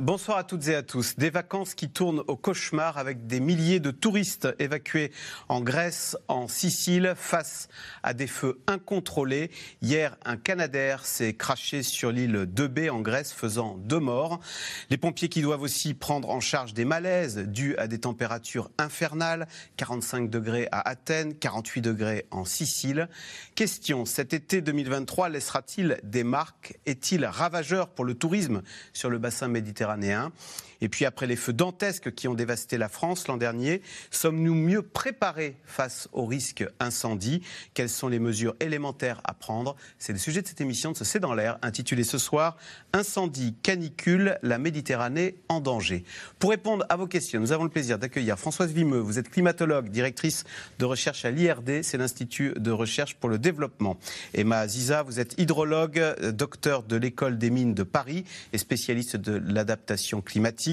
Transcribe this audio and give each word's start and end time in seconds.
Bonsoir 0.00 0.38
à 0.38 0.44
toutes 0.44 0.66
et 0.68 0.74
à 0.74 0.82
tous. 0.82 1.16
Des 1.18 1.28
vacances 1.28 1.74
qui 1.74 1.90
tournent 1.90 2.22
au 2.26 2.34
cauchemar 2.34 2.96
avec 2.96 3.26
des 3.26 3.38
milliers 3.38 3.80
de 3.80 3.90
touristes 3.90 4.48
évacués 4.58 5.12
en 5.50 5.60
Grèce, 5.60 6.16
en 6.26 6.48
Sicile, 6.48 7.12
face 7.16 7.68
à 8.02 8.14
des 8.14 8.26
feux 8.26 8.62
incontrôlés. 8.66 9.50
Hier, 9.82 10.16
un 10.24 10.38
Canadair 10.38 11.04
s'est 11.04 11.34
craché 11.34 11.82
sur 11.82 12.12
l'île 12.12 12.46
de 12.50 12.66
B 12.66 12.88
en 12.90 13.00
Grèce, 13.00 13.34
faisant 13.34 13.76
deux 13.76 13.98
morts. 13.98 14.40
Les 14.88 14.96
pompiers 14.96 15.28
qui 15.28 15.42
doivent 15.42 15.60
aussi 15.60 15.92
prendre 15.92 16.30
en 16.30 16.40
charge 16.40 16.72
des 16.72 16.86
malaises 16.86 17.36
dus 17.36 17.76
à 17.76 17.86
des 17.86 17.98
températures 17.98 18.70
infernales, 18.78 19.48
45 19.76 20.30
degrés 20.30 20.66
à 20.72 20.80
Athènes, 20.88 21.34
48 21.34 21.82
degrés 21.82 22.26
en 22.30 22.46
Sicile. 22.46 23.10
Question, 23.54 24.06
cet 24.06 24.32
été 24.32 24.62
2023 24.62 25.28
laissera-t-il 25.28 26.00
des 26.04 26.24
marques? 26.24 26.78
Est-il 26.86 27.26
ravageur 27.26 27.90
pour 27.90 28.06
le 28.06 28.14
tourisme 28.14 28.62
sur 28.94 29.10
le 29.10 29.18
bassin 29.18 29.48
méditerranéen? 29.48 29.89
méditerranéen 29.96 30.32
et 30.80 30.88
puis 30.88 31.04
après 31.04 31.26
les 31.26 31.36
feux 31.36 31.52
dantesques 31.52 32.14
qui 32.14 32.28
ont 32.28 32.34
dévasté 32.34 32.78
la 32.78 32.88
France 32.88 33.28
l'an 33.28 33.36
dernier, 33.36 33.82
sommes-nous 34.10 34.54
mieux 34.54 34.82
préparés 34.82 35.56
face 35.64 36.08
au 36.12 36.26
risque 36.26 36.64
incendie 36.78 37.42
Quelles 37.74 37.88
sont 37.88 38.08
les 38.08 38.18
mesures 38.18 38.54
élémentaires 38.60 39.20
à 39.24 39.34
prendre? 39.34 39.76
C'est 39.98 40.12
le 40.12 40.18
sujet 40.18 40.42
de 40.42 40.46
cette 40.46 40.60
émission 40.60 40.92
de 40.92 40.96
ce 40.96 41.04
C'est 41.04 41.20
dans 41.20 41.34
l'air, 41.34 41.58
intitulée 41.62 42.04
ce 42.04 42.18
soir 42.18 42.56
Incendie, 42.92 43.54
canicule, 43.62 44.38
la 44.42 44.58
Méditerranée 44.58 45.36
en 45.48 45.60
danger. 45.60 46.04
Pour 46.38 46.50
répondre 46.50 46.84
à 46.88 46.96
vos 46.96 47.06
questions, 47.06 47.40
nous 47.40 47.52
avons 47.52 47.64
le 47.64 47.70
plaisir 47.70 47.98
d'accueillir 47.98 48.38
Françoise 48.38 48.72
Vimeux. 48.72 48.98
Vous 48.98 49.18
êtes 49.18 49.30
climatologue, 49.30 49.90
directrice 49.90 50.44
de 50.78 50.84
recherche 50.84 51.24
à 51.24 51.30
l'IRD, 51.30 51.82
c'est 51.82 51.98
l'Institut 51.98 52.52
de 52.56 52.70
recherche 52.70 53.14
pour 53.14 53.28
le 53.28 53.38
développement. 53.38 53.98
Emma 54.34 54.66
Ziza, 54.66 55.02
vous 55.02 55.20
êtes 55.20 55.34
hydrologue, 55.38 56.00
docteur 56.32 56.82
de 56.82 56.96
l'école 56.96 57.38
des 57.38 57.50
mines 57.50 57.74
de 57.74 57.82
Paris 57.82 58.24
et 58.52 58.58
spécialiste 58.58 59.16
de 59.16 59.32
l'adaptation 59.32 60.20
climatique. 60.20 60.69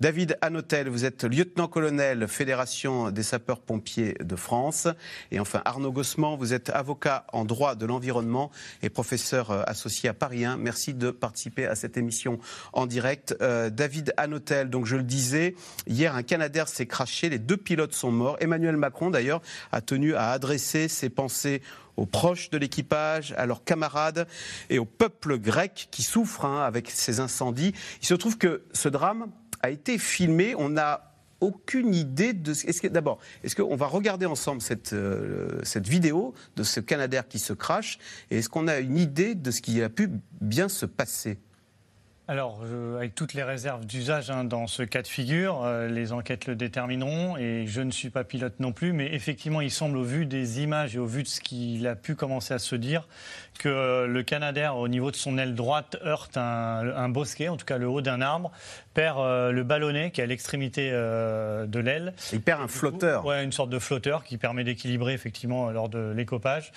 David 0.00 0.38
Hanotel, 0.40 0.88
vous 0.88 1.04
êtes 1.04 1.24
lieutenant-colonel 1.24 2.26
Fédération 2.26 3.10
des 3.10 3.22
sapeurs-pompiers 3.22 4.14
de 4.20 4.36
France. 4.36 4.88
Et 5.30 5.40
enfin, 5.40 5.62
Arnaud 5.64 5.92
Gossement, 5.92 6.36
vous 6.36 6.52
êtes 6.52 6.70
avocat 6.70 7.26
en 7.32 7.44
droit 7.44 7.74
de 7.74 7.86
l'environnement 7.86 8.50
et 8.82 8.90
professeur 8.90 9.50
euh, 9.50 9.62
associé 9.66 10.08
à 10.08 10.14
Paris 10.14 10.44
1. 10.44 10.56
Merci 10.56 10.94
de 10.94 11.10
participer 11.10 11.66
à 11.66 11.74
cette 11.74 11.96
émission 11.96 12.38
en 12.72 12.86
direct. 12.86 13.36
Euh, 13.40 13.70
David 13.70 14.12
Hanotel, 14.16 14.70
donc 14.70 14.86
je 14.86 14.96
le 14.96 15.02
disais, 15.02 15.54
hier 15.86 16.14
un 16.14 16.22
Canadair 16.22 16.68
s'est 16.68 16.86
craché, 16.86 17.28
les 17.28 17.38
deux 17.38 17.56
pilotes 17.56 17.94
sont 17.94 18.10
morts. 18.10 18.36
Emmanuel 18.40 18.76
Macron 18.76 19.10
d'ailleurs 19.10 19.42
a 19.72 19.80
tenu 19.80 20.14
à 20.14 20.30
adresser 20.30 20.88
ses 20.88 21.10
pensées 21.10 21.62
aux 21.96 22.06
proches 22.06 22.50
de 22.50 22.58
l'équipage, 22.58 23.34
à 23.36 23.46
leurs 23.46 23.64
camarades 23.64 24.26
et 24.68 24.78
au 24.78 24.84
peuple 24.84 25.38
grec 25.38 25.88
qui 25.90 26.02
souffre 26.02 26.44
hein, 26.44 26.62
avec 26.62 26.90
ces 26.90 27.20
incendies. 27.20 27.74
Il 28.02 28.06
se 28.06 28.14
trouve 28.14 28.38
que 28.38 28.62
ce 28.72 28.88
drame 28.88 29.30
a 29.62 29.70
été 29.70 29.98
filmé. 29.98 30.54
On 30.56 30.70
n'a 30.70 31.10
aucune 31.40 31.94
idée 31.94 32.32
de 32.32 32.52
ce 32.52 32.66
que 32.80 32.88
d'abord 32.88 33.18
est-ce 33.42 33.56
qu'on 33.56 33.76
va 33.76 33.86
regarder 33.86 34.26
ensemble 34.26 34.60
cette, 34.60 34.92
euh, 34.92 35.58
cette 35.62 35.88
vidéo 35.88 36.34
de 36.56 36.62
ce 36.62 36.80
Canadair 36.80 37.26
qui 37.28 37.38
se 37.38 37.54
crache 37.54 37.98
et 38.30 38.38
est-ce 38.38 38.48
qu'on 38.48 38.68
a 38.68 38.78
une 38.78 38.98
idée 38.98 39.34
de 39.34 39.50
ce 39.50 39.62
qui 39.62 39.82
a 39.82 39.88
pu 39.88 40.10
bien 40.40 40.68
se 40.68 40.84
passer? 40.86 41.38
Alors, 42.30 42.60
avec 42.96 43.16
toutes 43.16 43.34
les 43.34 43.42
réserves 43.42 43.84
d'usage 43.84 44.30
hein, 44.30 44.44
dans 44.44 44.68
ce 44.68 44.84
cas 44.84 45.02
de 45.02 45.08
figure, 45.08 45.64
euh, 45.64 45.88
les 45.88 46.12
enquêtes 46.12 46.46
le 46.46 46.54
détermineront 46.54 47.36
et 47.36 47.64
je 47.66 47.80
ne 47.80 47.90
suis 47.90 48.08
pas 48.08 48.22
pilote 48.22 48.60
non 48.60 48.70
plus, 48.70 48.92
mais 48.92 49.12
effectivement, 49.12 49.60
il 49.60 49.72
semble 49.72 49.96
au 49.96 50.04
vu 50.04 50.26
des 50.26 50.60
images 50.60 50.94
et 50.94 51.00
au 51.00 51.06
vu 51.06 51.24
de 51.24 51.28
ce 51.28 51.40
qu'il 51.40 51.88
a 51.88 51.96
pu 51.96 52.14
commencer 52.14 52.54
à 52.54 52.60
se 52.60 52.76
dire 52.76 53.08
que 53.58 53.68
euh, 53.68 54.06
le 54.06 54.22
Canadair, 54.22 54.76
au 54.76 54.86
niveau 54.86 55.10
de 55.10 55.16
son 55.16 55.38
aile 55.38 55.56
droite, 55.56 55.96
heurte 56.04 56.36
un, 56.36 57.08
bosquet, 57.08 57.48
en 57.48 57.56
tout 57.56 57.66
cas 57.66 57.78
le 57.78 57.88
haut 57.88 58.00
d'un 58.00 58.20
arbre, 58.20 58.52
perd 58.94 59.18
euh, 59.18 59.52
le 59.52 59.62
ballonnet 59.62 60.10
qui 60.10 60.20
est 60.20 60.24
à 60.24 60.26
l'extrémité 60.26 60.90
de 60.90 61.78
l'aile. 61.78 62.14
Il 62.32 62.40
perd 62.40 62.62
un 62.62 62.68
flotteur. 62.68 63.24
Oui, 63.24 63.42
une 63.42 63.52
sorte 63.52 63.70
de 63.70 63.78
flotteur 63.78 64.24
qui 64.24 64.36
permet 64.36 64.64
d'équilibrer 64.64 65.12
effectivement 65.12 65.70
lors 65.70 65.88
de 65.88 66.12
l'écopage, 66.16 66.72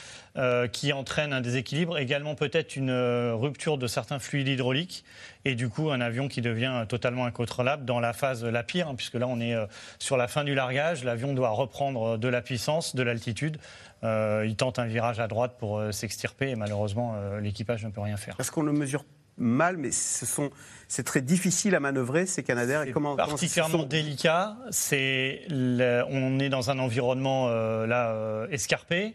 qui 0.71 0.93
entraîne 0.93 1.33
un 1.33 1.41
déséquilibre, 1.41 1.97
également 1.97 2.35
peut-être 2.35 2.75
une 2.75 2.91
rupture 3.33 3.77
de 3.77 3.87
certains 3.87 4.19
fluides 4.19 4.47
hydrauliques 4.47 5.03
et 5.45 5.55
du 5.55 5.69
coup 5.69 5.91
un 5.91 6.01
avion 6.01 6.27
qui 6.27 6.41
devient 6.41 6.85
totalement 6.87 7.25
incontrôlable 7.25 7.85
dans 7.85 7.99
la 7.99 8.13
phase 8.13 8.43
la 8.43 8.63
pire, 8.63 8.87
hein, 8.87 8.95
puisque 8.95 9.15
là 9.15 9.27
on 9.27 9.39
est 9.39 9.53
euh, 9.53 9.65
sur 9.99 10.17
la 10.17 10.27
fin 10.27 10.43
du 10.43 10.55
largage, 10.55 11.03
l'avion 11.03 11.33
doit 11.33 11.49
reprendre 11.49 12.17
de 12.17 12.27
la 12.27 12.41
puissance, 12.41 12.95
de 12.95 13.03
l'altitude. 13.03 13.57
Euh, 14.03 14.45
il 14.45 14.55
tente 14.55 14.79
un 14.79 14.85
virage 14.85 15.19
à 15.19 15.27
droite 15.27 15.55
pour 15.57 15.79
euh, 15.79 15.91
s'extirper 15.91 16.49
et 16.49 16.55
malheureusement 16.55 17.15
l'équipage 17.41 17.83
ne 17.85 17.89
peut 17.89 18.01
rien 18.01 18.17
faire. 18.17 18.35
Est-ce 18.39 18.51
qu'on 18.51 18.63
le 18.63 18.73
mesure 18.73 19.05
mal, 19.37 19.77
mais 19.77 19.91
ce 19.91 20.25
sont, 20.25 20.49
c'est 20.87 21.03
très 21.03 21.21
difficile 21.21 21.75
à 21.75 21.79
manœuvrer 21.79 22.25
ces 22.25 22.43
Canadair. 22.43 22.83
Et 22.83 22.91
comment, 22.91 23.15
particulièrement 23.15 23.83
délicat. 23.83 24.57
C'est, 24.71 25.41
on 25.49 26.39
est 26.39 26.49
dans 26.49 26.69
un 26.69 26.79
environnement 26.79 27.49
là 27.49 28.45
escarpé. 28.51 29.13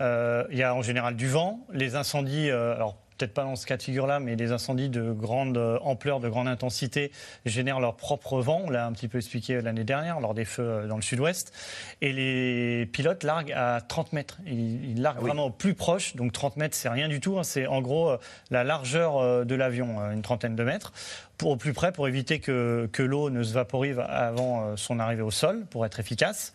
Il 0.00 0.56
y 0.56 0.62
a 0.62 0.74
en 0.74 0.82
général 0.82 1.16
du 1.16 1.28
vent. 1.28 1.66
Les 1.72 1.96
incendies, 1.96 2.50
alors 2.50 2.96
peut-être 3.18 3.34
pas 3.34 3.42
dans 3.42 3.56
ce 3.56 3.66
cas 3.66 3.76
de 3.76 3.82
figure-là, 3.82 4.20
mais 4.20 4.36
des 4.36 4.52
incendies 4.52 4.88
de 4.88 5.12
grande 5.12 5.58
euh, 5.58 5.78
ampleur, 5.82 6.20
de 6.20 6.28
grande 6.28 6.48
intensité 6.48 7.10
génèrent 7.44 7.80
leur 7.80 7.96
propre 7.96 8.40
vent. 8.40 8.62
On 8.64 8.70
l'a 8.70 8.86
un 8.86 8.92
petit 8.92 9.08
peu 9.08 9.18
expliqué 9.18 9.60
l'année 9.60 9.84
dernière 9.84 10.20
lors 10.20 10.34
des 10.34 10.44
feux 10.44 10.62
euh, 10.62 10.86
dans 10.86 10.96
le 10.96 11.02
sud-ouest. 11.02 11.52
Et 12.00 12.12
les 12.12 12.86
pilotes 12.86 13.24
larguent 13.24 13.52
à 13.52 13.80
30 13.80 14.12
mètres. 14.12 14.38
Ils, 14.46 15.02
larguent 15.02 15.18
ah 15.20 15.26
vraiment 15.26 15.46
au 15.46 15.50
plus 15.50 15.74
proche. 15.74 16.14
Donc 16.14 16.32
30 16.32 16.56
mètres, 16.56 16.76
c'est 16.76 16.88
rien 16.88 17.08
du 17.08 17.20
tout. 17.20 17.38
Hein. 17.38 17.42
C'est 17.42 17.66
en 17.66 17.82
gros 17.82 18.10
euh, 18.10 18.18
la 18.50 18.62
largeur 18.62 19.44
de 19.44 19.54
l'avion, 19.54 20.00
une 20.12 20.22
trentaine 20.22 20.54
de 20.54 20.62
mètres 20.62 20.92
pour, 21.38 21.52
au 21.52 21.56
plus 21.56 21.72
près 21.72 21.92
pour 21.92 22.08
éviter 22.08 22.40
que, 22.40 22.88
que 22.92 23.02
l'eau 23.02 23.30
ne 23.30 23.42
se 23.42 23.54
vaporise 23.54 23.98
avant 23.98 24.76
son 24.76 24.98
arrivée 24.98 25.22
au 25.22 25.30
sol, 25.30 25.64
pour 25.70 25.86
être 25.86 26.00
efficace. 26.00 26.54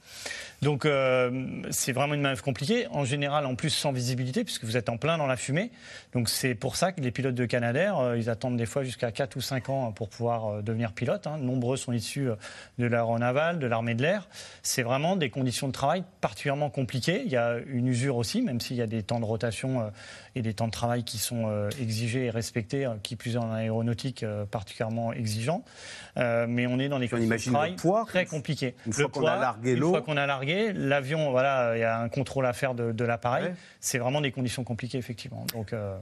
Donc 0.63 0.85
euh, 0.85 1.61
c'est 1.71 1.91
vraiment 1.91 2.13
une 2.13 2.21
manœuvre 2.21 2.41
compliquée, 2.41 2.87
en 2.89 3.03
général 3.03 3.45
en 3.45 3.55
plus 3.55 3.69
sans 3.69 3.91
visibilité, 3.91 4.45
puisque 4.45 4.63
vous 4.63 4.77
êtes 4.77 4.87
en 4.87 4.95
plein 4.97 5.17
dans 5.17 5.27
la 5.27 5.35
fumée. 5.35 5.71
Donc 6.13 6.29
c'est 6.29 6.55
pour 6.55 6.77
ça 6.77 6.93
que 6.93 7.01
les 7.01 7.11
pilotes 7.11 7.35
de 7.35 7.45
Canadair, 7.45 7.99
euh, 7.99 8.17
ils 8.17 8.29
attendent 8.29 8.55
des 8.55 8.65
fois 8.65 8.83
jusqu'à 8.83 9.11
4 9.11 9.35
ou 9.35 9.41
5 9.41 9.69
ans 9.69 9.91
pour 9.91 10.07
pouvoir 10.07 10.47
euh, 10.47 10.61
devenir 10.61 10.93
pilote. 10.93 11.27
Hein. 11.27 11.37
Nombreux 11.37 11.75
sont 11.75 11.91
issus 11.91 12.29
de 12.79 12.85
l'aéronaval, 12.85 13.59
de 13.59 13.67
l'armée 13.67 13.93
de 13.93 14.01
l'air. 14.01 14.29
C'est 14.61 14.83
vraiment 14.83 15.17
des 15.17 15.29
conditions 15.29 15.67
de 15.67 15.73
travail 15.73 16.05
particulièrement 16.21 16.69
compliquées. 16.69 17.23
Il 17.25 17.31
y 17.31 17.37
a 17.37 17.57
une 17.67 17.87
usure 17.87 18.15
aussi, 18.15 18.41
même 18.41 18.61
s'il 18.61 18.77
y 18.77 18.81
a 18.81 18.87
des 18.87 19.03
temps 19.03 19.19
de 19.19 19.25
rotation 19.25 19.91
et 20.35 20.41
des 20.41 20.53
temps 20.53 20.67
de 20.67 20.71
travail 20.71 21.03
qui 21.03 21.17
sont 21.17 21.69
exigés 21.81 22.25
et 22.25 22.29
respectés, 22.29 22.87
qui 23.03 23.17
plus 23.17 23.35
en 23.35 23.51
aéronautique 23.51 24.25
particulièrement 24.49 24.72
exigeants. 25.15 25.63
mais 26.15 26.67
on 26.67 26.79
est 26.79 26.89
dans 26.89 26.99
des 26.99 27.09
conditions 27.09 27.51
de 27.51 27.75
travail 27.75 27.75
très 28.07 28.25
compliquées. 28.25 28.75
Une 28.85 28.93
fois 28.93 29.09
qu'on 29.09 29.25
a 29.25 29.37
largué 29.37 29.75
l'eau. 29.75 29.87
Une 29.87 29.93
fois 29.93 30.01
qu'on 30.01 30.17
a 30.17 30.25
largué 30.25 30.73
L'avion, 30.73 31.31
voilà, 31.31 31.75
il 31.75 31.79
y 31.79 31.83
a 31.83 31.99
un 31.99 32.09
contrôle 32.09 32.45
à 32.45 32.53
faire 32.53 32.73
de, 32.73 33.03
l'appareil. 33.03 33.53
C'est 33.79 33.97
vraiment 33.97 34.21
des 34.21 34.31
conditions 34.31 34.63
compliquées, 34.63 34.97
effectivement. 34.97 35.45
Donc, 35.53 35.73
euh, 35.73 35.97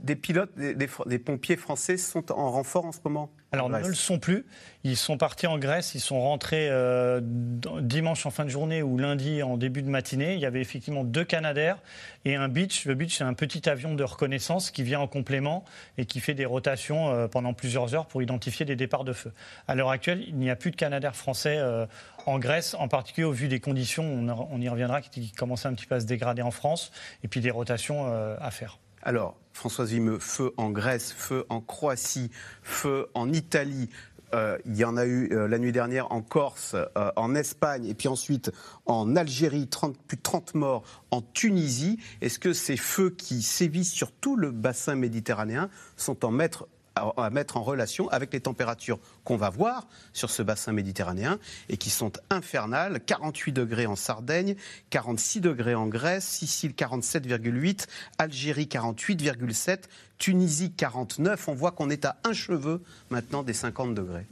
des 0.00 0.16
pilotes, 0.16 0.50
des, 0.56 1.18
pompiers 1.18 1.56
français 1.56 1.96
sont 1.96 2.32
en 2.32 2.50
renfort 2.50 2.84
en 2.86 2.92
ce 2.92 3.00
moment? 3.04 3.30
Alors, 3.50 3.70
ne 3.70 3.78
le 3.78 3.94
sont 3.94 4.18
plus. 4.18 4.44
Ils 4.84 4.96
sont 4.96 5.16
partis 5.16 5.46
en 5.46 5.58
Grèce, 5.58 5.94
ils 5.94 6.00
sont 6.00 6.20
rentrés 6.20 6.68
euh, 6.70 7.20
dimanche 7.22 8.26
en 8.26 8.30
fin 8.30 8.44
de 8.44 8.50
journée 8.50 8.82
ou 8.82 8.98
lundi 8.98 9.42
en 9.42 9.56
début 9.56 9.82
de 9.82 9.88
matinée. 9.88 10.34
Il 10.34 10.40
y 10.40 10.46
avait 10.46 10.60
effectivement 10.60 11.02
deux 11.02 11.24
Canadair 11.24 11.78
et 12.26 12.36
un 12.36 12.48
Beach. 12.48 12.84
Le 12.84 12.94
Beach, 12.94 13.16
c'est 13.16 13.24
un 13.24 13.32
petit 13.32 13.68
avion 13.68 13.94
de 13.94 14.04
reconnaissance 14.04 14.70
qui 14.70 14.82
vient 14.82 15.00
en 15.00 15.06
complément 15.06 15.64
et 15.96 16.04
qui 16.04 16.20
fait 16.20 16.34
des 16.34 16.44
rotations 16.44 17.10
euh, 17.10 17.26
pendant 17.26 17.54
plusieurs 17.54 17.94
heures 17.94 18.06
pour 18.06 18.22
identifier 18.22 18.66
des 18.66 18.76
départs 18.76 19.04
de 19.04 19.14
feu. 19.14 19.32
À 19.66 19.74
l'heure 19.74 19.90
actuelle, 19.90 20.24
il 20.28 20.36
n'y 20.36 20.50
a 20.50 20.56
plus 20.56 20.70
de 20.70 20.76
Canadair 20.76 21.16
français 21.16 21.56
euh, 21.56 21.86
en 22.26 22.38
Grèce, 22.38 22.74
en 22.74 22.88
particulier 22.88 23.24
au 23.24 23.32
vu 23.32 23.48
des 23.48 23.60
conditions, 23.60 24.04
on, 24.04 24.60
y 24.60 24.68
reviendra, 24.68 25.00
qui 25.00 25.32
commençaient 25.32 25.68
un 25.68 25.74
petit 25.74 25.86
peu 25.86 25.94
à 25.94 26.00
se 26.00 26.06
dégrader 26.06 26.42
en 26.42 26.50
France, 26.50 26.92
et 27.24 27.28
puis 27.28 27.40
des 27.40 27.50
rotations 27.50 28.06
à 28.38 28.50
faire. 28.50 28.78
Alors, 29.02 29.36
Françoise 29.52 29.90
Vimeux, 29.90 30.18
feu 30.18 30.52
en 30.56 30.70
Grèce, 30.70 31.12
feu 31.12 31.44
en 31.48 31.60
Croatie, 31.60 32.30
feu 32.62 33.08
en 33.14 33.32
Italie. 33.32 33.88
Euh, 34.34 34.58
il 34.66 34.76
y 34.76 34.84
en 34.84 34.96
a 34.96 35.06
eu 35.06 35.32
euh, 35.32 35.48
la 35.48 35.58
nuit 35.58 35.72
dernière 35.72 36.12
en 36.12 36.20
Corse, 36.20 36.74
euh, 36.74 37.10
en 37.16 37.34
Espagne, 37.34 37.86
et 37.86 37.94
puis 37.94 38.08
ensuite 38.08 38.52
en 38.84 39.16
Algérie, 39.16 39.68
plus 40.06 40.16
de 40.16 40.22
30 40.22 40.54
morts 40.54 40.84
en 41.10 41.22
Tunisie. 41.22 41.98
Est-ce 42.20 42.38
que 42.38 42.52
ces 42.52 42.76
feux 42.76 43.10
qui 43.10 43.42
sévissent 43.42 43.92
sur 43.92 44.12
tout 44.12 44.36
le 44.36 44.50
bassin 44.50 44.96
méditerranéen 44.96 45.70
sont 45.96 46.24
en 46.24 46.30
maître 46.30 46.68
à, 47.16 47.30
mettre 47.30 47.56
en 47.56 47.62
relation 47.62 48.08
avec 48.08 48.32
les 48.32 48.40
températures 48.40 48.98
qu'on 49.24 49.36
va 49.36 49.50
voir 49.50 49.86
sur 50.12 50.30
ce 50.30 50.42
bassin 50.42 50.72
méditerranéen 50.72 51.38
et 51.68 51.76
qui 51.76 51.90
sont 51.90 52.12
infernales. 52.30 53.00
48 53.04 53.52
degrés 53.52 53.86
en 53.86 53.96
Sardaigne, 53.96 54.56
46 54.90 55.40
degrés 55.40 55.74
en 55.74 55.86
Grèce, 55.86 56.26
Sicile 56.26 56.72
47,8, 56.72 57.86
Algérie 58.18 58.66
48,7, 58.66 59.84
Tunisie 60.18 60.72
49. 60.72 61.48
On 61.48 61.54
voit 61.54 61.72
qu'on 61.72 61.90
est 61.90 62.04
à 62.04 62.16
un 62.24 62.32
cheveu 62.32 62.82
maintenant 63.10 63.42
des 63.42 63.52
50 63.52 63.94
degrés. 63.94 64.26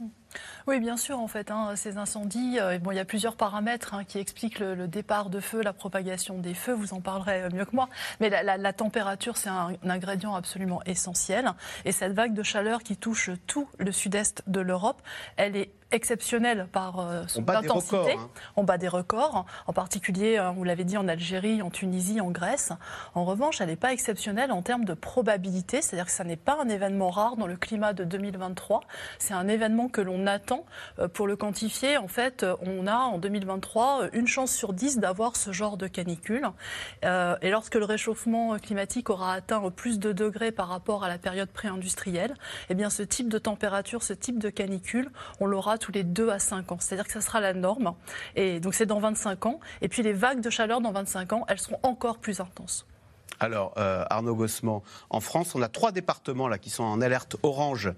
Oui, 0.67 0.79
bien 0.79 0.97
sûr, 0.97 1.19
en 1.19 1.27
fait, 1.27 1.51
hein, 1.51 1.75
ces 1.75 1.97
incendies, 1.97 2.59
euh, 2.59 2.77
bon, 2.79 2.91
il 2.91 2.95
y 2.95 2.99
a 2.99 3.05
plusieurs 3.05 3.35
paramètres 3.35 3.93
hein, 3.93 4.03
qui 4.03 4.19
expliquent 4.19 4.59
le, 4.59 4.87
départ 4.87 5.29
de 5.29 5.39
feu, 5.39 5.61
la 5.61 5.73
propagation 5.73 6.37
des 6.37 6.53
feux, 6.53 6.73
vous 6.73 6.93
en 6.93 7.01
parlerez 7.01 7.43
euh, 7.43 7.49
mieux 7.53 7.65
que 7.65 7.75
moi, 7.75 7.89
mais 8.19 8.29
la, 8.29 8.73
température, 8.73 9.37
c'est 9.37 9.49
un, 9.49 9.73
ingrédient 9.87 10.35
absolument 10.35 10.81
essentiel. 10.85 11.51
Et 11.85 11.91
cette 11.91 12.13
vague 12.13 12.33
de 12.33 12.43
chaleur 12.43 12.83
qui 12.83 12.97
touche 12.97 13.29
tout 13.47 13.67
le 13.77 13.91
sud-est 13.91 14.43
de 14.47 14.59
l'Europe, 14.59 15.01
elle 15.37 15.55
est 15.55 15.71
exceptionnelle 15.91 16.67
par 16.71 16.99
euh, 16.99 17.23
son 17.27 17.47
intensité. 17.49 18.13
Hein. 18.13 18.29
On 18.55 18.63
bat 18.63 18.77
des 18.77 18.87
records, 18.87 19.45
en 19.67 19.73
particulier, 19.73 20.39
vous 20.55 20.63
l'avez 20.63 20.83
dit, 20.83 20.97
en 20.97 21.07
Algérie, 21.07 21.61
en 21.61 21.69
Tunisie, 21.69 22.21
en 22.21 22.31
Grèce. 22.31 22.71
En 23.15 23.25
revanche, 23.25 23.61
elle 23.61 23.67
n'est 23.67 23.75
pas 23.75 23.93
exceptionnelle 23.93 24.51
en 24.51 24.61
termes 24.61 24.85
de 24.85 24.93
probabilité, 24.93 25.81
c'est-à-dire 25.81 26.05
que 26.05 26.11
ça 26.11 26.23
n'est 26.23 26.35
pas 26.35 26.57
un 26.61 26.69
événement 26.69 27.09
rare 27.09 27.37
dans 27.37 27.47
le 27.47 27.55
climat 27.55 27.93
de 27.93 28.03
2023. 28.03 28.81
C'est 29.19 29.33
un 29.33 29.47
événement 29.47 29.89
que 29.89 30.01
l'on 30.01 30.27
attend 30.27 30.65
euh, 30.99 31.07
pour 31.07 31.27
le 31.27 31.35
quantifier, 31.35 31.97
en 31.97 32.07
fait, 32.07 32.43
euh, 32.43 32.55
on 32.61 32.87
a 32.87 32.97
en 32.97 33.17
2023 33.17 34.03
euh, 34.03 34.09
une 34.13 34.27
chance 34.27 34.51
sur 34.51 34.73
dix 34.73 34.97
d'avoir 34.97 35.35
ce 35.35 35.51
genre 35.51 35.77
de 35.77 35.87
canicule. 35.87 36.47
et 37.03 37.49
lorsque 37.49 37.75
le 37.75 37.85
réchauffement 37.85 38.57
climatique 38.57 39.09
aura 39.09 39.33
atteint 39.33 39.69
plus 39.69 39.99
de 39.99 40.11
degrés 40.11 40.51
par 40.51 40.67
rapport 40.67 41.03
à 41.03 41.09
la 41.09 41.17
période 41.17 41.49
pré-industrielle, 41.49 42.33
eh 42.69 42.75
bien 42.75 42.89
ce 42.89 43.03
type 43.03 43.29
de 43.29 43.37
température, 43.37 44.03
ce 44.03 44.13
type 44.13 44.39
de 44.39 44.49
canicule, 44.49 45.09
on 45.39 45.45
l'aura 45.45 45.76
tous 45.77 45.91
les 45.91 46.03
2 46.03 46.29
à 46.29 46.39
5 46.39 46.71
ans. 46.71 46.77
C'est-à-dire 46.79 47.05
que 47.05 47.13
ça 47.13 47.21
sera 47.21 47.39
la 47.39 47.53
norme. 47.53 47.93
Et 48.35 48.59
donc 48.59 48.73
c'est 48.73 48.85
dans 48.85 48.99
25 48.99 49.45
ans. 49.45 49.59
Et 49.81 49.87
puis 49.87 50.03
les 50.03 50.13
vagues 50.13 50.41
de 50.41 50.49
chaleur 50.49 50.81
dans 50.81 50.91
25 50.91 51.33
ans, 51.33 51.45
elles 51.47 51.59
seront 51.59 51.79
encore 51.83 52.17
plus 52.19 52.39
intenses. 52.39 52.85
Alors, 53.39 53.73
euh, 53.77 54.03
Arnaud 54.09 54.35
Gossement, 54.35 54.83
en 55.09 55.19
France, 55.19 55.53
on 55.53 55.61
a 55.61 55.67
trois 55.67 55.91
départements 55.91 56.47
là 56.47 56.57
qui 56.57 56.71
sont 56.71 56.83
en 56.83 57.01
alerte 57.01 57.35
orange 57.43 57.91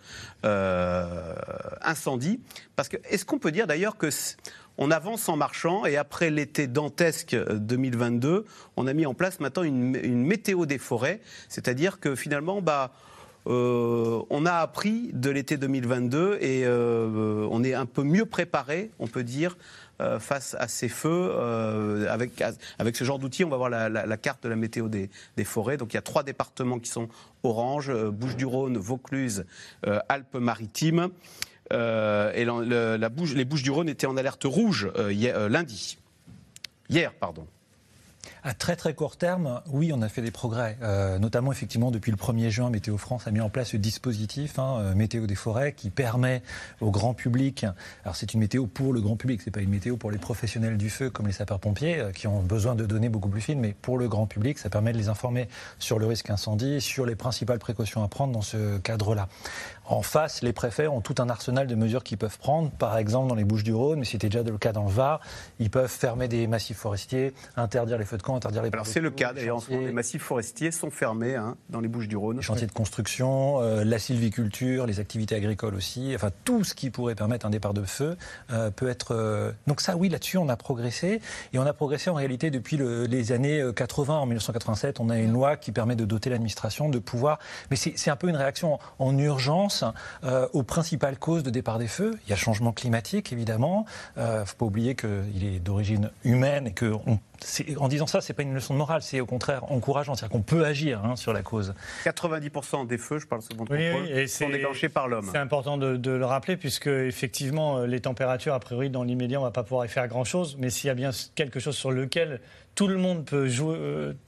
euh, 0.43 1.33
incendie. 1.81 2.41
Parce 2.75 2.89
que, 2.89 2.97
est-ce 3.09 3.23
qu'on 3.25 3.39
peut 3.39 3.51
dire 3.51 3.65
d'ailleurs 3.65 3.97
que 3.97 4.09
on 4.81 4.91
avance 4.91 5.27
en 5.27 5.35
marchant 5.35 5.85
et 5.85 5.97
après 5.97 6.29
l'été 6.29 6.67
dantesque 6.67 7.35
2022, 7.35 8.45
on 8.77 8.87
a 8.87 8.93
mis 8.93 9.05
en 9.05 9.13
place 9.13 9.41
maintenant 9.41 9.63
une, 9.63 10.23
météo 10.23 10.65
des 10.65 10.77
forêts, 10.77 11.19
c'est-à-dire 11.49 11.99
que 11.99 12.15
finalement, 12.15 12.61
bah, 12.61 12.91
euh, 13.50 14.22
on 14.30 14.46
a 14.46 14.54
appris 14.54 15.10
de 15.13 15.30
l'été 15.30 15.57
2022 15.57 16.38
et 16.42 16.68
on 16.68 17.63
est 17.63 17.74
un 17.74 17.86
peu 17.86 18.04
mieux 18.04 18.25
préparé, 18.25 18.92
on 19.00 19.07
peut 19.07 19.24
dire, 19.24 19.57
euh, 20.01 20.18
face 20.18 20.56
à 20.57 20.69
ces 20.69 20.88
feux. 20.88 21.10
Euh, 21.34 22.07
avec, 22.10 22.42
avec 22.78 22.96
ce 22.96 23.04
genre 23.04 23.19
d'outils, 23.19 23.44
on 23.44 23.50
va 23.50 23.57
voir 23.57 23.69
la, 23.69 24.18
carte 24.18 24.42
de 24.44 24.48
la 24.48 24.56
météo 24.56 24.88
des, 24.88 25.10
forêts. 25.44 25.75
Donc 25.75 25.92
il 25.94 25.98
y 25.98 26.00
a 26.00 26.01
trois 26.01 26.24
départements 26.24 26.80
qui 26.80 26.90
sont 26.90 27.10
orange, 27.44 27.90
euh, 27.90 28.10
Bouches-du-Rhône, 28.10 28.78
Vaucluse, 28.78 29.46
Alpes-Maritimes. 30.07 31.10
les 31.69 33.46
Bouches-du-Rhône 33.46 33.90
étaient 33.90 34.07
en 34.07 34.16
alerte 34.16 34.46
rouge 34.46 34.90
lundi. 34.96 35.98
Hier, 36.90 37.13
pardon. 37.13 37.46
À 38.41 38.53
très 38.53 38.77
très 38.77 38.94
court 38.94 39.18
terme, 39.18 39.62
oui, 39.68 39.91
on 39.94 40.01
a 40.01 40.07
fait 40.07 40.21
des 40.21 40.31
progrès. 40.31 40.77
Euh, 40.81 41.19
notamment, 41.19 41.51
effectivement, 41.51 41.91
depuis 41.91 42.12
le 42.12 42.18
1er 42.18 42.50
juin, 42.50 42.69
Météo 42.69 42.97
France 42.97 43.27
a 43.27 43.31
mis 43.31 43.41
en 43.41 43.50
place 43.50 43.71
ce 43.71 43.77
dispositif, 43.77 44.59
hein, 44.59 44.77
euh, 44.80 44.95
Météo 44.95 45.27
des 45.27 45.36
forêts, 45.36 45.74
qui 45.74 45.89
permet 45.89 46.41
au 46.80 46.89
grand 46.89 47.13
public, 47.13 47.65
alors 48.06 48.15
c'est 48.15 48.33
une 48.33 48.39
météo 48.39 48.65
pour 48.65 48.94
le 48.94 49.01
grand 49.01 49.18
public, 49.18 49.41
c'est 49.44 49.51
pas 49.51 49.59
une 49.59 49.69
météo 49.69 49.97
pour 49.97 50.09
les 50.09 50.18
professionnels 50.18 50.77
du 50.77 50.89
feu 50.89 51.09
comme 51.09 51.27
les 51.27 51.33
sapeurs-pompiers, 51.33 52.00
euh, 52.00 52.12
qui 52.13 52.27
ont 52.27 52.41
besoin 52.41 52.75
de 52.75 52.86
données 52.86 53.09
beaucoup 53.09 53.27
plus 53.27 53.41
fines, 53.41 53.59
mais 53.59 53.75
pour 53.81 53.97
le 53.97 54.07
grand 54.07 54.25
public, 54.25 54.57
ça 54.57 54.69
permet 54.69 54.94
de 54.94 54.97
les 54.97 55.09
informer 55.09 55.50
sur 55.77 56.00
le 56.00 56.06
risque 56.06 56.30
incendie, 56.30 56.80
sur 56.80 57.06
les 57.06 57.15
principales 57.15 57.59
précautions 57.59 58.03
à 58.03 58.07
prendre 58.07 58.31
dans 58.31 58.41
ce 58.41 58.77
cadre-là. 58.77 59.27
En 59.86 60.03
face, 60.03 60.44
les 60.44 60.53
préfets 60.53 60.88
ont 60.88 61.01
tout 61.01 61.15
un 61.18 61.30
arsenal 61.30 61.65
de 61.65 61.74
mesures 61.74 62.03
qu'ils 62.03 62.19
peuvent 62.19 62.38
prendre. 62.38 62.69
Par 62.69 62.95
exemple, 62.97 63.27
dans 63.27 63.33
les 63.33 63.44
Bouches-du-Rhône, 63.44 64.00
mais 64.00 64.06
c'était 64.06 64.30
déjà 64.30 64.44
le 64.44 64.57
cas 64.59 64.71
dans 64.71 64.83
le 64.83 64.91
Var, 64.91 65.19
ils 65.57 65.71
peuvent 65.71 65.89
fermer 65.89 66.27
des 66.27 66.45
massifs 66.45 66.77
forestiers, 66.77 67.33
interdire 67.57 67.97
les 67.97 68.06
feux 68.06 68.18
de 68.18 68.21
interdire 68.35 68.63
les. 68.63 68.69
Alors 68.71 68.87
c'est 68.87 69.01
le 69.01 69.11
cas 69.11 69.33
d'ailleurs. 69.33 69.61
Les 69.69 69.91
massifs 69.91 70.23
forestiers 70.23 70.71
sont 70.71 70.91
fermés 70.91 71.35
hein, 71.35 71.55
dans 71.69 71.79
les 71.79 71.87
Bouches-du-Rhône. 71.87 72.37
Les 72.37 72.43
chantiers 72.43 72.67
de 72.67 72.71
construction, 72.71 73.61
euh, 73.61 73.83
la 73.83 73.99
sylviculture, 73.99 74.85
les 74.85 74.99
activités 74.99 75.35
agricoles 75.35 75.75
aussi. 75.75 76.11
Enfin, 76.15 76.29
tout 76.45 76.63
ce 76.63 76.73
qui 76.73 76.89
pourrait 76.89 77.15
permettre 77.15 77.45
un 77.45 77.49
départ 77.49 77.73
de 77.73 77.83
feu 77.83 78.17
euh, 78.51 78.71
peut 78.71 78.89
être. 78.89 79.15
Euh, 79.15 79.51
donc 79.67 79.81
ça, 79.81 79.97
oui, 79.97 80.09
là-dessus, 80.09 80.37
on 80.37 80.49
a 80.49 80.57
progressé 80.57 81.21
et 81.53 81.59
on 81.59 81.65
a 81.65 81.73
progressé 81.73 82.09
en 82.09 82.15
réalité 82.15 82.51
depuis 82.51 82.77
les 82.77 83.31
années 83.31 83.63
80. 83.75 84.17
En 84.17 84.25
1987, 84.25 84.99
on 84.99 85.09
a 85.09 85.17
une 85.17 85.33
loi 85.33 85.57
qui 85.57 85.71
permet 85.71 85.95
de 85.95 86.05
doter 86.05 86.29
l'administration 86.29 86.89
de 86.89 86.99
pouvoir. 86.99 87.39
Mais 87.69 87.75
c'est 87.75 88.09
un 88.09 88.15
peu 88.15 88.29
une 88.29 88.35
réaction 88.35 88.79
en 88.99 89.17
urgence 89.17 89.83
aux 90.53 90.63
principales 90.63 91.17
causes 91.17 91.43
de 91.43 91.49
départ 91.49 91.79
des 91.79 91.87
feux. 91.87 92.17
Il 92.25 92.29
y 92.29 92.33
a 92.33 92.35
changement 92.35 92.71
climatique, 92.71 93.33
évidemment. 93.33 93.85
Il 94.17 94.23
ne 94.23 94.45
faut 94.45 94.55
pas 94.57 94.65
oublier 94.65 94.95
qu'il 94.95 95.43
est 95.43 95.59
d'origine 95.59 96.11
humaine 96.23 96.67
et 96.67 96.73
que 96.73 96.93
en 97.77 97.88
disant 97.88 98.07
ça, 98.07 98.21
ce 98.21 98.31
n'est 98.31 98.36
pas 98.36 98.44
une 98.44 98.53
leçon 98.53 98.74
de 98.74 98.77
morale, 98.77 99.01
c'est 99.01 99.19
au 99.19 99.25
contraire 99.25 99.71
encourageant, 99.71 100.15
c'est-à-dire 100.15 100.33
qu'on 100.33 100.41
peut 100.41 100.65
agir 100.65 101.03
hein, 101.06 101.15
sur 101.15 101.33
la 101.33 101.41
cause. 101.41 101.74
90% 102.06 102.88
des 102.88 102.97
feux, 102.97 103.19
je 103.19 103.27
parle 103.27 103.41
second 103.41 103.65
contrôle, 103.65 104.27
sont 104.27 104.50
déclenchés 104.50 104.89
par 104.89 105.07
l'homme. 105.07 105.27
C'est 105.31 105.38
important 105.38 105.77
de, 105.77 106.12
le 106.12 106.25
rappeler, 106.25 106.57
puisque 106.57 106.88
effectivement, 106.88 107.77
euh, 107.77 107.88
les 107.88 108.01
températures, 108.01 108.53
a 108.53 108.59
priori, 108.59 108.89
dans 108.89 109.03
l'immédiat, 109.03 109.39
on 109.39 109.44
ne 109.44 109.47
va 109.47 109.51
pas 109.51 109.63
pouvoir 109.63 109.86
y 109.86 109.89
faire 109.89 110.07
grand-chose, 110.07 110.57
mais 110.59 110.69
s'il 110.69 110.88
y 110.88 110.91
a 110.91 110.95
bien 110.95 111.12
quelque 111.36 111.59
chose 111.59 111.75
sur 111.75 111.91
lequel 111.91 112.41
tout 112.75 112.88
le 112.88 112.97
monde 112.97 113.25
peut 113.25 113.47
jouer, 113.47 113.77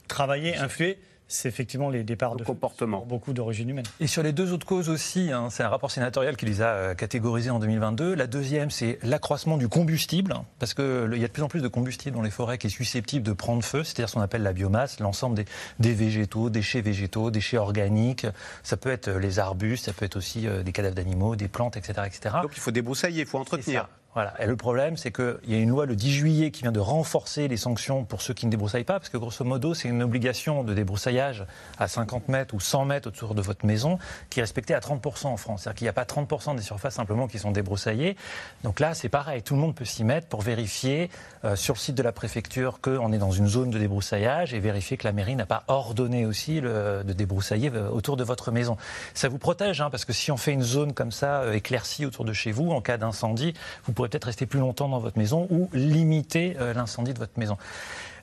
travailler, 0.08 0.56
influer, 0.56 0.98
c'est 1.32 1.48
effectivement 1.48 1.90
les 1.90 2.04
départs 2.04 2.36
de 2.36 2.44
comportement. 2.44 3.04
beaucoup 3.06 3.32
d'origine 3.32 3.70
humaine. 3.70 3.84
Et 4.00 4.06
sur 4.06 4.22
les 4.22 4.32
deux 4.32 4.52
autres 4.52 4.66
causes 4.66 4.88
aussi, 4.88 5.32
hein, 5.32 5.48
c'est 5.50 5.62
un 5.62 5.68
rapport 5.68 5.90
sénatorial 5.90 6.36
qui 6.36 6.46
les 6.46 6.62
a 6.62 6.68
euh, 6.68 6.94
catégorisées 6.94 7.50
en 7.50 7.58
2022. 7.58 8.14
La 8.14 8.26
deuxième, 8.26 8.70
c'est 8.70 8.98
l'accroissement 9.02 9.56
du 9.56 9.68
combustible, 9.68 10.34
parce 10.58 10.74
qu'il 10.74 11.16
y 11.16 11.24
a 11.24 11.28
de 11.28 11.32
plus 11.32 11.42
en 11.42 11.48
plus 11.48 11.62
de 11.62 11.68
combustible 11.68 12.16
dans 12.16 12.22
les 12.22 12.30
forêts 12.30 12.58
qui 12.58 12.66
est 12.66 12.70
susceptible 12.70 13.24
de 13.24 13.32
prendre 13.32 13.64
feu, 13.64 13.84
c'est-à-dire 13.84 14.08
ce 14.08 14.14
qu'on 14.14 14.20
appelle 14.20 14.42
la 14.42 14.52
biomasse, 14.52 15.00
l'ensemble 15.00 15.36
des, 15.36 15.46
des, 15.78 15.94
végétaux, 15.94 16.50
déchets 16.50 16.80
végétaux, 16.80 17.30
déchets 17.30 17.58
organiques. 17.58 18.26
Ça 18.62 18.76
peut 18.76 18.90
être 18.90 19.08
euh, 19.08 19.18
les 19.18 19.38
arbustes, 19.38 19.86
ça 19.86 19.92
peut 19.92 20.04
être 20.04 20.16
aussi 20.16 20.46
euh, 20.46 20.62
des 20.62 20.72
cadavres 20.72 20.94
d'animaux, 20.94 21.36
des 21.36 21.48
plantes, 21.48 21.76
etc., 21.76 22.02
etc. 22.06 22.36
Donc 22.42 22.52
il 22.54 22.60
faut 22.60 22.70
débroussailler, 22.70 23.22
il 23.22 23.26
faut 23.26 23.38
entretenir. 23.38 23.88
Voilà. 24.14 24.34
Et 24.38 24.46
le 24.46 24.56
problème, 24.56 24.98
c'est 24.98 25.10
qu'il 25.10 25.38
y 25.48 25.54
a 25.54 25.58
une 25.58 25.70
loi 25.70 25.86
le 25.86 25.96
10 25.96 26.12
juillet 26.12 26.50
qui 26.50 26.62
vient 26.62 26.72
de 26.72 26.80
renforcer 26.80 27.48
les 27.48 27.56
sanctions 27.56 28.04
pour 28.04 28.20
ceux 28.20 28.34
qui 28.34 28.44
ne 28.44 28.50
débroussaillent 28.50 28.84
pas, 28.84 28.98
parce 28.98 29.08
que 29.08 29.16
grosso 29.16 29.42
modo, 29.44 29.72
c'est 29.72 29.88
une 29.88 30.02
obligation 30.02 30.64
de 30.64 30.74
débroussaillage 30.74 31.46
à 31.78 31.88
50 31.88 32.28
mètres 32.28 32.54
ou 32.54 32.60
100 32.60 32.84
mètres 32.84 33.08
autour 33.08 33.34
de 33.34 33.40
votre 33.40 33.64
maison 33.64 33.98
qui 34.28 34.40
est 34.40 34.42
respectée 34.42 34.74
à 34.74 34.80
30% 34.80 35.28
en 35.28 35.36
France. 35.38 35.62
C'est-à-dire 35.62 35.78
qu'il 35.78 35.84
n'y 35.86 35.88
a 35.88 35.92
pas 35.94 36.04
30% 36.04 36.56
des 36.56 36.62
surfaces 36.62 36.94
simplement 36.94 37.26
qui 37.26 37.38
sont 37.38 37.52
débroussaillées. 37.52 38.16
Donc 38.64 38.80
là, 38.80 38.92
c'est 38.92 39.08
pareil, 39.08 39.42
tout 39.42 39.54
le 39.54 39.60
monde 39.60 39.74
peut 39.74 39.86
s'y 39.86 40.04
mettre 40.04 40.26
pour 40.26 40.42
vérifier 40.42 41.08
euh, 41.44 41.56
sur 41.56 41.74
le 41.74 41.78
site 41.78 41.94
de 41.94 42.02
la 42.02 42.12
préfecture 42.12 42.80
qu'on 42.82 43.12
est 43.12 43.18
dans 43.18 43.30
une 43.30 43.48
zone 43.48 43.70
de 43.70 43.78
débroussaillage 43.78 44.52
et 44.52 44.60
vérifier 44.60 44.98
que 44.98 45.06
la 45.06 45.12
mairie 45.12 45.36
n'a 45.36 45.46
pas 45.46 45.64
ordonné 45.68 46.26
aussi 46.26 46.60
le, 46.60 47.02
de 47.02 47.12
débroussailler 47.14 47.70
euh, 47.74 47.88
autour 47.88 48.18
de 48.18 48.24
votre 48.24 48.52
maison. 48.52 48.76
Ça 49.14 49.28
vous 49.28 49.38
protège, 49.38 49.80
hein, 49.80 49.88
parce 49.88 50.04
que 50.04 50.12
si 50.12 50.30
on 50.30 50.36
fait 50.36 50.52
une 50.52 50.62
zone 50.62 50.92
comme 50.92 51.12
ça 51.12 51.42
euh, 51.42 51.54
éclaircie 51.54 52.04
autour 52.04 52.26
de 52.26 52.34
chez 52.34 52.52
vous, 52.52 52.70
en 52.70 52.82
cas 52.82 52.98
d'incendie, 52.98 53.54
vous 53.84 53.92
peut-être 54.08 54.24
rester 54.24 54.46
plus 54.46 54.60
longtemps 54.60 54.88
dans 54.88 54.98
votre 54.98 55.18
maison 55.18 55.46
ou 55.50 55.68
limiter 55.72 56.56
euh, 56.60 56.74
l'incendie 56.74 57.12
de 57.12 57.18
votre 57.18 57.38
maison. 57.38 57.56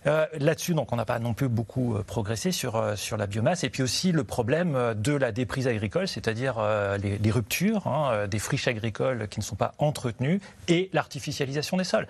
Euh, 0.08 0.26
là-dessus, 0.40 0.74
donc, 0.74 0.94
on 0.94 0.96
n'a 0.96 1.04
pas 1.04 1.20
non 1.20 1.34
plus 1.34 1.50
beaucoup 1.50 1.96
euh, 1.96 2.04
progressé 2.04 2.52
sur, 2.52 2.98
sur 2.98 3.18
la 3.18 3.28
biomasse. 3.28 3.64
Et 3.64 3.70
puis 3.70 3.84
aussi 3.84 4.12
le 4.12 4.24
problème 4.24 4.78
de 4.96 5.14
la 5.14 5.32
déprise 5.32 5.68
agricole, 5.68 6.08
c'est-à-dire 6.08 6.56
les, 7.02 7.32
ruptures 7.32 7.88
hein, 7.88 8.28
des 8.28 8.40
friches 8.40 8.68
agricoles 8.68 9.28
qui 9.28 9.40
ne 9.40 9.44
sont 9.44 9.56
pas 9.56 9.74
entretenues 9.78 10.40
et 10.68 10.90
l'artificialisation 10.94 11.78
des 11.78 11.84
sols. 11.84 12.08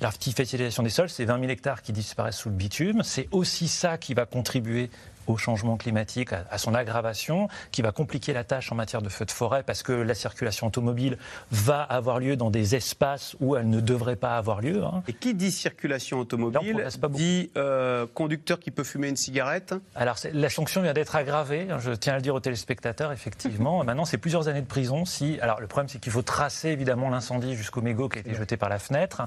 L'artificialisation 0.00 0.82
des 0.82 0.90
sols, 0.90 1.10
c'est 1.10 1.24
20 1.24 1.40
000 1.40 1.50
hectares 1.50 1.82
qui 1.82 1.92
disparaissent 1.92 2.38
sous 2.38 2.48
le 2.48 2.54
bitume. 2.54 3.02
C'est 3.02 3.28
aussi 3.32 3.68
ça 3.68 3.98
qui 3.98 4.14
va 4.14 4.26
contribuer 4.26 4.90
au 5.30 5.36
changement 5.36 5.76
climatique, 5.76 6.30
à, 6.32 6.58
son 6.58 6.74
aggravation, 6.74 7.48
qui 7.70 7.82
va 7.82 7.92
compliquer 7.92 8.32
la 8.32 8.44
tâche 8.44 8.70
en 8.72 8.74
matière 8.74 9.02
de 9.02 9.08
feux 9.08 9.24
de 9.24 9.30
forêt 9.30 9.62
parce 9.62 9.82
que 9.82 9.92
la 9.92 10.14
circulation 10.14 10.66
automobile 10.66 11.18
va 11.50 11.82
avoir 11.82 12.18
lieu 12.18 12.36
dans 12.36 12.50
des 12.50 12.74
espaces 12.74 13.36
où 13.40 13.56
elle 13.56 13.68
ne 13.68 13.80
devrait 13.80 14.16
pas 14.16 14.36
avoir 14.36 14.60
lieu. 14.60 14.84
Hein. 14.84 15.02
Et 15.08 15.12
qui 15.12 15.34
dit 15.34 15.50
circulation 15.50 16.18
automobile 16.18 16.86
dit 17.10 17.50
euh, 17.56 18.06
conducteur 18.12 18.60
qui 18.60 18.70
peut 18.70 18.84
fumer 18.84 19.08
une 19.08 19.16
cigarette? 19.16 19.74
Alors 19.94 20.16
la 20.32 20.50
sanction 20.50 20.82
vient 20.82 20.92
d'être 20.92 21.16
aggravée, 21.16 21.68
hein, 21.70 21.78
je 21.80 21.92
tiens 21.92 22.14
à 22.14 22.16
le 22.16 22.22
dire 22.22 22.34
aux 22.34 22.40
téléspectateurs, 22.40 23.12
effectivement. 23.12 23.84
Maintenant, 23.84 24.04
c'est 24.04 24.18
plusieurs 24.18 24.48
années 24.48 24.62
de 24.62 24.66
prison. 24.66 25.04
Si, 25.04 25.38
alors 25.40 25.60
le 25.60 25.66
problème, 25.66 25.88
c'est 25.88 25.98
qu'il 25.98 26.12
faut 26.12 26.22
tracer 26.22 26.68
évidemment 26.68 27.10
l'incendie 27.10 27.54
jusqu'au 27.54 27.82
mégot 27.82 28.08
qui 28.08 28.18
a 28.18 28.20
été 28.20 28.34
jeté 28.34 28.56
par 28.56 28.68
la 28.68 28.78
fenêtre, 28.78 29.22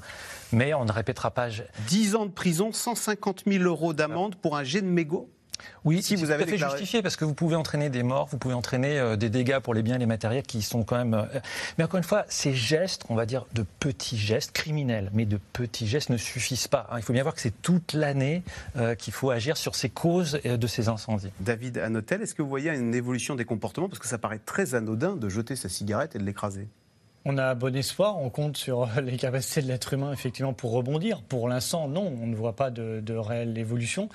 mais 0.51 0.73
on 0.73 0.85
ne 0.85 0.91
répétera 0.91 1.31
pas. 1.31 1.47
10 1.87 2.15
ans 2.15 2.25
de 2.25 2.31
prison, 2.31 2.71
150 2.71 3.43
000 3.47 3.63
euros 3.63 3.93
d'amende 3.93 4.35
pour 4.35 4.57
un 4.57 4.63
jet 4.63 4.81
de 4.81 4.87
mégot? 4.87 5.29
Oui, 5.85 6.01
si 6.01 6.15
vous 6.15 6.31
avez 6.31 6.45
tout 6.45 6.49
à 6.49 6.57
fait 6.57 6.57
justifié 6.57 7.01
parce 7.01 7.15
que 7.15 7.25
vous 7.25 7.33
pouvez 7.33 7.55
entraîner 7.55 7.89
des 7.89 8.03
morts, 8.03 8.27
vous 8.31 8.37
pouvez 8.37 8.53
entraîner 8.53 8.99
euh, 8.99 9.15
des 9.15 9.29
dégâts 9.29 9.59
pour 9.59 9.73
les 9.73 9.83
biens 9.83 9.95
et 9.95 9.99
les 9.99 10.05
matériels 10.05 10.43
qui 10.43 10.61
sont 10.61 10.83
quand 10.83 10.97
même. 10.97 11.13
Euh, 11.13 11.39
mais 11.77 11.83
encore 11.83 11.97
une 11.97 12.03
fois, 12.03 12.25
ces 12.29 12.53
gestes, 12.53 13.03
on 13.09 13.15
va 13.15 13.25
dire 13.25 13.45
de 13.53 13.65
petits 13.79 14.17
gestes 14.17 14.51
criminels, 14.51 15.09
mais 15.13 15.25
de 15.25 15.39
petits 15.53 15.87
gestes 15.87 16.09
ne 16.09 16.17
suffisent 16.17 16.67
pas. 16.67 16.87
Hein. 16.91 16.95
Il 16.97 17.03
faut 17.03 17.13
bien 17.13 17.23
voir 17.23 17.35
que 17.35 17.41
c'est 17.41 17.61
toute 17.61 17.93
l'année 17.93 18.43
euh, 18.77 18.95
qu'il 18.95 19.13
faut 19.13 19.29
agir 19.29 19.57
sur 19.57 19.75
ces 19.75 19.89
causes 19.89 20.39
de 20.43 20.67
ces 20.67 20.89
incendies. 20.89 21.31
David 21.39 21.77
Anotel, 21.77 22.21
est-ce 22.21 22.33
que 22.33 22.41
vous 22.41 22.49
voyez 22.49 22.71
une 22.71 22.95
évolution 22.95 23.35
des 23.35 23.45
comportements? 23.45 23.89
Parce 23.89 23.99
que 23.99 24.07
ça 24.07 24.17
paraît 24.17 24.39
très 24.39 24.75
anodin 24.75 25.15
de 25.15 25.29
jeter 25.29 25.55
sa 25.55 25.69
cigarette 25.69 26.15
et 26.15 26.19
de 26.19 26.23
l'écraser 26.23 26.67
on 27.25 27.37
a 27.37 27.55
bon 27.55 27.75
espoir, 27.75 28.19
on 28.19 28.29
compte 28.29 28.57
sur 28.57 28.89
les 29.01 29.17
capacités 29.17 29.61
de 29.61 29.67
l'être 29.67 29.93
humain 29.93 30.11
effectivement 30.11 30.53
pour 30.53 30.71
rebondir. 30.71 31.21
Pour 31.21 31.47
l'instant, 31.47 31.87
non, 31.87 32.13
on 32.21 32.27
ne 32.27 32.35
voit 32.35 32.55
pas 32.55 32.69
de, 32.69 32.99
de 33.01 33.13
réelle 33.13 33.57
évolution. 33.57 34.09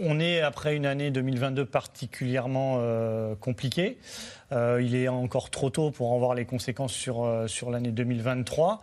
On 0.00 0.20
est 0.20 0.40
après 0.40 0.76
une 0.76 0.86
année 0.86 1.10
2022 1.10 1.64
particulièrement 1.64 2.76
euh, 2.78 3.34
compliquée. 3.34 3.98
Euh, 4.52 4.80
il 4.82 4.94
est 4.94 5.08
encore 5.08 5.50
trop 5.50 5.70
tôt 5.70 5.90
pour 5.90 6.12
en 6.12 6.18
voir 6.18 6.34
les 6.34 6.44
conséquences 6.44 6.92
sur, 6.92 7.24
euh, 7.24 7.46
sur 7.46 7.70
l'année 7.70 7.92
2023. 7.92 8.82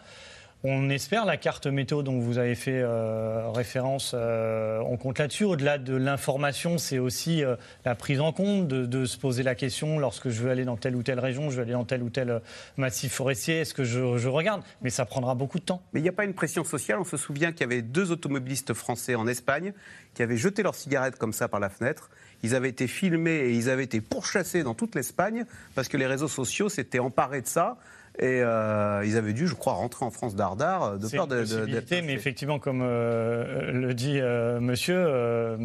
On 0.66 0.90
espère 0.90 1.26
la 1.26 1.36
carte 1.36 1.68
météo 1.68 2.04
dont 2.04 2.20
vous 2.20 2.38
avez 2.38 2.56
fait 2.56 2.80
euh, 2.82 3.50
référence, 3.50 4.14
euh, 4.14 4.80
on 4.86 4.96
compte 4.96 5.20
là-dessus. 5.20 5.44
Au-delà 5.44 5.78
de 5.78 5.94
l'information, 5.94 6.78
c'est 6.78 7.00
aussi 7.00 7.44
euh, 7.44 7.58
la 7.84 7.96
prise 7.96 8.22
en 8.22 8.32
compte 8.32 8.70
de, 8.70 9.06
se 9.06 9.18
poser 9.18 9.44
la 9.44 9.56
question 9.56 10.00
lorsque 10.00 10.30
je 10.30 10.42
veux 10.42 10.50
aller 10.50 10.64
dans 10.64 10.78
telle 10.78 10.96
ou 10.96 11.04
telle 11.04 11.20
région, 11.20 11.50
je 11.50 11.58
veux 11.58 11.64
aller 11.64 11.74
dans 11.74 11.84
tel 11.84 12.02
ou 12.02 12.10
tel 12.10 12.42
massif 12.78 13.12
forestier, 13.12 13.60
est-ce 13.60 13.74
que 13.74 13.84
je, 13.84 14.18
je, 14.18 14.30
regarde? 14.30 14.64
Mais 14.82 14.90
ça 14.90 15.04
prendra 15.04 15.36
beaucoup 15.36 15.60
de 15.60 15.66
temps. 15.66 15.82
Mais 15.92 16.00
il 16.00 16.04
n'y 16.04 16.10
a 16.10 16.14
pas 16.14 16.24
une 16.24 16.34
pression 16.34 16.64
sociale. 16.64 16.98
On 16.98 17.04
se 17.04 17.18
souvient 17.18 17.52
qu'il 17.52 17.62
y 17.62 17.66
avait 17.66 17.82
deux 17.82 18.14
automobilistes 18.14 18.74
français 18.74 19.16
en 19.16 19.28
Espagne 19.28 19.74
qui 20.14 20.24
avaient 20.24 20.38
jeté 20.38 20.64
leurs 20.64 20.76
cigarettes 20.76 21.18
comme 21.18 21.34
ça 21.34 21.50
par 21.50 21.60
la 21.60 21.70
fenêtre. 21.70 22.10
Ils 22.42 22.56
avaient 22.56 22.70
été 22.70 22.88
filmés 22.88 23.32
et 23.32 23.52
ils 23.52 23.70
avaient 23.70 23.84
été 23.84 24.00
pourchassés 24.00 24.64
dans 24.64 24.76
toute 24.76 24.96
l'Espagne 24.96 25.44
parce 25.76 25.90
que 25.90 25.98
les 25.98 26.08
réseaux 26.08 26.30
sociaux 26.30 26.70
s'étaient 26.70 27.00
emparés 27.00 27.42
de 27.42 27.48
ça. 27.48 27.78
Et 28.20 28.42
euh, 28.44 29.04
ils 29.06 29.18
avaient 29.18 29.34
dû, 29.34 29.48
je 29.48 29.56
crois, 29.56 29.74
rentrer 29.74 30.06
en 30.06 30.12
France 30.12 30.36
d'Ardard 30.36 30.84
euh, 30.84 30.98
de 30.98 31.08
peur 31.08 31.26
d'être. 31.26 31.90
Mais 32.04 32.14
effectivement, 32.14 32.60
comme 32.60 32.82
euh, 32.84 33.72
le 33.72 33.94
dit 33.96 34.22
monsieur, 34.62 35.58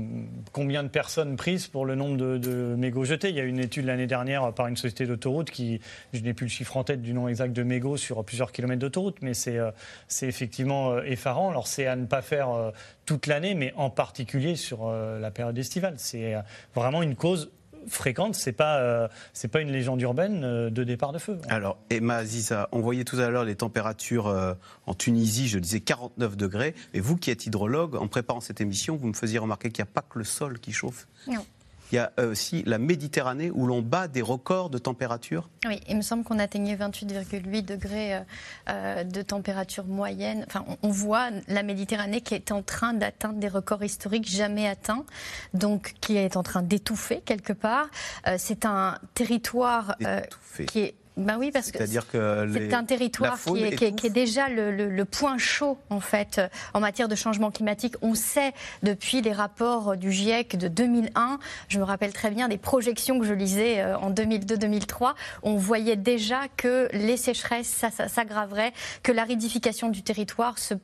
combien 0.53 0.83
de 0.83 0.89
personnes 0.89 1.37
prises 1.37 1.67
pour 1.67 1.85
le 1.85 1.95
nombre 1.95 2.17
de, 2.17 2.75
mégots 2.77 3.05
jetés? 3.05 3.29
Il 3.29 3.37
y 3.37 3.41
a 3.41 3.45
une 3.45 3.59
étude 3.59 3.85
l'année 3.85 4.07
dernière 4.07 4.53
par 4.55 4.67
une 4.67 4.77
société 4.77 5.07
d'autoroute 5.07 5.51
qui, 5.51 5.81
je 6.15 6.21
n'ai 6.21 6.33
plus 6.33 6.47
le 6.47 6.51
chiffre 6.51 6.77
en 6.77 6.85
tête 6.85 7.03
du 7.03 7.13
nom 7.13 7.29
exact 7.29 7.53
de 7.53 7.63
mégots 7.63 7.99
sur 7.99 8.25
plusieurs 8.25 8.51
kilomètres 8.51 8.81
d'autoroute, 8.81 9.19
mais 9.21 9.35
c'est 9.35 9.59
effectivement 10.23 11.03
effarant. 11.03 11.51
Alors 11.51 11.67
c'est 11.67 11.87
à 11.87 11.97
ne 11.97 12.07
pas 12.07 12.23
faire 12.23 12.73
toute 13.05 13.27
l'année, 13.27 13.55
mais 13.55 13.75
en 13.77 13.91
particulier 13.91 14.57
sur 14.57 14.91
la 14.91 15.31
période 15.31 15.59
estivale. 15.59 15.95
C'est 15.99 16.35
vraiment 16.75 17.03
une 17.03 17.15
cause 17.15 17.51
fréquente, 17.87 18.35
c'est 18.35 18.53
pas 18.53 18.79
euh, 18.79 19.09
c'est 19.33 19.49
pas 19.49 19.61
une 19.61 19.71
légende 19.71 20.01
urbaine 20.01 20.43
euh, 20.45 20.71
de 20.71 20.85
départ 20.85 21.13
de 21.13 21.19
feu. 21.19 21.39
Alors 21.49 21.79
Emma 21.91 22.17
Aziza, 22.17 22.69
on 22.73 22.81
voyait 22.81 23.05
tout 23.05 23.19
à 23.19 23.29
l'heure 23.29 23.45
les 23.45 23.57
températures 23.57 24.27
euh, 24.27 24.55
en 24.87 24.95
Tunisie, 24.95 25.49
je 25.49 25.59
disais 25.59 25.81
49 25.81 26.37
degrés, 26.37 26.75
mais 26.95 27.01
vous 27.01 27.17
qui 27.17 27.31
êtes 27.31 27.47
hydrologue, 27.47 27.97
en 27.97 28.09
préparant 28.09 28.41
cette 28.41 28.61
émission, 28.61 28.97
vous 28.97 29.09
me 29.09 29.15
faisiez 29.15 29.39
remarquer 29.39 29.71
qu'il 29.71 29.83
n'y 29.83 29.89
a 29.89 29.93
pas 29.93 30.03
que 30.03 30.19
le 30.19 30.25
sol 30.25 30.59
qui 30.59 30.73
chauffe. 30.73 31.07
Non 31.27 31.45
il 31.91 31.97
y 31.97 31.99
a 31.99 32.13
euh, 32.19 32.33
aussi 32.33 32.63
la 32.65 32.79
Méditerranée 32.79 33.51
où 33.51 33.67
l'on 33.67 33.83
bat 33.83 34.09
des 34.09 34.23
records 34.23 34.71
de 34.71 34.79
température 34.79 35.49
Oui, 35.67 35.81
il 35.89 35.97
me 35.97 36.03
semble 36.03 36.25
qu'on 36.25 36.39
atteignait 36.39 36.77
28,8 36.77 37.65
degrés 37.65 38.15
euh, 38.15 38.21
euh, 38.69 39.05
de 39.05 39.23
température 39.23 39.85
moyenne. 39.85 40.45
Enfin, 40.47 40.65
on, 40.83 40.89
voit 40.89 41.31
la 41.49 41.63
Méditerranée 41.63 42.21
qui 42.21 42.35
est 42.35 42.53
en 42.53 42.63
train 42.63 42.93
d'atteindre 42.93 43.39
des 43.39 43.49
records 43.49 43.85
historiques 43.85 44.29
jamais 44.29 44.69
atteints, 44.69 45.05
donc 45.55 45.95
qui 46.01 46.17
est 46.17 46.37
en 46.37 46.43
train 46.43 46.63
d'étouffer 46.63 47.21
quelque 47.25 47.53
part. 47.53 47.89
C'est 48.37 48.65
un 48.65 48.99
territoire 49.15 49.97
qui 50.67 50.81
est 50.81 50.95
ben 51.19 51.37
oui, 51.37 51.51
parce 51.53 51.73
que 51.73 51.85
c'est 51.85 52.75
un 52.75 52.85
territoire 52.85 53.39
qui 53.43 53.65
est, 53.65 53.95
qui, 53.95 54.07
est, 54.07 54.11
déjà 54.11 54.49
le, 54.49 55.05
point 55.05 55.37
chaud 55.37 55.79
en 55.91 56.01
fait 56.01 56.41
en 56.75 56.81
matière 56.81 57.09
de 57.09 57.15
changement 57.15 57.51
climatique. 57.51 57.95
On 58.03 58.15
sait 58.15 58.53
depuis 58.83 59.21
les 59.21 59.33
rapports 59.33 59.97
du 59.97 60.13
GIEC 60.13 60.57
de 60.57 60.69
2001, 60.69 61.39
je 61.69 61.79
me 61.79 61.85
rappelle 61.85 62.13
très 62.13 62.31
bien 62.31 62.49
des 62.49 62.59
projections 62.59 63.19
que 63.19 63.27
je 63.27 63.35
lisais 63.35 63.81
euh, 63.81 63.99
en 63.99 64.13
2002-2003, 64.13 65.15
on 65.43 65.57
voyait 65.57 65.97
déjà 65.97 66.43
que 66.57 66.89
les 66.93 67.17
sécheresses 67.17 67.85
s'aggraveraient, 68.07 68.73
que 69.03 69.11
l'aridification 69.11 69.89
du 69.89 70.03
territoire 70.03 70.59
se, 70.59 70.75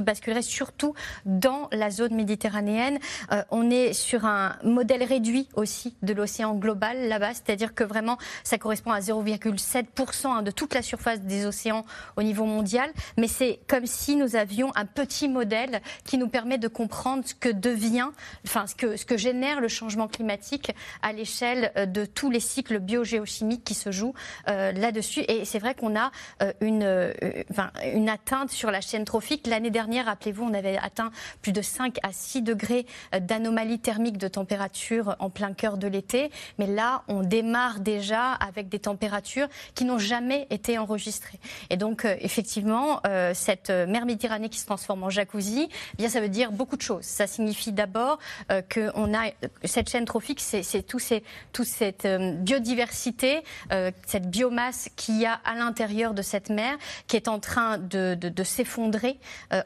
basculerait 0.00 0.42
surtout 0.42 0.94
dans 1.24 1.68
la 1.70 1.90
zone 1.90 2.14
méditerranéenne. 2.14 2.98
Euh, 3.32 3.42
on 3.50 3.70
est 3.70 3.92
sur 3.92 4.24
un 4.24 4.56
modèle 4.64 5.04
réduit 5.04 5.48
aussi 5.54 5.94
de 6.02 6.12
l'océan 6.12 6.54
global 6.54 7.08
là-bas, 7.08 7.34
c'est-à-dire 7.34 7.74
que 7.74 7.84
vraiment 7.84 8.18
ça 8.42 8.58
correspond 8.58 8.90
à 8.90 9.00
0,7 9.00 9.83
Hein, 10.24 10.42
de 10.42 10.50
toute 10.50 10.74
la 10.74 10.82
surface 10.82 11.20
des 11.20 11.46
océans 11.46 11.84
au 12.16 12.22
niveau 12.22 12.44
mondial, 12.44 12.90
mais 13.16 13.28
c'est 13.28 13.60
comme 13.66 13.86
si 13.86 14.16
nous 14.16 14.36
avions 14.36 14.72
un 14.74 14.86
petit 14.86 15.28
modèle 15.28 15.80
qui 16.04 16.18
nous 16.18 16.28
permet 16.28 16.58
de 16.58 16.68
comprendre 16.68 17.24
ce 17.26 17.34
que 17.34 17.48
devient, 17.48 18.08
enfin 18.46 18.66
ce 18.66 18.74
que, 18.74 18.96
ce 18.96 19.04
que 19.04 19.16
génère 19.16 19.60
le 19.60 19.68
changement 19.68 20.08
climatique 20.08 20.72
à 21.02 21.12
l'échelle 21.12 21.72
euh, 21.76 21.86
de 21.86 22.04
tous 22.04 22.30
les 22.30 22.40
cycles 22.40 22.78
biogéochimiques 22.78 23.64
qui 23.64 23.74
se 23.74 23.90
jouent 23.90 24.14
euh, 24.48 24.72
là-dessus. 24.72 25.24
Et 25.28 25.44
c'est 25.44 25.58
vrai 25.58 25.74
qu'on 25.74 25.96
a 25.96 26.10
euh, 26.42 26.52
une, 26.60 27.12
une 27.84 28.08
atteinte 28.08 28.50
sur 28.50 28.70
la 28.70 28.80
chaîne 28.80 29.04
trophique. 29.04 29.46
L'année 29.46 29.70
dernière, 29.70 30.06
rappelez-vous, 30.06 30.44
on 30.44 30.54
avait 30.54 30.78
atteint 30.78 31.10
plus 31.42 31.52
de 31.52 31.62
5 31.62 31.98
à 32.02 32.12
6 32.12 32.42
degrés 32.42 32.86
d'anomalie 33.20 33.78
thermique 33.78 34.18
de 34.18 34.28
température 34.28 35.16
en 35.18 35.30
plein 35.30 35.52
cœur 35.52 35.76
de 35.76 35.86
l'été. 35.86 36.30
Mais 36.58 36.66
là, 36.66 37.02
on 37.08 37.22
démarre 37.22 37.80
déjà 37.80 38.32
avec 38.32 38.68
des 38.68 38.78
températures 38.78 39.48
qui 39.74 39.84
n'ont 39.84 39.98
jamais 39.98 40.46
été 40.50 40.78
enregistrés. 40.78 41.38
Et 41.70 41.76
donc, 41.76 42.04
euh, 42.04 42.16
effectivement, 42.20 43.00
euh, 43.06 43.32
cette 43.34 43.70
euh, 43.70 43.86
mer 43.86 44.06
Méditerranée 44.06 44.48
qui 44.48 44.58
se 44.58 44.66
transforme 44.66 45.02
en 45.02 45.10
jacuzzi, 45.10 45.68
eh 45.70 45.96
bien, 45.96 46.08
ça 46.08 46.20
veut 46.20 46.28
dire 46.28 46.52
beaucoup 46.52 46.76
de 46.76 46.82
choses. 46.82 47.04
Ça 47.04 47.26
signifie 47.26 47.72
d'abord 47.72 48.18
qu'on 48.72 49.14
a 49.14 49.30
cette 49.64 49.88
chaîne 49.88 50.04
trophique, 50.04 50.40
c'est 50.40 50.82
tout 50.82 50.98
toute 51.52 51.66
cette 51.66 52.06
biodiversité, 52.06 53.42
cette 54.06 54.30
biomasse 54.30 54.88
qu'il 54.96 55.20
y 55.20 55.26
a 55.26 55.40
à 55.44 55.54
l'intérieur 55.54 56.14
de 56.14 56.22
cette 56.22 56.50
mer 56.50 56.76
qui 57.06 57.16
est 57.16 57.28
en 57.28 57.40
train 57.40 57.78
de, 57.78 58.14
de, 58.14 58.44
s'effondrer 58.44 59.18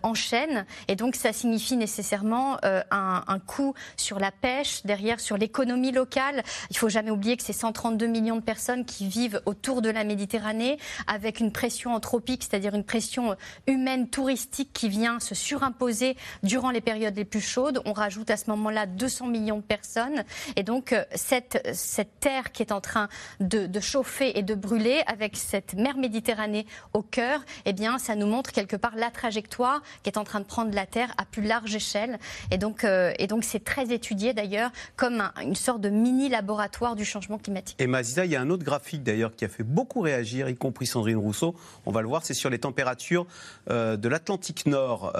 en 0.02 0.14
chaîne. 0.14 0.64
Et 0.88 0.96
donc, 0.96 1.16
ça 1.16 1.32
signifie 1.32 1.76
nécessairement 1.76 2.58
un, 2.62 3.24
un 3.26 3.38
coût 3.38 3.74
sur 3.96 4.18
la 4.18 4.30
pêche, 4.30 4.82
derrière 4.84 5.20
sur 5.20 5.36
l'économie 5.36 5.92
locale. 5.92 6.42
Il 6.70 6.76
faut 6.76 6.88
jamais 6.88 7.10
oublier 7.10 7.36
que 7.36 7.42
c'est 7.42 7.52
132 7.52 8.06
millions 8.06 8.36
de 8.36 8.42
personnes 8.42 8.84
qui 8.84 9.08
vivent 9.08 9.42
autour 9.46 9.82
de 9.82 9.90
la 9.90 9.97
Méditerranée, 10.04 10.78
avec 11.06 11.40
une 11.40 11.52
pression 11.52 11.94
anthropique, 11.94 12.44
c'est-à-dire 12.44 12.74
une 12.74 12.84
pression 12.84 13.36
humaine 13.66 14.08
touristique 14.08 14.72
qui 14.72 14.88
vient 14.88 15.20
se 15.20 15.34
surimposer 15.34 16.16
durant 16.42 16.70
les 16.70 16.80
périodes 16.80 17.16
les 17.16 17.24
plus 17.24 17.40
chaudes. 17.40 17.80
On 17.84 17.92
rajoute 17.92 18.30
à 18.30 18.36
ce 18.36 18.50
moment-là 18.50 18.86
200 18.86 19.26
millions 19.26 19.58
de 19.58 19.62
personnes. 19.62 20.24
Et 20.56 20.62
donc, 20.62 20.92
euh, 20.92 21.04
cette, 21.14 21.68
cette 21.74 22.20
terre 22.20 22.52
qui 22.52 22.62
est 22.62 22.72
en 22.72 22.80
train 22.80 23.08
de, 23.40 23.66
de, 23.66 23.80
chauffer 23.80 24.38
et 24.38 24.42
de 24.42 24.54
brûler, 24.54 25.02
avec 25.06 25.36
cette 25.36 25.74
mer 25.74 25.96
Méditerranée 25.96 26.66
au 26.92 27.02
cœur, 27.02 27.40
eh 27.64 27.72
bien, 27.72 27.98
ça 27.98 28.14
nous 28.14 28.26
montre 28.26 28.52
quelque 28.52 28.76
part 28.76 28.94
la 28.96 29.10
trajectoire 29.10 29.82
qui 30.02 30.10
est 30.10 30.18
en 30.18 30.24
train 30.24 30.40
de 30.40 30.44
prendre 30.44 30.74
la 30.74 30.86
Terre 30.86 31.12
à 31.18 31.24
plus 31.24 31.42
large 31.42 31.74
échelle. 31.74 32.18
Et 32.50 32.58
donc, 32.58 32.84
euh, 32.84 33.12
et 33.18 33.26
donc 33.26 33.44
c'est 33.44 33.64
très 33.64 33.92
étudié 33.92 34.32
d'ailleurs 34.32 34.70
comme 34.96 35.30
une 35.42 35.54
sorte 35.54 35.80
de 35.80 35.88
mini 35.88 36.28
laboratoire 36.28 36.96
du 36.96 37.04
changement 37.04 37.38
climatique. 37.38 37.76
Et 37.80 37.86
Mazisa, 37.86 38.24
il 38.24 38.32
y 38.32 38.36
a 38.36 38.40
un 38.40 38.50
autre 38.50 38.64
graphique 38.64 39.02
d'ailleurs 39.02 39.34
qui 39.34 39.44
a 39.44 39.48
fait 39.48 39.62
beaucoup 39.62 39.77
réagir, 40.02 40.48
y 40.48 40.56
compris 40.56 40.86
Sandrine 40.86 41.16
Rousseau. 41.16 41.54
On 41.86 41.92
va 41.92 42.02
le 42.02 42.08
voir, 42.08 42.24
c'est 42.24 42.34
sur 42.34 42.50
les 42.50 42.58
températures 42.58 43.26
euh, 43.70 43.96
de 43.96 44.08
l'Atlantique 44.08 44.66
Nord 44.66 45.12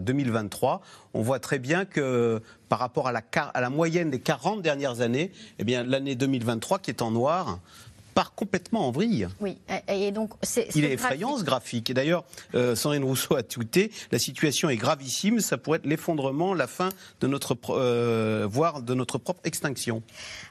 2023. 0.00 0.72
Euh, 0.72 1.08
On 1.14 1.22
voit 1.22 1.38
très 1.38 1.58
bien 1.58 1.84
que 1.84 2.40
par 2.68 2.78
rapport 2.78 3.08
à 3.08 3.12
la, 3.12 3.22
à 3.54 3.60
la 3.60 3.70
moyenne 3.70 4.10
des 4.10 4.20
40 4.20 4.62
dernières 4.62 5.00
années, 5.00 5.30
eh 5.58 5.64
l'année 5.64 6.14
2023 6.14 6.78
qui 6.78 6.90
est 6.90 7.02
en 7.02 7.10
noir, 7.10 7.58
part 8.12 8.34
complètement 8.34 8.86
en 8.88 8.90
vrille. 8.90 9.28
Oui, 9.40 9.58
et 9.88 10.12
donc 10.12 10.32
c'est. 10.42 10.68
Il 10.74 10.84
est 10.84 10.92
effrayant 10.92 11.36
ce 11.36 11.44
graphique. 11.44 11.90
Et 11.90 11.94
d'ailleurs, 11.94 12.24
euh, 12.54 12.74
Sandrine 12.74 13.04
Rousseau 13.04 13.36
a 13.36 13.42
tweeté 13.42 13.90
la 14.10 14.18
situation 14.18 14.68
est 14.70 14.76
gravissime, 14.76 15.40
ça 15.40 15.58
pourrait 15.58 15.78
être 15.78 15.86
l'effondrement, 15.86 16.54
la 16.54 16.66
fin 16.66 16.90
de 17.20 17.26
notre, 17.26 17.56
euh, 17.70 18.46
voire 18.48 18.82
de 18.82 18.94
notre 18.94 19.18
propre 19.18 19.40
extinction. 19.44 20.02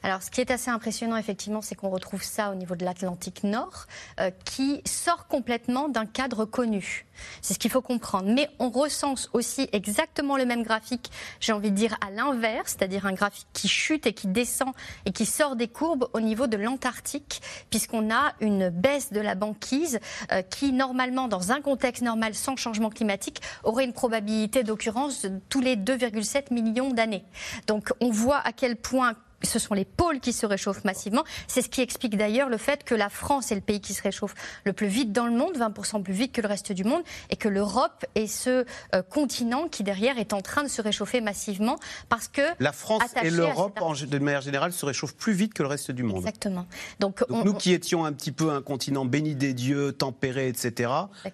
Alors, 0.04 0.22
ce 0.24 0.32
qui 0.32 0.42
est 0.42 0.52
assez 0.52 0.70
impressionnant, 0.70 1.18
effectivement, 1.18 1.62
c'est 1.62 1.76
qu'on 1.76 1.90
retrouve 1.90 2.24
ça 2.24 2.52
au 2.52 2.56
niveau 2.56 2.76
de 2.76 2.86
l'Atlantique 2.86 3.44
Nord, 3.44 3.86
euh, 4.20 4.32
qui 4.46 4.82
sort 4.86 5.28
complètement 5.28 5.90
d'un 5.90 6.06
cadre 6.06 6.46
connu. 6.46 7.06
C'est 7.42 7.54
ce 7.54 7.60
qu'il 7.60 7.72
faut 7.72 7.82
comprendre. 7.82 8.32
Mais 8.34 8.50
on 8.60 8.70
recense 8.70 9.30
aussi 9.34 9.70
exactement 9.72 10.38
le 10.38 10.46
même 10.46 10.64
graphique, 10.64 11.12
j'ai 11.40 11.54
envie 11.54 11.72
de 11.72 11.76
dire 11.76 11.96
à 12.06 12.10
l'inverse, 12.10 12.76
c'est-à-dire 12.78 13.06
un 13.06 13.14
graphique 13.14 13.48
qui 13.54 13.68
chute 13.68 14.08
et 14.08 14.14
qui 14.14 14.28
descend 14.28 14.74
et 15.06 15.12
qui 15.12 15.26
sort 15.26 15.56
des 15.56 15.68
courbes 15.68 16.08
au 16.14 16.20
niveau 16.20 16.48
de 16.48 16.58
l'Antarctique 16.58 17.42
puisqu'on 17.70 18.12
a 18.14 18.34
une 18.40 18.70
baisse 18.70 19.12
de 19.12 19.20
la 19.20 19.36
banquise 19.36 20.00
euh, 20.32 20.42
qui, 20.42 20.74
normalement, 20.74 21.28
dans 21.28 21.52
un 21.52 21.62
contexte 21.62 22.02
normal 22.04 22.34
sans 22.34 22.56
changement 22.56 22.90
climatique, 22.90 23.42
aurait 23.64 23.86
une 23.86 23.94
probabilité 23.94 24.64
d'occurrence 24.64 25.26
tous 25.50 25.62
les 25.62 25.76
2,7 25.76 26.54
millions 26.54 26.92
d'années. 26.92 27.24
Donc 27.68 27.92
on 28.00 28.12
voit 28.12 28.40
à 28.40 28.52
quel 28.52 28.76
point 28.76 29.16
ce 29.44 29.60
sont 29.60 29.74
les 29.74 29.86
pôles 29.86 30.20
qui 30.20 30.34
se 30.34 30.46
réchauffent 30.46 30.84
massivement. 30.84 31.24
C'est 31.48 31.62
ce 31.62 31.70
qui 31.70 31.82
explique 31.82 32.18
d'ailleurs 32.18 32.50
le 32.50 32.58
fait 32.58 32.84
que 32.84 32.96
la 32.96 33.10
France 33.10 33.52
est 33.52 33.56
le 33.56 33.62
pays 33.62 33.82
qui 33.82 33.94
se 33.94 34.02
réchauffe 34.02 34.36
le 34.66 34.74
plus 34.74 34.88
vite 34.88 35.12
dans 35.12 35.26
le 35.26 35.34
monde, 35.34 35.58
20% 35.58 36.04
plus 36.04 36.14
vite 36.14 36.32
que 36.32 36.42
le 36.42 36.48
reste 36.48 36.72
du 36.72 36.84
monde, 36.84 37.02
et 37.30 37.36
que 37.36 37.48
l'Europe 37.48 38.06
est 38.16 38.28
ce 38.28 38.66
euh, 38.96 39.02
continent 39.02 39.68
qui 39.68 39.84
derrière 39.84 40.18
est 40.18 40.34
en 40.34 40.42
train 40.42 40.64
de 40.64 40.68
se 40.68 40.82
réchauffer 40.82 41.22
massivement 41.22 41.78
parce 42.10 42.28
que 42.28 42.42
la 42.60 42.72
France 42.72 43.04
et 43.24 43.30
l'Europe, 43.30 43.80
de 44.08 44.20
manière 44.20 44.42
générale, 44.42 44.74
se 44.74 44.86
réchauffent 44.86 45.16
plus 45.16 45.34
vite 45.34 45.54
que 45.54 45.64
le 45.64 45.70
reste 45.70 45.92
du 45.92 46.04
monde. 46.04 46.20
Exactement. 46.20 46.66
Donc, 47.00 47.24
nous 47.30 47.54
qui 47.54 47.74
étions 47.74 48.06
un 48.06 48.14
petit 48.14 48.32
peu 48.32 48.52
un 48.52 48.62
continent 48.62 49.06
béni 49.06 49.36
des 49.36 49.54
dieux, 49.54 49.92
tempéré, 49.92 50.48
etc. 50.48 50.92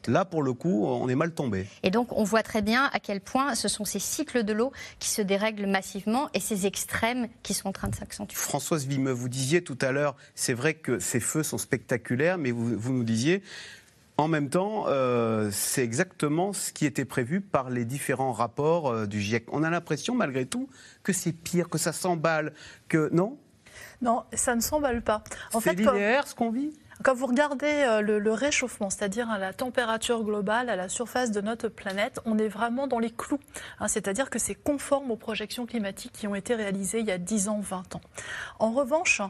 Là, 0.08 0.26
pour 0.26 0.44
le 0.44 0.54
coup, 0.54 0.86
on 0.86 1.08
est 1.10 1.16
mal 1.16 1.32
tombé. 1.32 1.68
Et 1.84 1.92
donc, 1.92 2.12
on 2.12 2.24
voit 2.24 2.44
très 2.44 2.62
bien 2.62 2.90
à 2.94 3.00
quel 3.00 3.22
point 3.22 3.56
ce 3.56 3.68
sont 3.68 3.86
ces 3.86 4.00
cycles 4.00 4.44
de 4.44 4.54
l'eau 4.54 4.72
qui 5.00 5.10
se 5.10 5.22
dérèglent 5.22 5.68
massivement 5.68 6.30
et 6.34 6.40
ces 6.40 6.66
extrêmes 6.66 7.28
qui 7.44 7.54
sont 7.54 7.70
en 7.70 7.74
train 7.74 7.88
de 7.88 7.96
Françoise 8.34 8.86
Vimeux, 8.86 9.12
vous 9.12 9.30
disiez 9.30 9.64
tout 9.64 9.78
à 9.82 9.92
l'heure, 9.92 10.16
c'est 10.36 10.54
vrai 10.54 10.74
que 10.74 11.00
ces 11.00 11.20
feux 11.20 11.44
sont 11.44 11.58
spectaculaires, 11.58 12.38
mais 12.38 12.52
vous, 12.52 12.94
nous 12.94 13.04
disiez, 13.04 13.42
en 14.18 14.28
même 14.28 14.50
temps, 14.50 14.86
euh, 14.88 15.50
c'est 15.52 15.84
exactement 15.84 16.54
ce 16.54 16.72
qui 16.72 16.86
était 16.86 17.06
prévu 17.06 17.42
par 17.42 17.70
les 17.70 17.86
différents 17.86 18.34
rapports 18.34 18.90
euh, 18.90 19.06
du 19.06 19.22
GIEC. 19.22 19.46
On 19.52 19.64
a 19.64 19.70
l'impression, 19.70 20.16
malgré 20.16 20.46
tout, 20.46 20.70
que 21.04 21.14
c'est 21.14 21.34
pire, 21.34 21.70
que 21.70 21.78
ça 21.78 21.94
s'emballe, 21.94 22.54
que 22.88 23.10
non? 23.14 23.38
Non, 24.02 24.24
ça 24.34 24.56
ne 24.56 24.62
s'emballe 24.62 25.04
pas. 25.04 25.24
C'est 25.62 25.74
linéaire 25.74 26.28
ce 26.28 26.36
qu'on 26.36 26.52
vit? 26.52 26.74
Quand 27.04 27.14
vous 27.14 27.28
regardez 27.28 27.68
euh, 27.68 28.02
le, 28.02 28.32
réchauffement, 28.32 28.90
c'est-à-dire 28.90 29.28
la 29.40 29.54
température 29.54 30.24
globale 30.24 30.70
à 30.70 30.76
la 30.76 30.90
surface 30.90 31.32
de 31.32 31.42
notre 31.42 31.68
planète, 31.68 32.20
on 32.26 32.38
est 32.38 32.48
vraiment 32.48 32.88
dans 32.88 33.00
les 33.00 33.12
clous. 33.12 33.40
Hein, 33.80 33.88
c'est-à-dire 33.88 34.30
que 34.30 34.40
c'est 34.40 34.56
conforme 34.56 35.12
aux 35.12 35.16
projections 35.16 35.66
climatiques 35.66 36.14
qui 36.14 36.28
ont 36.28 36.36
été 36.36 36.56
réalisées 36.56 37.00
il 37.00 37.06
y 37.06 37.12
a 37.12 37.18
10 37.18 37.50
ans, 37.50 37.60
20 37.60 37.96
ans. 37.96 38.02
En 38.60 38.72
revanche, 38.72 39.22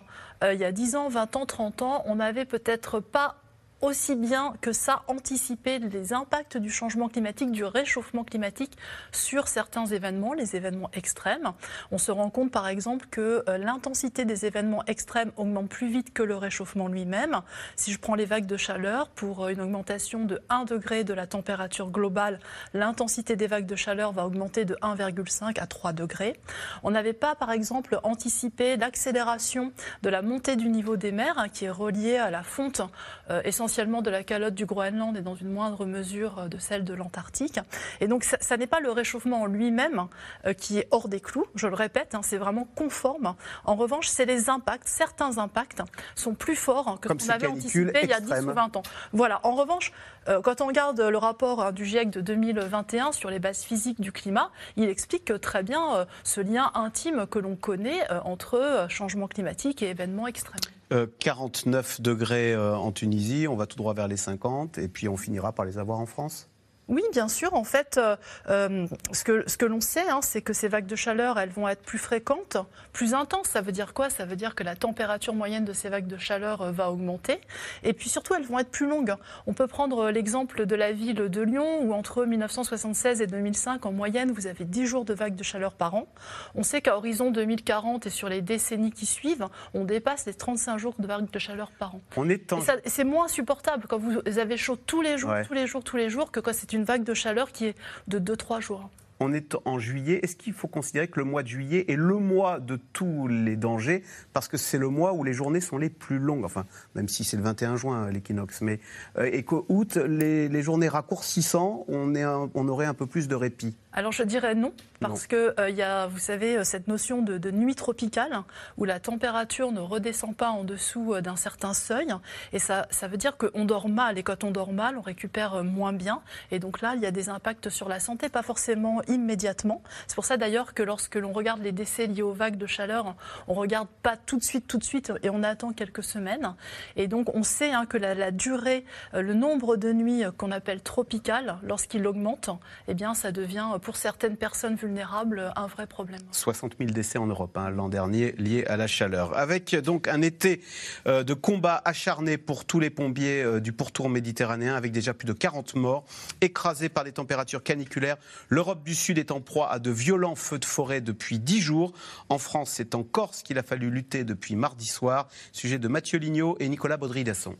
euh, 0.43 0.53
il 0.53 0.59
y 0.59 0.65
a 0.65 0.71
10 0.71 0.95
ans, 0.95 1.09
20 1.09 1.35
ans, 1.35 1.45
30 1.45 1.81
ans, 1.81 2.03
on 2.05 2.15
n'avait 2.15 2.45
peut-être 2.45 2.99
pas 2.99 3.35
aussi 3.81 4.15
bien 4.15 4.53
que 4.61 4.71
ça 4.71 5.03
anticiper 5.07 5.79
les 5.79 6.13
impacts 6.13 6.57
du 6.57 6.69
changement 6.69 7.09
climatique, 7.09 7.51
du 7.51 7.63
réchauffement 7.63 8.23
climatique 8.23 8.77
sur 9.11 9.47
certains 9.47 9.85
événements, 9.85 10.33
les 10.33 10.55
événements 10.55 10.89
extrêmes. 10.93 11.53
On 11.91 11.97
se 11.97 12.11
rend 12.11 12.29
compte 12.29 12.51
par 12.51 12.67
exemple 12.67 13.05
que 13.11 13.43
euh, 13.47 13.57
l'intensité 13.57 14.25
des 14.25 14.45
événements 14.45 14.83
extrêmes 14.85 15.31
augmente 15.37 15.69
plus 15.69 15.89
vite 15.89 16.13
que 16.13 16.23
le 16.23 16.35
réchauffement 16.35 16.87
lui-même. 16.87 17.41
Si 17.75 17.91
je 17.91 17.99
prends 17.99 18.15
les 18.15 18.25
vagues 18.25 18.47
de 18.47 18.57
chaleur, 18.57 19.09
pour 19.09 19.45
euh, 19.45 19.49
une 19.49 19.61
augmentation 19.61 20.25
de 20.25 20.41
1 20.49 20.65
degré 20.65 21.03
de 21.03 21.13
la 21.13 21.27
température 21.27 21.91
globale, 21.91 22.39
l'intensité 22.73 23.35
des 23.35 23.47
vagues 23.47 23.67
de 23.67 23.75
chaleur 23.75 24.11
va 24.11 24.25
augmenter 24.25 24.65
de 24.65 24.75
1,5 24.81 25.59
à 25.59 25.67
3 25.67 25.93
degrés. 25.93 26.39
On 26.83 26.91
n'avait 26.91 27.13
pas 27.13 27.35
par 27.35 27.51
exemple 27.51 27.99
anticipé 28.03 28.75
l'accélération 28.77 29.71
de 30.01 30.09
la 30.09 30.21
montée 30.21 30.55
du 30.55 30.69
niveau 30.69 30.97
des 30.97 31.11
mers 31.11 31.37
hein, 31.37 31.49
qui 31.49 31.65
est 31.65 31.69
reliée 31.69 32.17
à 32.17 32.31
la 32.31 32.43
fonte 32.43 32.81
euh, 33.29 33.41
essentielle 33.43 33.66
essentiellement 33.67 34.01
de 34.01 34.09
la 34.09 34.23
calotte 34.23 34.53
du 34.53 34.65
Groenland 34.65 35.17
et 35.17 35.21
dans 35.21 35.35
une 35.35 35.49
moindre 35.49 35.85
mesure 35.85 36.39
euh, 36.39 36.47
de 36.47 36.57
celle 36.57 36.85
de 36.85 36.93
l'Antarctique. 36.93 37.59
Et 37.99 38.07
donc 38.07 38.23
ça, 38.23 38.55
n'est 38.55 38.65
pas 38.65 38.79
le 38.79 38.91
réchauffement 38.91 39.41
en 39.41 39.45
lui-même 39.45 40.07
euh, 40.45 40.53
qui 40.53 40.79
est 40.79 40.87
hors 40.91 41.09
des 41.09 41.19
clous, 41.19 41.45
je 41.53 41.67
le 41.67 41.75
répète, 41.75 42.15
hein, 42.15 42.21
c'est 42.23 42.37
vraiment 42.37 42.65
conforme. 42.75 43.35
En 43.65 43.75
revanche, 43.75 44.07
c'est 44.07 44.23
les 44.23 44.49
impacts, 44.49 44.87
certains 44.87 45.37
impacts 45.37 45.81
sont 46.15 46.33
plus 46.33 46.55
forts 46.55 46.97
que 47.01 47.09
ce 47.09 47.27
qu'on 47.27 47.33
avait 47.33 47.47
anticipé 47.47 47.99
il 48.03 48.09
y 48.09 48.13
a 48.13 48.21
10 48.21 48.45
ou 48.45 48.53
20 48.53 48.77
ans. 48.77 48.83
Voilà. 49.11 49.41
En 49.43 49.51
revanche, 49.51 49.91
euh, 50.29 50.41
quand 50.41 50.61
on 50.61 50.67
regarde 50.67 51.01
le 51.01 51.17
rapport 51.17 51.61
hein, 51.61 51.73
du 51.73 51.83
GIEC 51.83 52.09
de 52.09 52.21
2021 52.21 53.11
sur 53.11 53.29
les 53.29 53.39
bases 53.39 53.63
physiques 53.63 53.99
du 53.99 54.13
climat, 54.13 54.49
il 54.77 54.87
explique 54.87 55.41
très 55.41 55.61
bien 55.61 56.07
ce 56.23 56.39
lien 56.39 56.71
intime 56.73 57.27
que 57.27 57.39
l'on 57.39 57.57
connaît 57.57 58.09
entre 58.23 58.85
changement 58.87 59.27
climatique 59.27 59.81
et 59.81 59.89
événements 59.89 60.27
extrêmes. 60.27 60.76
49 61.19 62.01
degrés 62.01 62.55
en 62.55 62.91
Tunisie, 62.91 63.47
on 63.47 63.55
va 63.55 63.65
tout 63.67 63.77
droit 63.77 63.93
vers 63.93 64.07
les 64.07 64.17
50 64.17 64.77
et 64.77 64.87
puis 64.87 65.09
on 65.09 65.17
finira 65.17 65.51
par 65.51 65.65
les 65.65 65.77
avoir 65.77 65.99
en 65.99 66.05
France 66.05 66.49
oui, 66.89 67.03
bien 67.11 67.27
sûr. 67.27 67.53
En 67.53 67.63
fait, 67.63 67.97
euh, 67.97 68.15
euh, 68.49 68.87
ce 69.11 69.23
que, 69.23 69.43
ce 69.47 69.57
que 69.57 69.65
l'on 69.65 69.81
sait, 69.81 70.07
hein, 70.09 70.19
c'est 70.21 70.41
que 70.41 70.53
ces 70.53 70.67
vagues 70.67 70.85
de 70.85 70.95
chaleur, 70.95 71.37
elles 71.39 71.49
vont 71.49 71.67
être 71.67 71.81
plus 71.81 71.97
fréquentes, 71.97 72.57
plus 72.93 73.13
intenses. 73.13 73.47
Ça 73.47 73.61
veut 73.61 73.71
dire 73.71 73.93
quoi? 73.93 74.09
Ça 74.09 74.25
veut 74.25 74.35
dire 74.35 74.55
que 74.55 74.63
la 74.63 74.75
température 74.75 75.33
moyenne 75.33 75.65
de 75.65 75.73
ces 75.73 75.89
vagues 75.89 76.07
de 76.07 76.17
chaleur 76.17 76.61
euh, 76.61 76.71
va 76.71 76.89
augmenter. 76.89 77.41
Et 77.83 77.93
puis 77.93 78.09
surtout, 78.09 78.35
elles 78.35 78.45
vont 78.45 78.59
être 78.59 78.71
plus 78.71 78.87
longues. 78.87 79.15
On 79.47 79.53
peut 79.53 79.67
prendre 79.67 80.09
l'exemple 80.09 80.65
de 80.65 80.75
la 80.75 80.93
ville 80.93 81.15
de 81.15 81.41
Lyon, 81.41 81.81
où 81.81 81.93
entre 81.93 82.25
1976 82.25 83.21
et 83.21 83.27
2005, 83.27 83.85
en 83.85 83.91
moyenne, 83.91 84.31
vous 84.31 84.47
avez 84.47 84.63
10 84.63 84.85
jours 84.85 85.05
de 85.05 85.13
vagues 85.13 85.35
de 85.35 85.43
chaleur 85.43 85.73
par 85.73 85.95
an. 85.95 86.07
On 86.55 86.63
sait 86.63 86.81
qu'à 86.81 86.95
horizon 86.95 87.31
2040 87.31 88.05
et 88.05 88.09
sur 88.09 88.29
les 88.29 88.41
décennies 88.41 88.91
qui 88.91 89.05
suivent, 89.05 89.47
on 89.73 89.83
dépasse 89.83 90.25
les 90.25 90.33
35 90.33 90.77
jours 90.77 90.95
de 90.99 91.07
vagues 91.07 91.29
de 91.29 91.39
chaleur 91.39 91.71
par 91.71 91.95
an. 91.95 92.01
On 92.15 92.29
est 92.29 92.53
C'est 92.85 93.03
moins 93.03 93.27
supportable 93.27 93.85
quand 93.87 93.97
vous 93.97 94.21
avez 94.39 94.57
chaud 94.57 94.77
tous 94.77 95.01
les 95.01 95.17
jours, 95.17 95.33
tous 95.45 95.53
les 95.53 95.67
jours, 95.67 95.83
tous 95.83 95.97
les 95.97 96.09
jours, 96.09 96.31
que 96.31 96.39
quand 96.39 96.53
c'est 96.53 96.73
une 96.73 96.76
vague 96.83 97.03
de 97.03 97.13
chaleur 97.13 97.51
qui 97.51 97.65
est 97.65 97.75
de 98.07 98.19
2-3 98.19 98.61
jours. 98.61 98.89
On 99.19 99.33
est 99.33 99.55
en 99.65 99.79
juillet. 99.79 100.19
Est-ce 100.21 100.35
qu'il 100.35 100.53
faut 100.53 100.67
considérer 100.67 101.07
que 101.07 101.19
le 101.19 101.25
mois 101.25 101.41
de 101.41 101.47
juillet 101.47 101.85
est 101.87 101.95
le 101.95 102.17
mois 102.17 102.59
de 102.59 102.77
tous 102.93 103.27
les 103.27 103.55
dangers? 103.55 104.03
Parce 104.31 104.47
que 104.47 104.57
c'est 104.57 104.77
le 104.77 104.89
mois 104.89 105.13
où 105.13 105.23
les 105.23 105.33
journées 105.33 105.61
sont 105.61 105.79
les 105.79 105.89
plus 105.89 106.19
longues. 106.19 106.45
Enfin, 106.45 106.65
même 106.93 107.07
si 107.07 107.23
c'est 107.23 107.37
le 107.37 107.43
21 107.43 107.77
juin, 107.77 108.11
l'équinoxe. 108.11 108.61
Mais, 108.61 108.79
euh, 109.17 109.29
et 109.31 109.43
qu'août, 109.43 109.95
les, 109.95 110.49
les 110.49 110.61
journées 110.61 110.87
raccourcissant, 110.87 111.85
on, 111.87 112.13
est 112.13 112.25
on 112.25 112.67
aurait 112.67 112.85
un 112.85 112.93
peu 112.93 113.07
plus 113.07 113.27
de 113.27 113.35
répit. 113.35 113.75
Alors 113.97 114.11
je 114.11 114.21
dirais 114.21 114.53
non, 114.53 114.73
parce 114.99 115.25
qu'il 115.25 115.55
euh, 115.59 115.71
y 115.71 115.81
a, 115.81 116.05
vous 116.05 116.19
savez, 116.19 116.57
euh, 116.57 116.63
cette 116.63 116.87
notion 116.87 117.23
de, 117.23 117.49
nuit 117.49 117.73
tropicale, 117.73 118.43
où 118.77 118.85
la 118.85 118.99
température 118.99 119.71
ne 119.71 119.79
redescend 119.79 120.35
pas 120.35 120.49
en 120.49 120.63
dessous 120.63 121.15
euh, 121.15 121.21
d'un 121.21 121.35
certain 121.35 121.73
seuil, 121.73 122.13
et 122.53 122.59
ça, 122.59 122.85
ça 122.91 123.07
veut 123.07 123.17
dire 123.17 123.37
qu'on 123.37 123.65
dort 123.65 123.89
mal, 123.89 124.19
et 124.19 124.23
quand 124.23 124.43
on 124.43 124.51
dort 124.51 124.71
mal, 124.71 124.99
on 124.99 125.01
récupère 125.01 125.63
moins 125.63 125.93
bien, 125.93 126.21
et 126.51 126.59
donc 126.59 126.81
là, 126.81 126.93
il 126.95 127.01
y 127.01 127.07
a 127.07 127.11
des 127.11 127.29
impacts 127.29 127.69
sur 127.69 127.89
la 127.89 127.99
santé, 127.99 128.29
pas 128.29 128.43
forcément 128.43 129.01
immédiatement. 129.07 129.81
C'est 130.05 130.13
pour 130.13 130.25
ça 130.25 130.37
d'ailleurs 130.37 130.75
que 130.75 130.83
lorsque 130.83 131.15
l'on 131.15 131.31
regarde 131.31 131.63
les 131.63 131.71
décès 131.71 132.05
liés 132.05 132.21
aux 132.21 132.33
vagues 132.33 132.57
de 132.57 132.67
chaleur, 132.67 133.15
on 133.47 133.55
regarde 133.55 133.87
pas 134.03 134.15
tout 134.15 134.37
de 134.37 134.43
suite, 134.43 134.67
tout 134.67 134.77
de 134.77 134.83
suite, 134.83 135.11
et 135.23 135.31
on 135.31 135.41
attend 135.41 135.73
quelques 135.73 136.03
semaines. 136.03 136.53
Et 136.97 137.07
donc 137.07 137.33
on 137.33 137.41
sait 137.41 137.71
hein, 137.71 137.87
que 137.87 137.97
la, 137.97 138.29
durée, 138.29 138.85
le 139.13 139.33
nombre 139.33 139.75
de 139.75 139.91
nuits 139.91 140.21
qu'on 140.37 140.51
appelle 140.51 140.83
tropicales, 140.83 141.57
lorsqu'il 141.63 142.05
augmente, 142.05 142.51
eh 142.87 142.93
bien 142.93 143.15
ça 143.15 143.31
devient 143.31 143.65
pour 143.87 143.95
certaines 143.95 144.35
personnes 144.35 144.75
vulnérables 144.75 145.53
un 145.55 145.67
vrai 145.67 145.87
problème. 145.87 146.19
60 146.33 146.73
000 146.77 146.91
décès 146.91 147.17
en 147.19 147.27
Europe 147.27 147.57
hein, 147.57 147.69
l'an 147.69 147.87
dernier 147.87 148.33
liés 148.33 148.65
à 148.65 148.75
la 148.75 148.85
chaleur. 148.85 149.37
Avec 149.37 149.73
donc 149.75 150.09
un 150.09 150.21
été 150.21 150.61
euh, 151.07 151.23
de 151.23 151.33
combat 151.33 151.81
acharné 151.85 152.37
pour 152.37 152.65
tous 152.65 152.81
les 152.81 152.89
pompiers 152.89 153.41
euh, 153.41 153.61
du 153.61 153.71
pourtour 153.71 154.09
méditerranéen, 154.09 154.75
avec 154.75 154.91
déjà 154.91 155.13
plus 155.13 155.25
de 155.25 155.31
40 155.31 155.75
morts, 155.75 156.03
écrasés 156.41 156.89
par 156.89 157.05
des 157.05 157.13
températures 157.13 157.63
caniculaires. 157.63 158.17
L'Europe 158.49 158.83
du 158.83 158.93
Sud 158.93 159.19
est 159.19 159.31
en 159.31 159.39
proie 159.39 159.71
à 159.71 159.79
de 159.79 159.89
violents 159.89 160.35
feux 160.35 160.59
de 160.59 160.65
forêt 160.65 160.99
depuis 160.99 161.39
10 161.39 161.61
jours. 161.61 161.93
En 162.27 162.39
France, 162.39 162.71
c'est 162.73 162.93
en 162.93 163.03
Corse 163.03 163.41
qu'il 163.41 163.57
a 163.57 163.63
fallu 163.63 163.89
lutter 163.89 164.25
depuis 164.25 164.57
mardi 164.57 164.87
soir. 164.87 165.29
Sujet 165.53 165.79
de 165.79 165.87
Mathieu 165.87 166.19
Lignot 166.19 166.57
et 166.59 166.67
Nicolas 166.67 166.97
Baudry-Dasson. 166.97 167.55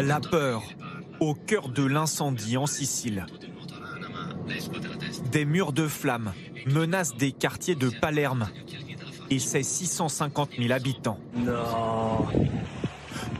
La 0.00 0.20
peur, 0.20 0.62
au 1.24 1.34
cœur 1.34 1.68
de 1.68 1.84
l'incendie 1.84 2.56
en 2.56 2.66
Sicile. 2.66 3.26
Des 5.32 5.44
murs 5.44 5.72
de 5.72 5.88
flammes 5.88 6.32
menacent 6.66 7.16
des 7.16 7.32
quartiers 7.32 7.74
de 7.74 7.88
Palerme 7.88 8.48
et 9.30 9.38
ses 9.38 9.62
650 9.62 10.50
000 10.58 10.72
habitants. 10.72 11.18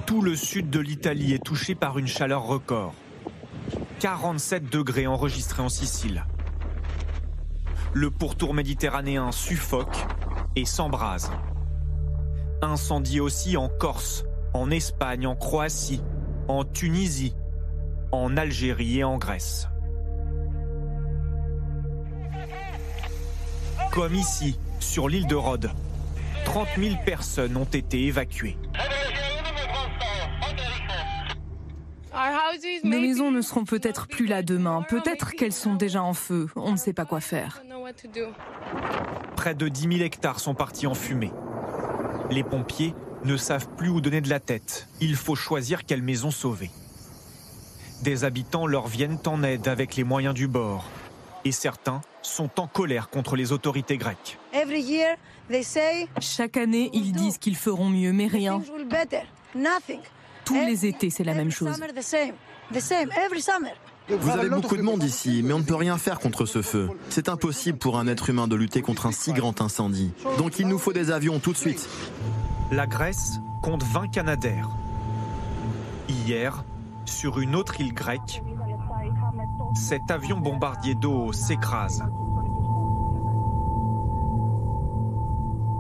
Tout 0.07 0.23
le 0.23 0.35
sud 0.35 0.71
de 0.71 0.81
l'Italie 0.81 1.35
est 1.35 1.45
touché 1.45 1.75
par 1.75 1.99
une 1.99 2.07
chaleur 2.07 2.45
record. 2.45 2.95
47 4.01 4.71
degrés 4.71 5.07
enregistrés 5.07 5.63
en 5.63 5.69
Sicile. 5.69 6.25
Le 7.93 8.11
pourtour 8.11 8.55
méditerranéen 8.55 9.31
suffoque 9.31 10.07
et 10.57 10.65
s'embrase. 10.65 11.31
Incendie 12.63 13.21
aussi 13.21 13.57
en 13.57 13.69
Corse, 13.69 14.25
en 14.55 14.71
Espagne, 14.71 15.27
en 15.27 15.37
Croatie, 15.37 16.03
en 16.49 16.65
Tunisie, 16.65 17.35
en 18.23 18.37
Algérie 18.37 18.99
et 18.99 19.05
en 19.05 19.19
Grèce. 19.19 19.69
Comme 23.93 24.15
ici, 24.15 24.59
sur 24.81 25.09
l'île 25.09 25.27
de 25.27 25.35
Rhodes, 25.35 25.71
30 26.45 26.69
000 26.79 26.97
personnes 27.05 27.57
ont 27.57 27.65
été 27.65 28.07
évacuées. 28.07 28.57
Nos 32.85 33.01
maisons 33.01 33.31
ne 33.31 33.41
seront 33.41 33.65
peut-être 33.65 34.07
plus 34.07 34.27
là 34.27 34.43
demain, 34.43 34.85
peut-être 34.89 35.33
qu'elles 35.33 35.53
sont 35.53 35.75
déjà 35.75 36.03
en 36.03 36.13
feu, 36.13 36.49
on 36.57 36.73
ne 36.73 36.77
sait 36.77 36.93
pas 36.93 37.05
quoi 37.05 37.21
faire. 37.21 37.63
Près 39.37 39.55
de 39.55 39.69
10 39.69 39.81
000 39.81 40.05
hectares 40.05 40.41
sont 40.41 40.55
partis 40.55 40.87
en 40.87 40.95
fumée. 40.95 41.33
Les 42.31 42.45
pompiers 42.45 42.95
ne 43.25 43.37
savent 43.37 43.69
plus 43.77 43.89
où 43.89 44.01
donner 44.01 44.21
de 44.21 44.29
la 44.29 44.41
tête. 44.41 44.89
Il 45.01 45.17
faut 45.17 45.35
choisir 45.35 45.85
quelle 45.85 46.03
maison 46.03 46.31
sauver. 46.31 46.71
Des 48.03 48.25
habitants 48.25 48.67
leur 48.67 48.87
viennent 48.87 49.19
en 49.27 49.43
aide 49.43 49.69
avec 49.69 49.97
les 49.97 50.05
moyens 50.05 50.35
du 50.35 50.47
bord. 50.49 50.85
Et 51.45 51.53
certains 51.53 52.01
sont 52.23 52.51
en 52.59 52.67
colère 52.67 53.11
contre 53.11 53.37
les 53.37 53.53
autorités 53.53 53.99
grecques. 53.99 54.39
Chaque 56.21 56.57
année, 56.57 56.91
ils 56.93 57.13
disent 57.13 57.39
qu'ils 57.39 57.57
feront 57.57 57.89
mieux, 57.89 58.13
mais 58.13 58.27
rien. 58.27 58.63
Tous 60.45 60.55
les 60.55 60.87
étés, 60.87 61.11
c'est 61.11 61.25
la 61.25 61.35
même 61.35 61.51
chose. 61.51 61.79
Vous 64.09 64.31
avez 64.31 64.51
beaucoup 64.51 64.77
de 64.77 64.83
monde 64.83 65.03
ici, 65.03 65.43
mais 65.43 65.55
on 65.55 65.61
ne 65.61 65.65
peut 65.65 65.75
rien 65.75 65.97
faire 65.97 66.19
contre 66.19 66.45
ce 66.45 66.61
feu. 66.61 66.91
C'est 67.09 67.29
impossible 67.29 67.79
pour 67.79 67.99
un 67.99 68.07
être 68.07 68.29
humain 68.29 68.49
de 68.49 68.55
lutter 68.57 68.83
contre 68.83 69.07
un 69.07 69.13
si 69.13 69.33
grand 69.33 69.61
incendie. 69.61 70.13
Donc 70.39 70.59
il 70.59 70.69
nous 70.69 70.79
faut 70.79 70.93
des 70.93 71.11
avions 71.11 71.39
tout 71.39 71.53
de 71.53 71.57
suite. 71.57 71.89
La 72.71 72.87
Grèce 72.87 73.33
compte 73.63 73.83
20 73.83 74.09
Canadaires. 74.09 74.69
Hier, 76.09 76.65
sur 77.05 77.41
une 77.41 77.55
autre 77.55 77.81
île 77.81 77.95
grecque, 77.95 78.43
cet 79.75 80.11
avion 80.11 80.39
bombardier 80.39 80.95
d'eau 80.95 81.33
s'écrase. 81.33 82.05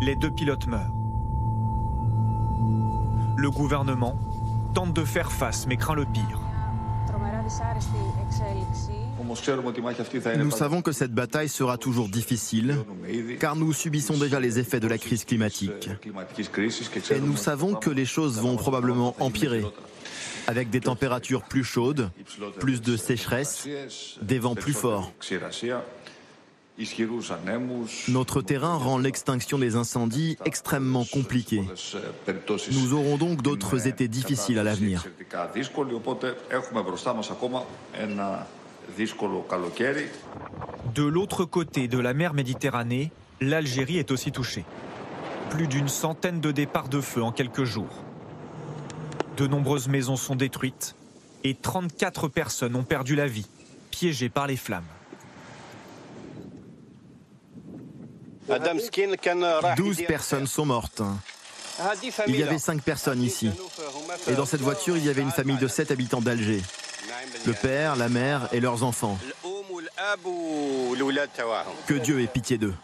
Les 0.00 0.16
deux 0.16 0.30
pilotes 0.30 0.66
meurent. 0.66 0.92
Le 3.36 3.50
gouvernement 3.50 4.16
tente 4.74 4.92
de 4.92 5.04
faire 5.04 5.32
face 5.32 5.66
mais 5.66 5.76
craint 5.76 5.94
le 5.94 6.04
pire. 6.04 6.40
Nous 10.38 10.50
savons 10.50 10.82
que 10.82 10.92
cette 10.92 11.12
bataille 11.12 11.48
sera 11.48 11.78
toujours 11.78 12.08
difficile, 12.08 12.78
car 13.38 13.56
nous 13.56 13.72
subissons 13.72 14.16
déjà 14.18 14.40
les 14.40 14.58
effets 14.58 14.80
de 14.80 14.88
la 14.88 14.98
crise 14.98 15.24
climatique. 15.24 15.90
Et 17.10 17.20
nous 17.20 17.36
savons 17.36 17.74
que 17.74 17.90
les 17.90 18.06
choses 18.06 18.40
vont 18.40 18.56
probablement 18.56 19.14
empirer, 19.20 19.64
avec 20.46 20.70
des 20.70 20.80
températures 20.80 21.42
plus 21.42 21.64
chaudes, 21.64 22.10
plus 22.60 22.80
de 22.80 22.96
sécheresse, 22.96 23.68
des 24.22 24.38
vents 24.38 24.54
plus 24.54 24.72
forts. 24.72 25.12
Notre 28.08 28.42
terrain 28.42 28.74
rend 28.74 28.98
l'extinction 28.98 29.58
des 29.58 29.76
incendies 29.76 30.36
extrêmement 30.44 31.04
compliquée. 31.04 31.62
Nous 32.72 32.94
aurons 32.94 33.16
donc 33.16 33.42
d'autres 33.42 33.86
étés 33.86 34.08
difficiles 34.08 34.58
à 34.58 34.64
l'avenir. 34.64 35.04
De 40.94 41.02
l'autre 41.04 41.44
côté 41.44 41.88
de 41.88 41.98
la 41.98 42.12
mer 42.12 42.34
Méditerranée, 42.34 43.12
l'Algérie 43.40 43.98
est 43.98 44.10
aussi 44.10 44.32
touchée. 44.32 44.64
Plus 45.50 45.68
d'une 45.68 45.88
centaine 45.88 46.40
de 46.40 46.50
départs 46.50 46.88
de 46.88 47.00
feu 47.00 47.22
en 47.22 47.30
quelques 47.30 47.64
jours. 47.64 48.03
De 49.36 49.46
nombreuses 49.46 49.88
maisons 49.88 50.16
sont 50.16 50.36
détruites 50.36 50.94
et 51.42 51.54
34 51.54 52.28
personnes 52.28 52.76
ont 52.76 52.84
perdu 52.84 53.16
la 53.16 53.26
vie, 53.26 53.46
piégées 53.90 54.28
par 54.28 54.46
les 54.46 54.56
flammes. 54.56 54.84
12 59.76 60.02
personnes 60.06 60.46
sont 60.46 60.66
mortes. 60.66 61.02
Il 62.28 62.36
y 62.36 62.42
avait 62.42 62.58
5 62.58 62.82
personnes 62.82 63.22
ici. 63.22 63.50
Et 64.28 64.34
dans 64.34 64.46
cette 64.46 64.60
voiture, 64.60 64.96
il 64.96 65.04
y 65.04 65.08
avait 65.08 65.22
une 65.22 65.32
famille 65.32 65.58
de 65.58 65.66
7 65.66 65.90
habitants 65.90 66.20
d'Alger. 66.20 66.62
Le 67.46 67.52
père, 67.52 67.96
la 67.96 68.08
mère 68.08 68.48
et 68.52 68.60
leurs 68.60 68.84
enfants. 68.84 69.18
Que 71.86 71.94
Dieu 71.94 72.20
ait 72.20 72.26
pitié 72.26 72.58
d'eux. 72.58 72.74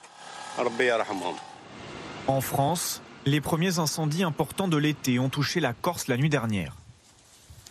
En 2.27 2.41
France, 2.41 3.03
les 3.27 3.41
premiers 3.41 3.79
incendies 3.79 4.23
importants 4.23 4.69
de 4.69 4.77
l'été 4.77 5.19
ont 5.19 5.29
touché 5.29 5.61
la 5.61 5.73
Corse 5.73 6.09
la 6.09 6.17
nuit 6.17 6.31
dernière. 6.31 6.77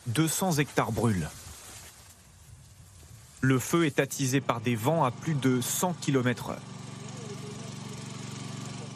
200 0.08 0.54
hectares 0.54 0.92
brûlent. 0.92 1.30
Le 3.42 3.58
feu 3.58 3.86
est 3.86 4.00
attisé 4.00 4.42
par 4.42 4.62
des 4.62 4.76
vents 4.76 5.04
à 5.04 5.12
plus 5.12 5.34
de 5.34 5.62
100 5.62 5.94
km/h. 6.02 6.56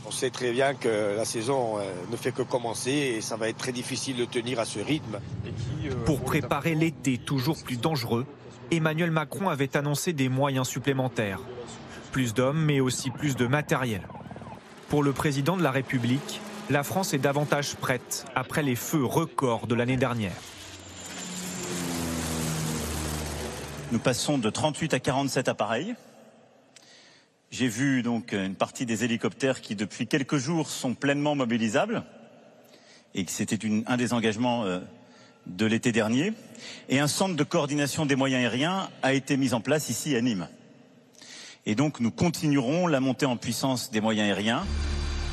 On 0.05 0.11
sait 0.11 0.29
très 0.29 0.51
bien 0.51 0.75
que 0.75 1.15
la 1.15 1.25
saison 1.25 1.79
euh, 1.79 1.91
ne 2.11 2.17
fait 2.17 2.31
que 2.31 2.41
commencer 2.43 2.91
et 2.91 3.21
ça 3.21 3.35
va 3.35 3.49
être 3.49 3.57
très 3.57 3.71
difficile 3.71 4.17
de 4.17 4.25
tenir 4.25 4.59
à 4.59 4.65
ce 4.65 4.79
rythme. 4.79 5.19
Pour 6.05 6.21
préparer 6.21 6.75
l'été 6.75 7.17
toujours 7.17 7.63
plus 7.63 7.77
dangereux, 7.77 8.25
Emmanuel 8.69 9.11
Macron 9.11 9.49
avait 9.49 9.75
annoncé 9.75 10.13
des 10.13 10.29
moyens 10.29 10.67
supplémentaires. 10.67 11.39
Plus 12.11 12.33
d'hommes, 12.33 12.63
mais 12.63 12.79
aussi 12.79 13.09
plus 13.09 13.35
de 13.35 13.47
matériel. 13.47 14.01
Pour 14.93 15.01
le 15.01 15.11
président 15.11 15.57
de 15.57 15.63
la 15.63 15.71
République, 15.71 16.39
la 16.69 16.83
France 16.83 17.15
est 17.15 17.17
davantage 17.17 17.73
prête 17.77 18.27
après 18.35 18.61
les 18.61 18.75
feux 18.75 19.03
records 19.03 19.65
de 19.65 19.73
l'année 19.73 19.97
dernière. 19.97 20.35
Nous 23.91 23.97
passons 23.97 24.37
de 24.37 24.47
38 24.51 24.93
à 24.93 24.99
47 24.99 25.49
appareils. 25.49 25.95
J'ai 27.49 27.67
vu 27.67 28.03
donc 28.03 28.33
une 28.33 28.53
partie 28.53 28.85
des 28.85 29.03
hélicoptères 29.03 29.61
qui, 29.61 29.73
depuis 29.73 30.05
quelques 30.05 30.37
jours, 30.37 30.69
sont 30.69 30.93
pleinement 30.93 31.33
mobilisables. 31.33 32.03
Et 33.15 33.25
c'était 33.27 33.57
un 33.87 33.97
des 33.97 34.13
engagements 34.13 34.63
euh, 34.65 34.79
de 35.47 35.65
l'été 35.65 35.91
dernier. 35.91 36.33
Et 36.87 36.99
un 36.99 37.07
centre 37.07 37.35
de 37.35 37.43
coordination 37.43 38.05
des 38.05 38.15
moyens 38.15 38.43
aériens 38.43 38.91
a 39.01 39.13
été 39.13 39.37
mis 39.37 39.55
en 39.55 39.59
place 39.59 39.89
ici 39.89 40.15
à 40.15 40.21
Nîmes. 40.21 40.47
Et 41.65 41.75
donc 41.75 41.99
nous 42.01 42.11
continuerons 42.11 42.87
la 42.87 42.99
montée 42.99 43.25
en 43.25 43.37
puissance 43.37 43.89
des 43.89 44.01
moyens 44.01 44.27
aériens. 44.27 44.65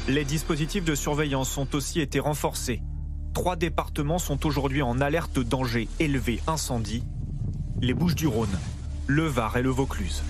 Les 0.08 0.24
dispositifs 0.24 0.84
de 0.84 0.94
surveillance 0.94 1.56
ont 1.58 1.66
aussi 1.72 2.00
été 2.00 2.20
renforcés. 2.20 2.82
Trois 3.34 3.56
départements 3.56 4.18
sont 4.18 4.46
aujourd'hui 4.46 4.82
en 4.82 5.00
alerte 5.00 5.40
danger 5.40 5.88
élevé 5.98 6.40
incendie. 6.46 7.02
Les 7.80 7.94
Bouches-du-Rhône, 7.94 8.58
le 9.06 9.26
Var 9.26 9.56
et 9.56 9.62
le 9.62 9.70
Vaucluse. 9.70 10.22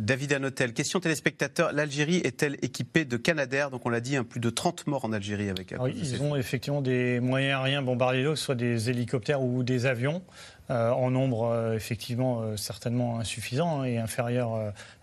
David 0.00 0.32
Anotel, 0.32 0.72
question 0.72 0.98
téléspectateur. 0.98 1.72
L'Algérie 1.72 2.16
est-elle 2.24 2.54
équipée 2.62 3.04
de 3.04 3.18
Canadair? 3.18 3.70
Donc 3.70 3.84
on 3.84 3.90
l'a 3.90 4.00
dit, 4.00 4.16
un 4.16 4.24
plus 4.24 4.40
de 4.40 4.48
30 4.48 4.86
morts 4.86 5.04
en 5.04 5.12
Algérie 5.12 5.50
avec. 5.50 5.74
Oui, 5.78 5.92
ils 5.94 6.22
ont 6.22 6.36
effectivement 6.36 6.80
des 6.80 7.20
moyens 7.20 7.60
aériens 7.60 7.82
bombardiers 7.82 8.24
d'eau, 8.24 8.32
que 8.32 8.38
ce 8.38 8.44
soit 8.46 8.54
des 8.54 8.88
hélicoptères 8.88 9.42
ou 9.42 9.62
des 9.62 9.84
avions, 9.84 10.22
euh, 10.70 10.90
en 10.90 11.10
nombre 11.10 11.44
euh, 11.44 11.74
effectivement 11.74 12.40
euh, 12.40 12.56
certainement 12.56 13.18
insuffisant 13.18 13.82
hein, 13.82 13.84
et 13.84 13.98
inférieur 13.98 14.54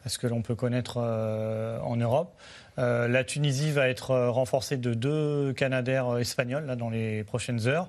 à 0.04 0.10
ce 0.10 0.18
que 0.18 0.26
l'on 0.26 0.42
peut 0.42 0.56
connaître 0.56 0.98
en 0.98 1.96
Europe. 1.96 2.36
la 2.78 3.24
Tunisie 3.24 3.72
va 3.72 3.90
être 3.90 4.16
renforcée 4.30 4.78
de 4.78 4.94
deux 4.94 5.54
Canadair 5.54 6.18
espagnols 6.18 6.66
là, 6.66 6.76
dans 6.76 6.90
les 6.90 7.24
prochaines 7.24 7.68
heures. 7.68 7.88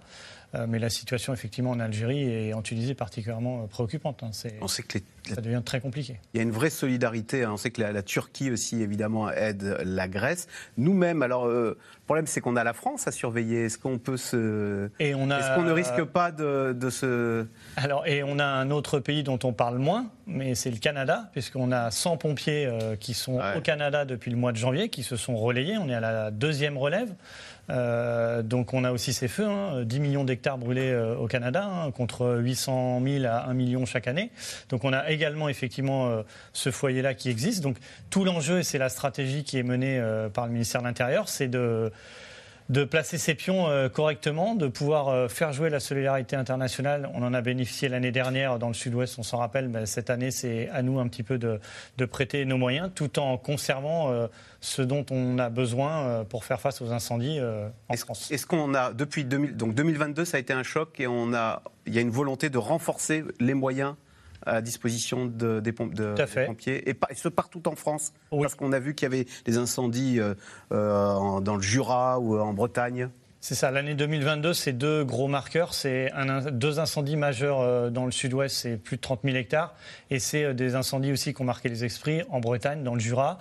Euh, 0.55 0.67
mais 0.67 0.79
la 0.79 0.89
situation, 0.89 1.35
effectivement, 1.35 1.71
en 1.73 1.81
Algérie 1.81 2.23
et 2.23 2.55
en 2.55 2.63
Tunisie 2.63 2.93
est 2.93 2.95
particulièrement 2.95 3.65
euh, 3.65 3.67
préoccupante. 3.67 4.23
Hein. 4.23 4.31
On 4.63 4.69
sait 4.69 4.83
que 4.83 4.99
ça 5.29 5.43
devient 5.43 5.61
très 5.63 5.81
compliqué. 5.81 6.19
Il 6.33 6.39
y 6.39 6.41
a 6.41 6.43
une 6.43 6.53
vraie 6.53 6.71
solidarité. 6.71 7.45
Hein. 7.45 7.51
On 7.53 7.57
sait 7.59 7.71
que 7.71 7.83
la, 7.83 8.03
Turquie 8.03 8.51
aussi, 8.51 8.81
évidemment, 8.81 9.31
aide 9.31 9.79
la 9.85 10.09
Grèce. 10.09 10.49
Nous-mêmes, 10.79 11.23
alors, 11.23 11.47
euh, 11.47 11.77
le 11.77 12.05
problème, 12.07 12.27
c'est 12.27 12.41
qu'on 12.41 12.57
a 12.57 12.65
la 12.65 12.73
France 12.73 13.07
à 13.07 13.13
surveiller. 13.13 13.67
Est-ce 13.67 13.77
qu'on 13.77 13.99
peut 13.99 14.17
se. 14.17 14.89
Et 14.99 15.15
on 15.15 15.31
a... 15.31 15.39
Est-ce 15.39 15.55
qu'on 15.55 15.65
ne 15.65 15.73
risque 15.73 16.03
pas 16.05 16.33
de, 16.33 16.73
de, 16.73 16.89
se. 16.89 17.47
Alors, 17.77 18.07
et 18.07 18.23
on 18.23 18.39
a 18.39 18.47
un 18.47 18.71
autre 18.71 19.01
pays 19.01 19.23
dont 19.23 19.39
on 19.45 19.53
parle 19.53 19.77
moins, 19.77 20.07
mais 20.27 20.55
c'est 20.55 20.71
le 20.71 20.79
Canada, 20.79 21.29
puisqu'on 21.33 21.73
a 21.73 21.91
100 21.91 22.17
pompiers 22.17 22.71
qui 23.01 23.13
sont 23.13 23.39
au 23.57 23.61
Canada 23.61 24.07
depuis 24.07 24.31
le 24.31 24.39
mois 24.39 24.53
de 24.53 24.57
janvier, 24.57 24.89
qui 24.89 25.03
se 25.03 25.17
sont 25.17 25.37
relayés. 25.37 25.77
On 25.77 25.91
est 25.91 25.95
à 25.95 26.01
la 26.01 26.31
deuxième 26.31 26.79
relève. 26.79 27.15
Euh, 27.71 28.43
donc 28.43 28.73
on 28.73 28.85
a 28.85 28.93
aussi 28.93 29.13
ces 29.13 29.29
feux, 29.29 29.47
10 29.85 29.97
hein, 29.97 30.01
millions 30.01 30.25
d'hectares 30.25 30.59
brûlés 30.59 30.91
euh, 30.91 31.17
au 31.17 31.27
Canada, 31.27 31.65
hein, 31.65 31.91
contre 31.91 32.39
800 32.39 33.01
000 33.05 33.25
à 33.27 33.49
1 33.49 33.55
million 33.55 33.85
chaque 33.85 34.09
année. 34.09 34.31
Donc 34.71 34.85
on 34.85 34.93
a 34.93 35.11
également 35.11 35.49
effectivement 35.49 36.09
euh, 36.09 36.23
ce 36.53 36.71
foyer-là 36.71 37.15
qui 37.15 37.29
existe. 37.29 37.63
Donc 37.63 37.77
tout 38.11 38.25
l'enjeu, 38.25 38.61
et 38.61 38.63
c'est 38.63 38.79
la 38.79 38.89
stratégie 38.89 39.45
qui 39.45 39.59
est 39.59 39.63
menée 39.63 40.03
par 40.33 40.47
le 40.47 40.53
ministère 40.53 40.81
de 40.81 40.87
l'Intérieur, 40.87 41.29
c'est 41.29 41.49
de 41.49 41.93
de 42.69 42.85
placer 42.85 43.17
ses 43.17 43.35
pions 43.35 43.69
euh, 43.69 43.89
correctement, 43.89 44.55
de 44.55 44.67
pouvoir 44.69 45.09
euh, 45.09 45.29
faire 45.29 45.53
jouer 45.53 45.71
la 45.71 45.81
solidarité 45.81 46.37
internationale. 46.37 47.11
On 47.15 47.23
en 47.23 47.33
a 47.33 47.41
bénéficié 47.41 47.89
l'année 47.89 48.13
dernière 48.13 48.59
dans 48.59 48.69
le 48.69 48.75
sud-ouest, 48.75 49.19
on 49.19 49.23
s'en 49.23 49.39
rappelle. 49.39 49.69
Mais 49.69 49.87
cette 49.87 50.11
année, 50.11 50.31
c'est 50.31 50.69
à 50.71 50.83
nous 50.83 50.99
un 50.99 51.09
petit 51.09 51.23
peu 51.23 51.39
de, 51.39 51.61
prêter 52.07 52.45
nos 52.45 52.59
moyens 52.59 52.91
tout 52.95 53.19
en 53.19 53.37
conservant 53.39 54.11
euh, 54.11 54.27
ce 54.61 54.83
dont 54.83 55.05
on 55.11 55.39
a 55.39 55.49
besoin 55.51 56.25
pour 56.25 56.45
faire 56.45 56.61
face 56.61 56.83
aux 56.83 56.93
incendies 56.93 57.39
en 57.89 57.97
France. 57.97 58.31
Est-ce 58.31 58.47
qu'on 58.47 58.75
a, 58.75 58.93
depuis 58.93 59.25
2000, 59.25 59.57
donc 59.57 59.75
2022, 59.75 60.25
ça 60.25 60.37
a 60.37 60.41
été 60.41 60.53
un 60.53 60.63
choc 60.63 60.99
et 61.01 61.07
on 61.07 61.33
a, 61.35 61.63
il 61.87 61.95
y 61.95 61.99
a 61.99 62.01
une 62.01 62.11
volonté 62.11 62.51
de 62.51 62.59
renforcer 62.59 63.25
les 63.41 63.55
moyens 63.55 63.95
à 64.47 64.61
disposition 64.61 65.27
de, 65.27 65.61
des, 65.61 65.73
pompiers, 65.73 66.89
et, 66.89 66.97
ce 67.15 67.29
partout 67.29 67.67
en 67.69 67.75
France, 67.75 68.13
parce 68.31 68.55
qu'on 68.55 68.73
a 68.73 68.79
vu 68.79 68.95
qu'il 68.95 69.07
y 69.07 69.13
avait 69.13 69.27
des 69.45 69.59
incendies 69.59 70.21
euh, 70.21 70.35
euh, 70.73 71.41
dans 71.41 71.57
le 71.57 71.63
Jura 71.63 72.19
ou 72.19 72.39
en 72.39 72.53
Bretagne. 72.53 73.11
C'est 73.41 73.55
ça, 73.55 73.71
l'année 73.71 73.95
2022, 73.95 74.53
c'est 74.53 74.73
deux 74.73 75.05
gros 75.05 75.29
marqueurs. 75.29 75.73
C'est 75.73 76.11
deux 76.51 76.81
incendies 76.81 77.17
majeurs 77.17 77.61
euh, 77.61 77.89
dans 77.89 78.05
le 78.05 78.11
sud-ouest, 78.11 78.55
c'est 78.55 78.77
plus 78.77 78.97
de 78.97 79.01
30 79.01 79.21
000 79.23 79.37
hectares. 79.37 79.75
Et 80.11 80.19
c'est 80.19 80.43
euh, 80.43 80.55
des 80.55 80.75
incendies 80.75 81.13
aussi 81.13 81.35
qui 81.35 81.41
ont 81.41 81.45
marqué 81.45 81.69
les 81.69 81.85
esprits 81.85 82.23
en 82.31 82.41
Bretagne, 82.41 82.83
dans 82.83 82.95
le 82.95 83.01
Jura. 83.01 83.39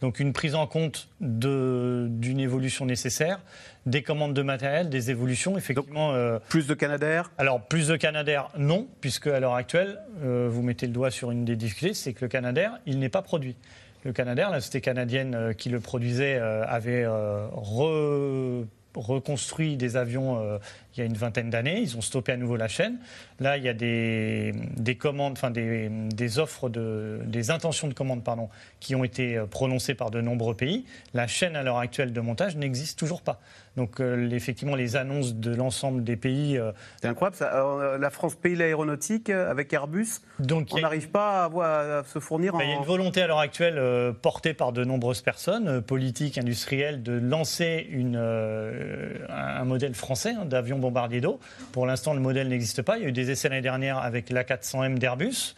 Donc 0.00 0.20
une 0.20 0.32
prise 0.32 0.54
en 0.54 0.66
compte 0.66 1.08
d'une 1.20 2.40
évolution 2.40 2.86
nécessaire, 2.86 3.40
des 3.86 4.02
commandes 4.02 4.34
de 4.34 4.40
matériel, 4.40 4.88
des 4.88 5.10
évolutions, 5.10 5.58
effectivement. 5.58 6.12
Euh, 6.14 6.38
plus 6.48 6.66
de 6.68 6.72
Canadair? 6.72 7.32
Alors 7.36 7.60
plus 7.60 7.88
de 7.88 7.96
Canadair, 7.96 8.50
non, 8.56 8.86
puisque 9.00 9.26
à 9.26 9.40
l'heure 9.40 9.56
actuelle, 9.56 9.98
vous 10.22 10.62
mettez 10.62 10.86
le 10.86 10.92
doigt 10.94 11.10
sur 11.10 11.32
une 11.32 11.44
des 11.44 11.56
difficultés, 11.56 11.92
c'est 11.92 12.14
que 12.14 12.24
le 12.24 12.28
Canadair, 12.28 12.78
il 12.86 12.98
n'est 12.98 13.10
pas 13.10 13.20
produit. 13.20 13.56
Le 14.04 14.12
Canadair, 14.12 14.48
la 14.48 14.60
société 14.60 14.80
canadienne 14.80 15.54
qui 15.54 15.68
le 15.68 15.80
produisait, 15.80 16.38
avait 16.38 17.06
re 17.06 18.64
reconstruit 18.94 19.76
des 19.76 19.96
avions 19.96 20.38
euh, 20.40 20.58
il 20.96 21.00
y 21.00 21.02
a 21.02 21.06
une 21.06 21.16
vingtaine 21.16 21.50
d'années. 21.50 21.80
Ils 21.80 21.96
ont 21.96 22.00
stoppé 22.00 22.32
à 22.32 22.36
nouveau 22.36 22.56
la 22.56 22.68
chaîne. 22.68 22.98
Là, 23.38 23.56
il 23.56 23.64
y 23.64 23.68
a 23.68 23.74
des, 23.74 24.96
commandes, 24.98 25.32
enfin 25.32 25.50
des, 25.50 26.38
offres, 26.38 26.68
de, 26.68 27.20
des 27.24 27.50
intentions 27.50 27.88
de 27.88 27.94
commande 27.94 28.24
pardon, 28.24 28.48
qui 28.80 28.94
ont 28.94 29.04
été 29.04 29.36
euh, 29.36 29.46
prononcées 29.46 29.94
par 29.94 30.10
de 30.10 30.20
nombreux 30.20 30.54
pays. 30.54 30.84
La 31.14 31.26
chaîne 31.26 31.56
à 31.56 31.62
l'heure 31.62 31.78
actuelle 31.78 32.12
de 32.12 32.20
montage 32.20 32.56
n'existe 32.56 32.98
toujours 32.98 33.22
pas. 33.22 33.40
Donc 33.76 34.00
euh, 34.00 34.28
effectivement, 34.30 34.74
les 34.74 34.96
annonces 34.96 35.34
de 35.34 35.54
l'ensemble 35.54 36.02
des 36.02 36.16
pays. 36.16 36.58
Euh, 36.58 36.72
C'est 37.00 37.08
incroyable. 37.08 37.36
Ça. 37.36 37.96
la 37.98 38.10
France 38.10 38.34
paye 38.34 38.56
l'aéronautique 38.56 39.30
avec 39.30 39.72
Airbus. 39.72 40.20
Donc, 40.38 40.68
on 40.72 40.80
n'arrive 40.80 41.10
pas 41.10 41.44
à, 41.44 42.02
se 42.04 42.18
fournir. 42.18 42.54
en... 42.54 42.60
Il 42.60 42.68
y 42.68 42.72
a 42.72 42.76
une 42.76 42.84
volonté 42.84 43.22
à 43.22 43.26
l'heure 43.26 43.38
actuelle 43.38 43.80
portée 44.20 44.54
par 44.54 44.72
de 44.72 44.84
nombreuses 44.84 45.22
personnes, 45.22 45.80
politiques, 45.82 46.36
industrielles, 46.36 47.02
de 47.02 47.12
lancer 47.12 47.86
une, 47.90 48.16
un 48.16 49.64
modèle 49.64 49.94
français 49.94 50.34
hein, 50.36 50.44
d'avion 50.44 50.79
bombardier 50.80 51.20
d'eau. 51.20 51.38
Pour 51.72 51.86
l'instant, 51.86 52.14
le 52.14 52.20
modèle 52.20 52.48
n'existe 52.48 52.82
pas. 52.82 52.98
Il 52.98 53.02
y 53.02 53.06
a 53.06 53.08
eu 53.08 53.12
des 53.12 53.30
essais 53.30 53.48
l'année 53.48 53.62
dernière 53.62 53.98
avec 53.98 54.30
l'A400M 54.30 54.98
d'Airbus 54.98 55.54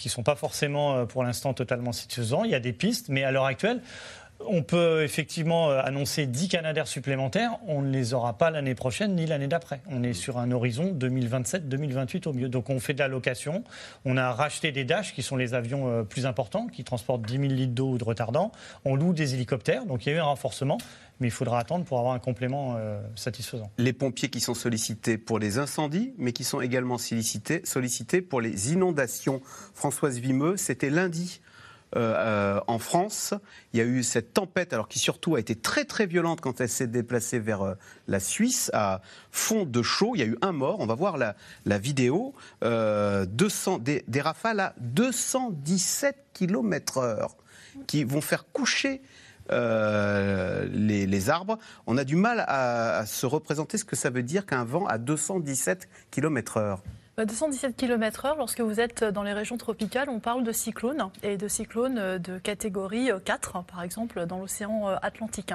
qui 0.00 0.08
ne 0.08 0.12
sont 0.12 0.22
pas 0.22 0.34
forcément 0.34 0.96
euh, 0.96 1.04
pour 1.04 1.22
l'instant 1.22 1.52
totalement 1.52 1.92
satisfaisants. 1.92 2.44
Il 2.44 2.50
y 2.50 2.54
a 2.54 2.60
des 2.60 2.72
pistes, 2.72 3.10
mais 3.10 3.22
à 3.22 3.30
l'heure 3.30 3.44
actuelle, 3.44 3.82
on 4.46 4.62
peut 4.62 5.02
effectivement 5.02 5.70
euh, 5.70 5.82
annoncer 5.84 6.26
10 6.26 6.48
Canadaires 6.48 6.86
supplémentaires. 6.86 7.58
On 7.66 7.82
ne 7.82 7.90
les 7.90 8.14
aura 8.14 8.38
pas 8.38 8.50
l'année 8.50 8.74
prochaine 8.74 9.14
ni 9.14 9.26
l'année 9.26 9.48
d'après. 9.48 9.80
On 9.90 10.02
est 10.02 10.14
sur 10.14 10.38
un 10.38 10.50
horizon 10.50 10.96
2027-2028 10.98 12.28
au 12.28 12.32
mieux. 12.32 12.48
Donc 12.48 12.70
on 12.70 12.80
fait 12.80 12.94
de 12.94 12.98
la 12.98 13.08
location. 13.08 13.64
On 14.04 14.16
a 14.16 14.32
racheté 14.32 14.72
des 14.72 14.84
Dash 14.84 15.14
qui 15.14 15.22
sont 15.22 15.36
les 15.36 15.54
avions 15.54 15.88
euh, 15.88 16.02
plus 16.02 16.26
importants 16.26 16.66
qui 16.66 16.84
transportent 16.84 17.22
10 17.22 17.32
000 17.34 17.44
litres 17.44 17.74
d'eau 17.74 17.90
ou 17.90 17.98
de 17.98 18.04
retardant. 18.04 18.52
On 18.84 18.96
loue 18.96 19.12
des 19.12 19.34
hélicoptères. 19.34 19.84
Donc 19.84 20.06
il 20.06 20.10
y 20.10 20.12
a 20.12 20.16
eu 20.16 20.20
un 20.20 20.24
renforcement 20.24 20.78
mais 21.20 21.28
il 21.28 21.32
faudra 21.32 21.58
attendre 21.58 21.84
pour 21.84 21.98
avoir 21.98 22.14
un 22.14 22.18
complément 22.18 22.76
euh, 22.76 23.00
satisfaisant. 23.14 23.70
Les 23.78 23.92
pompiers 23.92 24.30
qui 24.30 24.40
sont 24.40 24.54
sollicités 24.54 25.18
pour 25.18 25.38
les 25.38 25.58
incendies, 25.58 26.14
mais 26.18 26.32
qui 26.32 26.44
sont 26.44 26.60
également 26.60 26.96
sollicités, 26.98 28.22
pour 28.22 28.40
les 28.40 28.72
inondations. 28.72 29.42
Françoise 29.74 30.18
Vimeux, 30.18 30.56
c'était 30.56 30.90
lundi. 30.90 31.40
Euh, 31.96 32.14
euh, 32.16 32.60
en 32.68 32.78
France, 32.78 33.34
il 33.72 33.78
y 33.78 33.82
a 33.82 33.84
eu 33.84 34.04
cette 34.04 34.32
tempête, 34.32 34.72
alors 34.72 34.88
qui 34.88 35.00
surtout 35.00 35.34
a 35.34 35.40
été 35.40 35.56
très 35.56 35.84
très 35.84 36.06
violente 36.06 36.40
quand 36.40 36.60
elle 36.60 36.68
s'est 36.68 36.86
déplacée 36.86 37.40
vers 37.40 37.74
la 38.06 38.20
Suisse, 38.20 38.70
à 38.72 39.02
fond 39.30 39.64
de 39.64 39.82
chaud. 39.82 40.12
Il 40.14 40.20
y 40.20 40.22
a 40.22 40.26
eu 40.26 40.38
un 40.40 40.52
mort. 40.52 40.80
On 40.80 40.86
va 40.86 40.94
voir 40.94 41.18
la, 41.18 41.34
vidéo. 41.78 42.32
200, 42.62 43.78
des, 43.78 44.04
des, 44.06 44.20
rafales 44.20 44.60
à 44.60 44.74
217 44.78 46.16
km/h 46.32 47.26
qui 47.86 48.04
vont 48.04 48.20
faire 48.20 48.46
coucher 48.52 49.02
euh, 49.52 50.66
les, 50.72 51.30
arbres, 51.30 51.58
on 51.86 51.96
a 51.96 52.04
du 52.04 52.16
mal 52.16 52.44
à, 52.46 52.98
à, 52.98 53.06
se 53.06 53.26
représenter 53.26 53.78
ce 53.78 53.84
que 53.84 53.96
ça 53.96 54.10
veut 54.10 54.22
dire 54.22 54.46
qu'un 54.46 54.64
vent 54.64 54.86
à 54.86 54.98
217 54.98 55.88
km/h. 56.10 56.78
217 57.24 57.76
km/h, 57.76 58.36
lorsque 58.36 58.60
vous 58.60 58.80
êtes 58.80 59.04
dans 59.04 59.22
les 59.22 59.32
régions 59.32 59.56
tropicales, 59.56 60.08
on 60.08 60.20
parle 60.20 60.42
de 60.42 60.52
cyclones 60.52 61.08
et 61.22 61.36
de 61.36 61.48
cyclones 61.48 61.98
euh, 61.98 62.18
de 62.18 62.38
catégorie 62.38 63.10
4, 63.24 63.56
euh, 63.56 63.60
par 63.62 63.82
exemple, 63.82 64.26
dans 64.26 64.38
l'océan 64.38 64.88
euh, 64.88 64.96
Atlantique. 65.02 65.52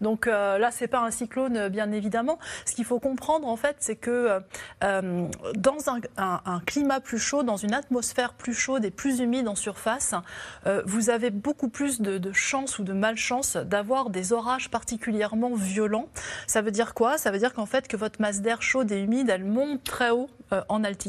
Donc 0.00 0.26
là, 0.26 0.70
c'est 0.70 0.86
pas 0.86 1.00
un 1.00 1.10
cyclone, 1.10 1.68
bien 1.68 1.90
évidemment. 1.92 2.38
Ce 2.66 2.74
qu'il 2.74 2.84
faut 2.84 3.00
comprendre, 3.00 3.48
en 3.48 3.56
fait, 3.56 3.76
c'est 3.80 3.96
que 3.96 4.40
dans 4.80 5.78
un, 6.16 6.60
climat 6.66 7.00
plus 7.00 7.18
chaud, 7.18 7.42
dans 7.42 7.56
une 7.56 7.74
atmosphère 7.74 8.34
plus 8.34 8.54
chaude 8.54 8.84
et 8.84 8.90
plus 8.90 9.20
humide 9.20 9.48
en 9.48 9.54
surface, 9.54 10.14
vous 10.84 11.10
avez 11.10 11.30
beaucoup 11.30 11.68
plus 11.68 12.00
de, 12.00 12.18
de 12.18 12.32
chance 12.32 12.78
ou 12.78 12.84
de 12.84 12.92
malchance 12.92 13.56
d'avoir 13.56 14.10
des 14.10 14.32
orages 14.32 14.70
particulièrement 14.70 15.54
violents. 15.54 16.08
Ça 16.46 16.62
veut 16.62 16.70
dire 16.72 16.94
quoi? 16.94 17.18
Ça 17.18 17.30
veut 17.30 17.38
dire 17.38 17.52
qu'en 17.52 17.66
fait, 17.66 17.88
que 17.88 17.96
votre 17.96 18.20
masse 18.20 18.40
d'air 18.40 18.62
chaude 18.62 18.90
et 18.92 19.00
humide, 19.00 19.30
elle 19.30 19.44
monte 19.44 19.82
très 19.84 20.10
haut 20.10 20.30
en 20.68 20.84
altitude 20.84 21.01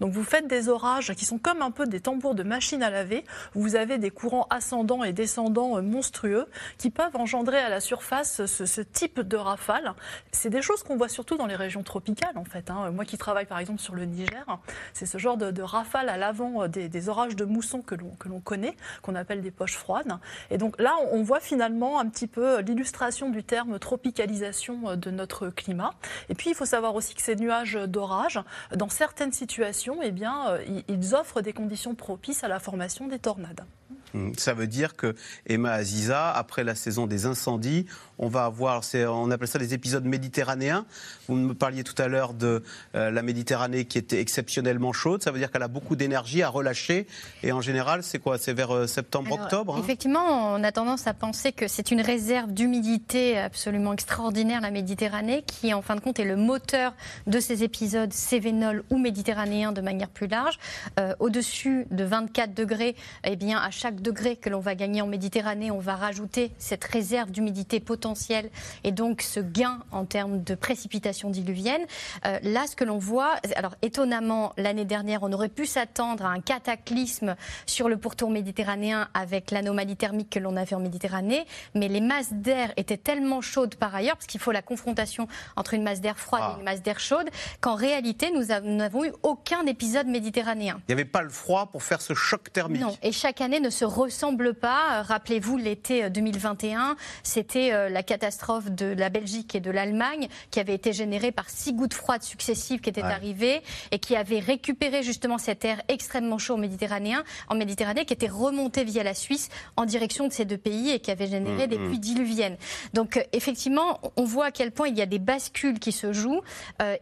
donc 0.00 0.12
vous 0.12 0.24
faites 0.24 0.46
des 0.46 0.68
orages 0.68 1.14
qui 1.14 1.24
sont 1.24 1.38
comme 1.38 1.62
un 1.62 1.70
peu 1.70 1.86
des 1.86 2.00
tambours 2.00 2.34
de 2.34 2.42
machine 2.42 2.82
à 2.82 2.90
laver. 2.90 3.24
Vous 3.54 3.76
avez 3.76 3.98
des 3.98 4.10
courants 4.10 4.46
ascendants 4.50 5.04
et 5.04 5.12
descendants 5.12 5.76
euh, 5.76 5.82
monstrueux 5.82 6.46
qui 6.78 6.90
peuvent 6.90 7.16
engendrer 7.16 7.58
à 7.58 7.68
la 7.68 7.80
surface 7.80 8.44
ce, 8.46 8.80
type 8.80 9.20
de 9.20 9.36
rafales. 9.36 9.94
C'est 10.32 10.50
des 10.50 10.62
choses 10.62 10.82
qu'on 10.82 10.96
voit 10.96 11.08
surtout 11.08 11.36
dans 11.36 11.46
les 11.46 11.56
régions 11.56 11.82
tropicales 11.82 12.36
en 12.36 12.44
fait. 12.44 12.70
Hein. 12.70 12.90
Moi 12.90 13.04
qui 13.04 13.18
travaille 13.18 13.46
par 13.46 13.58
exemple 13.58 13.80
sur 13.80 13.94
le 13.94 14.04
Niger, 14.04 14.44
c'est 14.92 15.06
ce 15.06 15.18
genre 15.18 15.36
de, 15.36 15.62
rafales 15.62 16.08
à 16.08 16.16
l'avant 16.16 16.62
euh, 16.62 16.68
des, 16.68 17.08
orages 17.08 17.36
de 17.36 17.44
mousson 17.44 17.82
que 17.82 17.94
l'on 17.94 18.40
connaît, 18.40 18.76
qu'on 19.02 19.14
appelle 19.14 19.40
des 19.42 19.50
poches 19.50 19.76
froides. 19.76 20.18
Et 20.50 20.58
donc 20.58 20.80
là, 20.80 20.94
on 21.12 21.22
voit 21.22 21.40
finalement 21.40 21.98
un 22.00 22.08
petit 22.08 22.26
peu 22.26 22.60
l'illustration 22.60 23.30
du 23.30 23.42
terme 23.42 23.78
tropicalisation 23.78 24.90
euh, 24.90 24.96
de 24.96 25.10
notre 25.10 25.48
climat. 25.48 25.90
Et 26.28 26.34
puis 26.34 26.50
il 26.50 26.54
faut 26.54 26.64
savoir 26.64 26.94
aussi 26.94 27.14
que 27.14 27.22
ces 27.22 27.36
nuages 27.36 27.74
d'orage, 27.74 28.40
dans 28.74 28.88
certaines 28.98 29.32
situations, 29.32 30.02
eh 30.02 30.10
bien, 30.10 30.48
euh, 30.48 30.80
ils 30.88 31.14
offrent 31.14 31.40
des 31.40 31.52
conditions 31.52 31.94
propices 31.94 32.42
à 32.42 32.48
la 32.48 32.58
formation 32.58 33.06
des 33.06 33.20
tornades. 33.20 33.64
Hum, 34.14 34.32
ça 34.36 34.54
veut 34.54 34.66
dire 34.66 34.96
que 34.96 35.14
Emma 35.46 35.72
Aziza, 35.72 36.30
après 36.30 36.64
la 36.64 36.74
saison 36.74 37.06
des 37.06 37.26
incendies, 37.26 37.86
on 38.18 38.28
va 38.28 38.44
avoir, 38.44 38.82
on 38.94 39.30
appelle 39.30 39.48
ça 39.48 39.58
les 39.58 39.74
épisodes 39.74 40.04
méditerranéens. 40.04 40.86
Vous 41.28 41.34
me 41.34 41.54
parliez 41.54 41.84
tout 41.84 42.00
à 42.00 42.08
l'heure 42.08 42.34
de 42.34 42.62
euh, 42.94 43.10
la 43.10 43.22
Méditerranée 43.22 43.84
qui 43.84 43.98
était 43.98 44.20
exceptionnellement 44.20 44.92
chaude. 44.92 45.22
Ça 45.22 45.30
veut 45.30 45.38
dire 45.38 45.50
qu'elle 45.50 45.62
a 45.62 45.68
beaucoup 45.68 45.94
d'énergie 45.94 46.42
à 46.42 46.48
relâcher. 46.48 47.06
Et 47.42 47.52
en 47.52 47.60
général, 47.60 48.02
c'est 48.02 48.18
quoi? 48.18 48.38
C'est 48.38 48.54
vers 48.54 48.74
euh, 48.74 48.86
septembre-octobre 48.86 49.76
hein? 49.76 49.80
Effectivement, 49.82 50.54
on 50.54 50.64
a 50.64 50.72
tendance 50.72 51.06
à 51.06 51.14
penser 51.14 51.52
que 51.52 51.68
c'est 51.68 51.90
une 51.90 52.00
réserve 52.00 52.52
d'humidité 52.52 53.38
absolument 53.38 53.92
extraordinaire, 53.92 54.60
la 54.60 54.70
Méditerranée, 54.70 55.44
qui 55.46 55.72
en 55.72 55.82
fin 55.82 55.94
de 55.94 56.00
compte 56.00 56.18
est 56.18 56.24
le 56.24 56.36
moteur 56.36 56.94
de 57.26 57.38
ces 57.40 57.62
épisodes 57.62 58.12
cévénols 58.12 58.82
ou 58.90 58.98
méditerranéens 58.98 59.72
de 59.72 59.80
manière 59.80 60.08
plus 60.08 60.26
large. 60.26 60.58
Euh, 60.98 61.14
au-dessus 61.20 61.86
de 61.90 62.04
24 62.04 62.54
degrés, 62.54 62.96
eh 63.24 63.36
bien, 63.36 63.58
à 63.58 63.70
chaque 63.98 64.02
degré 64.02 64.36
que 64.36 64.48
l'on 64.48 64.60
va 64.60 64.76
gagner 64.76 65.02
en 65.02 65.08
Méditerranée, 65.08 65.72
on 65.72 65.80
va 65.80 65.96
rajouter 65.96 66.52
cette 66.58 66.84
réserve 66.84 67.32
d'humidité 67.32 67.80
potentielle 67.80 68.48
et 68.84 68.92
donc 68.92 69.22
ce 69.22 69.40
gain 69.40 69.80
en 69.90 70.04
termes 70.04 70.44
de 70.44 70.54
précipitations 70.54 71.30
diluviennes. 71.30 71.84
Euh, 72.24 72.38
là, 72.44 72.66
ce 72.68 72.76
que 72.76 72.84
l'on 72.84 72.98
voit, 72.98 73.34
alors 73.56 73.74
étonnamment, 73.82 74.52
l'année 74.56 74.84
dernière, 74.84 75.24
on 75.24 75.32
aurait 75.32 75.48
pu 75.48 75.66
s'attendre 75.66 76.24
à 76.26 76.28
un 76.28 76.40
cataclysme 76.40 77.34
sur 77.66 77.88
le 77.88 77.96
pourtour 77.96 78.30
méditerranéen 78.30 79.08
avec 79.14 79.50
l'anomalie 79.50 79.96
thermique 79.96 80.30
que 80.30 80.38
l'on 80.38 80.56
avait 80.56 80.76
en 80.76 80.80
Méditerranée, 80.80 81.44
mais 81.74 81.88
les 81.88 82.00
masses 82.00 82.32
d'air 82.32 82.72
étaient 82.76 82.98
tellement 82.98 83.40
chaudes 83.40 83.74
par 83.74 83.94
ailleurs, 83.94 84.16
parce 84.16 84.26
qu'il 84.26 84.40
faut 84.40 84.52
la 84.52 84.62
confrontation 84.62 85.26
entre 85.56 85.74
une 85.74 85.82
masse 85.82 86.00
d'air 86.00 86.18
froide 86.18 86.42
et 86.42 86.52
ah. 86.54 86.56
une 86.58 86.64
masse 86.64 86.82
d'air 86.82 87.00
chaude, 87.00 87.30
qu'en 87.60 87.74
réalité, 87.74 88.30
nous 88.30 88.44
n'avons 88.44 89.04
eu 89.04 89.12
aucun 89.24 89.66
épisode 89.66 90.06
méditerranéen. 90.06 90.80
Il 90.88 90.94
n'y 90.94 91.00
avait 91.00 91.10
pas 91.10 91.22
le 91.22 91.30
froid 91.30 91.66
pour 91.72 91.82
faire 91.82 92.00
ce 92.00 92.14
choc 92.14 92.52
thermique. 92.52 92.82
Non, 92.82 92.96
et 93.02 93.10
chaque 93.10 93.40
année 93.40 93.58
ne 93.58 93.70
se 93.70 93.87
ressemble 93.88 94.54
pas. 94.54 95.02
Rappelez-vous, 95.02 95.56
l'été 95.56 96.08
2021, 96.10 96.90
euh, 96.90 96.94
c'était 97.22 97.72
euh, 97.72 97.88
la 97.88 98.02
catastrophe 98.02 98.70
de 98.70 98.86
la 98.86 99.08
Belgique 99.08 99.54
et 99.54 99.60
de 99.60 99.70
l'Allemagne 99.70 100.28
qui 100.50 100.60
avait 100.60 100.74
été 100.74 100.92
générée 100.92 101.32
par 101.32 101.50
six 101.50 101.72
gouttes 101.72 101.94
froides 101.94 102.22
successives 102.22 102.80
qui 102.80 102.90
étaient 102.90 103.02
arrivées 103.02 103.62
et 103.90 103.98
qui 103.98 104.16
avaient 104.16 104.38
récupéré 104.38 105.02
justement 105.02 105.38
cet 105.38 105.64
air 105.64 105.82
extrêmement 105.88 106.38
chaud 106.38 106.56
méditerranéen, 106.56 107.24
en 107.48 107.54
Méditerranée, 107.54 108.04
qui 108.04 108.12
était 108.12 108.28
remonté 108.28 108.84
via 108.84 109.02
la 109.02 109.14
Suisse 109.14 109.48
en 109.76 109.84
direction 109.84 110.28
de 110.28 110.32
ces 110.32 110.44
deux 110.44 110.58
pays 110.58 110.90
et 110.90 111.00
qui 111.00 111.10
avait 111.10 111.26
généré 111.26 111.66
mm, 111.66 111.70
des 111.70 111.78
mm. 111.78 111.86
pluies 111.86 111.98
diluviennes. 111.98 112.56
Donc 112.94 113.16
euh, 113.16 113.22
effectivement, 113.32 114.00
on 114.16 114.24
voit 114.24 114.46
à 114.46 114.50
quel 114.50 114.70
point 114.70 114.88
il 114.88 114.96
y 114.96 115.02
a 115.02 115.06
des 115.06 115.18
bascules 115.18 115.78
qui 115.78 115.92
se 115.92 116.12
jouent. 116.12 116.42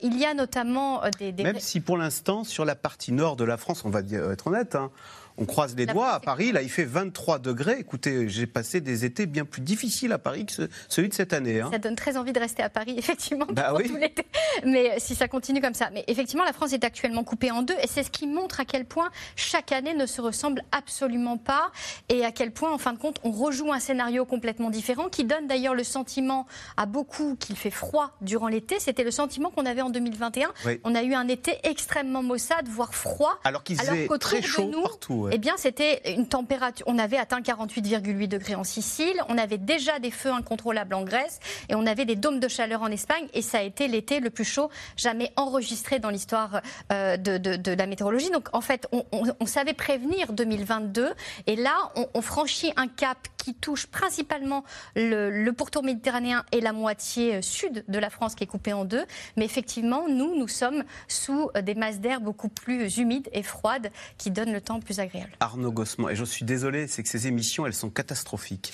il 0.03 0.19
y 0.19 0.25
a 0.25 0.35
notamment 0.35 1.03
des, 1.19 1.33
Même 1.33 1.61
si 1.61 1.81
pour 1.81 1.97
l'instant, 1.97 2.45
sur 2.45 2.65
la 2.65 2.75
partie 2.75 3.13
nord 3.13 3.37
de 3.37 3.45
la 3.45 3.57
France, 3.57 3.85
on 3.85 3.91
va 3.91 4.01
être 4.01 4.47
honnête, 4.47 4.75
hein, 4.75 4.91
on 5.39 5.45
croise 5.45 5.77
les 5.77 5.87
doigts. 5.87 6.13
À 6.13 6.21
Paris, 6.21 6.53
là, 6.53 6.63
il 6.63 6.71
fait 6.71 6.85
23 6.85 7.39
degrés. 7.39 7.77
Écoutez, 7.79 8.29
j'ai 8.29 8.47
passé 8.47 8.81
des 8.81 9.05
étés 9.05 9.27
bien 9.27 9.45
plus 9.45 9.61
difficiles 9.61 10.13
à 10.13 10.19
Paris 10.19 10.47
que 10.47 10.69
celui 10.89 11.09
de 11.09 11.15
cette 11.15 11.33
année. 11.33 11.61
Hein. 11.61 11.69
Ça 11.71 11.79
donne 11.79 11.97
très 11.97 12.17
envie 12.17 12.33
de 12.33 12.41
rester 12.41 12.63
à 12.63 12.71
Paris, 12.71 12.95
effectivement, 12.99 13.47
bah 13.51 13.73
oui. 13.75 13.89
tout 13.89 13.97
l'été. 13.97 14.27
Mais 14.65 14.99
si 14.99 15.15
ça 15.15 15.29
continue 15.29 15.61
comme 15.61 15.75
ça. 15.75 15.91
Mais 15.93 16.05
effectivement, 16.09 16.45
la 16.45 16.53
France 16.53 16.73
est 16.73 16.85
actuellement 16.85 17.25
coupée 17.25 17.51
en 17.51 17.63
deux. 17.63 17.77
Et 17.83 17.87
c'est 17.87 18.03
ce 18.03 18.11
qui 18.11 18.27
montre 18.27 18.61
à 18.61 18.65
quel 18.65 18.85
point 18.85 19.11
chaque 19.37 19.73
année 19.73 19.95
ne 19.95 20.07
se 20.07 20.21
ressemble 20.21 20.63
absolument 20.73 21.37
pas. 21.37 21.71
Et 22.09 22.25
à 22.25 22.33
quel 22.33 22.53
point, 22.53 22.73
en 22.73 22.79
fin 22.79 22.93
de 22.93 22.99
compte, 22.99 23.19
on 23.25 23.31
rejoue 23.31 23.73
un 23.73 23.81
scénario 23.81 24.25
complètement 24.25 24.71
différent 24.71 25.09
qui 25.09 25.25
donne 25.25 25.47
d'ailleurs 25.47 25.75
le 25.75 25.85
sentiment 25.85 26.47
à 26.77 26.87
beaucoup 26.87 27.37
qu'il 27.39 27.57
fait 27.57 27.71
froid 27.71 28.17
durant 28.21 28.49
l'été. 28.49 28.81
C'était 28.81 29.05
le 29.05 29.11
sentiment 29.11 29.51
qu'on 29.51 29.67
avait 29.67 29.83
en 29.83 29.91
2021. 29.91 30.49
On 30.85 30.95
a 30.95 31.03
eu 31.03 31.15
un 31.15 31.29
été 31.29 31.59
extrêmement 31.65 32.23
maussade, 32.23 32.69
voire 32.69 32.95
froid. 32.95 33.39
Alors 33.45 33.63
qu'il 33.63 33.79
faisait 33.79 34.09
très 34.19 34.43
chaud 34.43 34.71
nous, 34.73 34.83
partout. 34.83 35.26
Eh 35.33 35.39
bien, 35.39 35.55
c'était 35.57 36.15
une 36.15 36.29
température. 36.29 36.87
On 36.89 36.99
avait 36.99 37.17
atteint 37.17 37.41
48,8 37.41 38.29
degrés 38.29 38.55
en 38.55 38.65
Sicile. 38.65 39.15
On 39.29 39.39
avait 39.39 39.59
déjà 39.59 39.99
des 39.99 40.11
feux 40.11 40.31
incontrôlables 40.31 40.95
en 40.95 41.03
Grèce. 41.03 41.41
Et 41.69 41.75
on 41.75 41.87
avait 41.87 42.05
des 42.05 42.17
dômes 42.17 42.41
de 42.41 42.49
chaleur 42.49 42.83
en 42.83 42.89
Espagne. 42.89 43.27
Et 43.35 43.43
ça 43.43 43.59
a 43.59 43.63
été 43.63 43.89
l'été 43.89 44.21
le 44.21 44.31
plus 44.31 44.45
chaud 44.45 44.71
jamais 44.97 45.33
enregistré 45.37 45.99
dans 45.99 46.11
l'histoire 46.11 46.61
euh, 46.93 47.17
de, 47.17 47.73
la 47.73 47.87
météorologie. 47.87 48.31
Donc, 48.31 48.49
en 48.53 48.61
fait, 48.61 48.89
on, 48.93 49.47
savait 49.47 49.75
prévenir 49.75 50.33
2022. 50.33 51.13
Et 51.47 51.57
là, 51.57 51.75
on, 52.15 52.23
franchit 52.23 52.73
un 52.77 52.89
cap 52.89 53.19
qui 53.37 53.55
touche 53.55 53.87
principalement 53.87 54.65
le, 54.97 55.31
le 55.31 55.53
pourtour 55.53 55.85
méditerranéen 55.85 56.45
et 56.51 56.61
la 56.61 56.73
moitié 56.73 57.37
euh, 57.37 57.43
sud 57.43 57.85
de 57.87 57.99
la 57.99 58.11
France 58.11 58.35
qui 58.35 58.45
est 58.45 58.49
coupée 58.49 58.73
en 58.73 58.85
deux. 58.85 59.05
Mais 59.37 59.45
effectivement, 59.45 60.09
nous, 60.09 60.37
nous 60.37 60.49
sommes 60.49 60.85
sous 61.09 61.51
euh, 61.57 61.63
des 61.63 61.75
masses 61.75 62.01
d'air 62.01 62.21
beaucoup 62.21 62.49
plus 62.49 62.99
humides 62.99 63.29
et 63.33 63.43
froides 63.43 63.91
qui 64.19 64.31
donnent 64.31 64.53
le 64.53 64.61
temps 64.61 64.81
plus 64.81 65.01
agréable. 65.01 65.16
Arnaud 65.41 65.73
Gossement, 65.73 66.09
et 66.09 66.17
je 66.17 66.25
suis 66.25 66.45
désolé, 66.45 66.87
c'est 66.87 67.03
que 67.03 67.09
ces 67.09 67.27
émissions, 67.27 67.67
elles 67.67 67.75
sont 67.75 67.91
catastrophiques. 67.91 68.73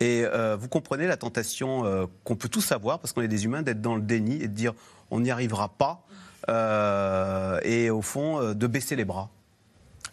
Et 0.00 0.24
euh, 0.24 0.56
vous 0.56 0.68
comprenez 0.68 1.06
la 1.06 1.16
tentation 1.16 1.84
euh, 1.84 2.06
qu'on 2.24 2.36
peut 2.36 2.48
tous 2.48 2.72
avoir, 2.72 2.98
parce 2.98 3.12
qu'on 3.12 3.22
est 3.22 3.28
des 3.28 3.44
humains, 3.44 3.62
d'être 3.62 3.80
dans 3.80 3.94
le 3.94 4.02
déni 4.02 4.42
et 4.42 4.48
de 4.48 4.54
dire 4.54 4.72
on 5.10 5.20
n'y 5.20 5.30
arrivera 5.30 5.68
pas, 5.68 6.06
et 7.62 7.90
au 7.90 8.02
fond, 8.02 8.52
de 8.52 8.66
baisser 8.66 8.96
les 8.96 9.04
bras. 9.04 9.30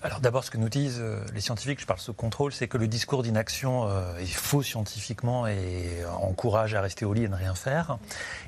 Alors 0.03 0.19
d'abord, 0.19 0.43
ce 0.43 0.49
que 0.49 0.57
nous 0.57 0.69
disent 0.69 0.99
euh, 0.99 1.23
les 1.35 1.41
scientifiques, 1.41 1.79
je 1.79 1.85
parle 1.85 1.99
sous 1.99 2.13
contrôle, 2.13 2.51
c'est 2.53 2.67
que 2.67 2.77
le 2.77 2.87
discours 2.87 3.21
d'inaction 3.21 3.87
euh, 3.87 4.17
est 4.17 4.25
faux 4.25 4.63
scientifiquement 4.63 5.45
et 5.45 6.03
encourage 6.19 6.73
à 6.73 6.81
rester 6.81 7.05
au 7.05 7.13
lit 7.13 7.23
et 7.23 7.29
ne 7.29 7.35
rien 7.35 7.53
faire. 7.53 7.99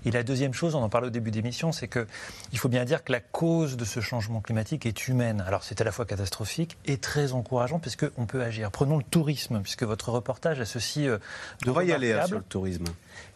Et 0.04 0.10
la 0.10 0.24
deuxième 0.24 0.54
chose, 0.54 0.74
on 0.74 0.82
en 0.82 0.90
parlait 0.90 1.08
au 1.08 1.12
début 1.12 1.30
d'émission, 1.30 1.72
c'est 1.72 1.88
qu'il 1.88 2.58
faut 2.58 2.70
bien 2.70 2.86
dire 2.86 3.04
que 3.04 3.12
la 3.12 3.20
cause 3.20 3.78
de 3.78 3.86
ce 3.86 4.00
changement 4.00 4.42
climatique 4.42 4.88
est 4.88 5.08
humaine. 5.08 5.44
Alors 5.46 5.64
c'est 5.64 5.80
à 5.80 5.84
la 5.84 5.92
fois 5.92 6.06
catastrophique 6.06 6.78
et 6.86 6.98
très 6.98 7.34
encourageant 7.34 7.78
puisqu'on 7.78 8.26
peut 8.26 8.42
agir. 8.42 8.72
Prenons 8.72 8.98
le 8.98 9.04
tourisme, 9.04 9.62
puisque 9.62 9.84
votre 9.84 10.10
reportage 10.10 10.60
a 10.60 10.66
ceci 10.66 11.08
euh, 11.08 11.20
de 11.64 11.70
On 11.70 11.74
va 11.74 11.84
y 11.84 11.92
aller 11.92 12.14
hein, 12.14 12.26
sur 12.26 12.38
le 12.38 12.44
tourisme 12.44 12.86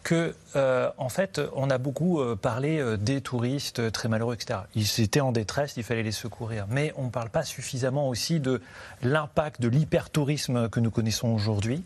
que, 0.02 0.34
euh, 0.56 0.90
en 0.96 1.08
fait, 1.08 1.40
on 1.54 1.70
a 1.70 1.78
beaucoup 1.78 2.20
euh, 2.20 2.36
parlé 2.36 2.78
euh, 2.78 2.96
des 2.96 3.20
touristes 3.20 3.92
très 3.92 4.08
malheureux, 4.08 4.34
etc. 4.34 4.60
Ils 4.74 5.00
étaient 5.00 5.20
en 5.20 5.32
détresse, 5.32 5.74
il 5.76 5.82
fallait 5.82 6.02
les 6.02 6.12
secourir. 6.12 6.66
Mais 6.70 6.92
on 6.96 7.04
ne 7.04 7.10
parle 7.10 7.30
pas 7.30 7.42
suffisamment 7.42 8.08
aussi 8.08 8.40
de 8.40 8.60
l'impact 9.02 9.60
de 9.60 9.68
l'hypertourisme 9.68 10.68
que 10.68 10.80
nous 10.80 10.90
connaissons 10.90 11.28
aujourd'hui, 11.28 11.84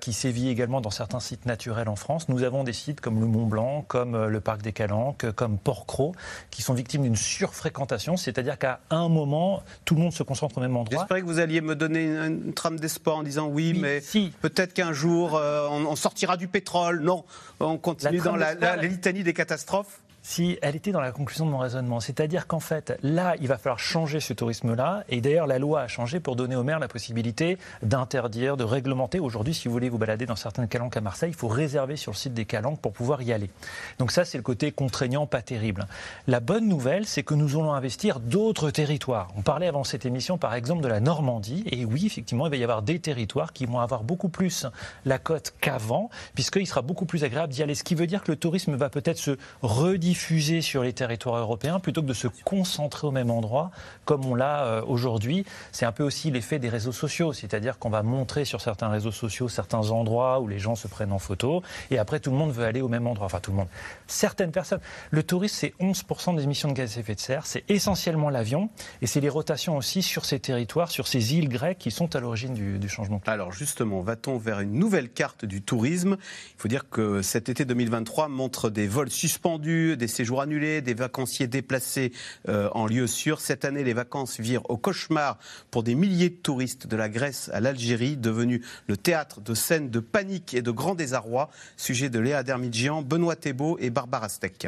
qui 0.00 0.12
sévit 0.12 0.48
également 0.48 0.80
dans 0.80 0.90
certains 0.90 1.20
sites 1.20 1.46
naturels 1.46 1.88
en 1.88 1.96
France. 1.96 2.28
Nous 2.28 2.42
avons 2.42 2.64
des 2.64 2.72
sites 2.72 3.00
comme 3.00 3.20
le 3.20 3.26
Mont 3.26 3.46
Blanc, 3.46 3.84
comme 3.86 4.26
le 4.26 4.40
parc 4.40 4.62
des 4.62 4.72
Calanques, 4.72 5.30
comme 5.32 5.58
Port-Cros, 5.58 6.14
qui 6.50 6.62
sont 6.62 6.74
victimes 6.74 7.02
d'une 7.02 7.16
surfréquentation, 7.16 8.16
c'est-à-dire 8.16 8.58
qu'à 8.58 8.80
un 8.90 9.08
moment, 9.08 9.62
tout 9.84 9.94
le 9.94 10.00
monde 10.00 10.12
se 10.12 10.22
concentre 10.22 10.58
au 10.58 10.60
même 10.60 10.76
endroit. 10.76 11.00
J'espérais 11.00 11.20
que 11.20 11.26
vous 11.26 11.38
alliez 11.38 11.60
me 11.60 11.74
donner 11.74 12.04
une, 12.04 12.52
trame 12.52 12.78
d'espoir 12.78 13.18
en 13.18 13.22
disant 13.22 13.48
oui, 13.48 13.74
mais 13.74 14.00
si. 14.00 14.32
peut-être 14.40 14.74
qu'un 14.74 14.92
jour, 14.92 15.34
on 15.34 15.96
sortira 15.96 16.36
du 16.36 16.48
pétrole. 16.48 17.00
Non, 17.00 17.24
on 17.60 17.78
continue 17.78 18.18
dans 18.18 18.36
la, 18.36 18.76
litanie 18.76 19.22
des 19.22 19.34
catastrophes 19.34 20.00
si 20.22 20.58
elle 20.60 20.76
était 20.76 20.92
dans 20.92 21.00
la 21.00 21.12
conclusion 21.12 21.46
de 21.46 21.50
mon 21.50 21.58
raisonnement. 21.58 22.00
C'est-à-dire 22.00 22.46
qu'en 22.46 22.60
fait, 22.60 22.98
là, 23.02 23.34
il 23.40 23.48
va 23.48 23.56
falloir 23.56 23.78
changer 23.78 24.20
ce 24.20 24.32
tourisme-là. 24.32 25.04
Et 25.08 25.20
d'ailleurs, 25.20 25.46
la 25.46 25.58
loi 25.58 25.82
a 25.82 25.88
changé 25.88 26.20
pour 26.20 26.36
donner 26.36 26.56
aux 26.56 26.62
maires 26.62 26.78
la 26.78 26.88
possibilité 26.88 27.58
d'interdire, 27.82 28.56
de 28.56 28.64
réglementer. 28.64 29.18
Aujourd'hui, 29.18 29.54
si 29.54 29.68
vous 29.68 29.72
voulez 29.72 29.88
vous 29.88 29.98
balader 29.98 30.26
dans 30.26 30.36
certaines 30.36 30.68
calanques 30.68 30.96
à 30.96 31.00
Marseille, 31.00 31.30
il 31.30 31.36
faut 31.36 31.48
réserver 31.48 31.96
sur 31.96 32.12
le 32.12 32.16
site 32.16 32.34
des 32.34 32.44
calanques 32.44 32.80
pour 32.80 32.92
pouvoir 32.92 33.22
y 33.22 33.32
aller. 33.32 33.50
Donc 33.98 34.12
ça, 34.12 34.24
c'est 34.24 34.36
le 34.36 34.42
côté 34.42 34.72
contraignant, 34.72 35.26
pas 35.26 35.42
terrible. 35.42 35.86
La 36.26 36.40
bonne 36.40 36.68
nouvelle, 36.68 37.06
c'est 37.06 37.22
que 37.22 37.34
nous 37.34 37.56
allons 37.56 37.72
investir 37.72 38.20
d'autres 38.20 38.70
territoires. 38.70 39.28
On 39.36 39.42
parlait 39.42 39.68
avant 39.68 39.84
cette 39.84 40.04
émission, 40.04 40.36
par 40.36 40.54
exemple, 40.54 40.82
de 40.82 40.88
la 40.88 41.00
Normandie. 41.00 41.64
Et 41.70 41.84
oui, 41.84 42.04
effectivement, 42.06 42.46
il 42.46 42.50
va 42.50 42.56
y 42.56 42.62
avoir 42.62 42.82
des 42.82 42.98
territoires 42.98 43.52
qui 43.52 43.64
vont 43.64 43.80
avoir 43.80 44.04
beaucoup 44.04 44.28
plus 44.28 44.66
la 45.06 45.18
côte 45.18 45.54
qu'avant, 45.60 46.10
puisqu'il 46.34 46.66
sera 46.66 46.82
beaucoup 46.82 47.06
plus 47.06 47.24
agréable 47.24 47.52
d'y 47.52 47.62
aller. 47.62 47.74
Ce 47.74 47.84
qui 47.84 47.94
veut 47.94 48.06
dire 48.06 48.22
que 48.22 48.32
le 48.32 48.36
tourisme 48.36 48.74
va 48.74 48.90
peut-être 48.90 49.18
se 49.18 49.38
rediriger 49.62 50.09
diffuser 50.10 50.60
sur 50.60 50.82
les 50.82 50.92
territoires 50.92 51.36
européens 51.36 51.78
plutôt 51.78 52.02
que 52.02 52.08
de 52.08 52.14
se 52.14 52.26
concentrer 52.44 53.06
au 53.06 53.12
même 53.12 53.30
endroit 53.30 53.70
comme 54.04 54.26
on 54.26 54.34
l'a 54.34 54.64
euh, 54.64 54.82
aujourd'hui. 54.84 55.44
C'est 55.70 55.86
un 55.86 55.92
peu 55.92 56.02
aussi 56.02 56.32
l'effet 56.32 56.58
des 56.58 56.68
réseaux 56.68 56.90
sociaux, 56.90 57.32
c'est-à-dire 57.32 57.78
qu'on 57.78 57.90
va 57.90 58.02
montrer 58.02 58.44
sur 58.44 58.60
certains 58.60 58.88
réseaux 58.88 59.12
sociaux 59.12 59.48
certains 59.48 59.90
endroits 59.90 60.40
où 60.40 60.48
les 60.48 60.58
gens 60.58 60.74
se 60.74 60.88
prennent 60.88 61.12
en 61.12 61.20
photo 61.20 61.62
et 61.92 61.98
après 61.98 62.18
tout 62.18 62.32
le 62.32 62.36
monde 62.36 62.50
veut 62.50 62.64
aller 62.64 62.80
au 62.80 62.88
même 62.88 63.06
endroit. 63.06 63.26
Enfin 63.26 63.38
tout 63.38 63.52
le 63.52 63.58
monde. 63.58 63.68
Certaines 64.08 64.50
personnes. 64.50 64.80
Le 65.12 65.22
tourisme, 65.22 65.54
c'est 65.60 65.74
11% 65.80 66.34
des 66.34 66.42
émissions 66.42 66.68
de 66.68 66.74
gaz 66.74 66.96
à 66.96 67.00
effet 67.00 67.14
de 67.14 67.20
serre. 67.20 67.46
C'est 67.46 67.62
essentiellement 67.68 68.30
l'avion 68.30 68.68
et 69.02 69.06
c'est 69.06 69.20
les 69.20 69.28
rotations 69.28 69.76
aussi 69.76 70.02
sur 70.02 70.24
ces 70.24 70.40
territoires, 70.40 70.90
sur 70.90 71.06
ces 71.06 71.36
îles 71.36 71.48
grecques 71.48 71.78
qui 71.78 71.92
sont 71.92 72.16
à 72.16 72.20
l'origine 72.20 72.54
du, 72.54 72.88
changement. 72.88 73.20
Alors 73.26 73.52
justement, 73.52 74.00
va-t-on 74.00 74.38
vers 74.38 74.58
une 74.58 74.72
nouvelle 74.72 75.08
carte 75.08 75.44
du 75.44 75.62
tourisme? 75.62 76.16
Il 76.20 76.60
faut 76.60 76.68
dire 76.68 76.88
que 76.90 77.22
cet 77.22 77.48
été 77.48 77.64
2023 77.64 78.26
montre 78.26 78.70
des 78.70 78.88
vols 78.88 79.10
suspendus, 79.10 79.96
des 80.00 80.08
séjours 80.08 80.40
annulés, 80.40 80.80
des 80.80 80.94
vacanciers 80.94 81.46
déplacés 81.46 82.12
euh, 82.48 82.68
en 82.72 82.86
lieu 82.86 83.06
sûr. 83.06 83.40
Cette 83.40 83.64
année, 83.64 83.84
les 83.84 83.92
vacances 83.92 84.40
virent 84.40 84.68
au 84.68 84.76
cauchemar 84.76 85.38
pour 85.70 85.84
des 85.84 85.94
milliers 85.94 86.30
de 86.30 86.34
touristes 86.34 86.88
de 86.88 86.96
la 86.96 87.08
Grèce 87.08 87.50
à 87.52 87.60
l'Algérie, 87.60 88.16
devenu 88.16 88.64
le 88.88 88.96
théâtre 88.96 89.40
de 89.40 89.54
scènes 89.54 89.90
de 89.90 90.00
panique 90.00 90.54
et 90.54 90.62
de 90.62 90.70
grand 90.72 90.96
désarroi. 90.96 91.50
Sujet 91.76 92.08
de 92.08 92.18
Léa 92.18 92.42
Dermidjian, 92.42 93.02
Benoît 93.02 93.36
Thébault 93.36 93.76
et 93.78 93.90
Barbara 93.90 94.28
Steck. 94.28 94.66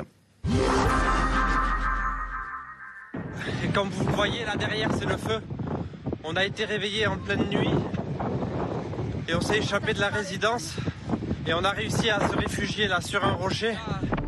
Comme 3.74 3.88
vous 3.88 4.04
voyez 4.14 4.44
là 4.44 4.54
derrière, 4.56 4.90
c'est 4.98 5.06
le 5.06 5.16
feu. 5.16 5.40
On 6.24 6.36
a 6.36 6.44
été 6.44 6.66
réveillé 6.66 7.06
en 7.06 7.16
pleine 7.16 7.48
nuit 7.48 7.70
et 9.28 9.34
on 9.34 9.40
s'est 9.40 9.58
échappé 9.58 9.94
de 9.94 10.00
la 10.00 10.08
résidence 10.08 10.74
et 11.46 11.54
on 11.54 11.64
a 11.64 11.70
réussi 11.70 12.08
à 12.10 12.20
se 12.28 12.36
réfugier 12.36 12.86
là 12.88 13.00
sur 13.00 13.24
un 13.24 13.32
rocher. 13.32 13.74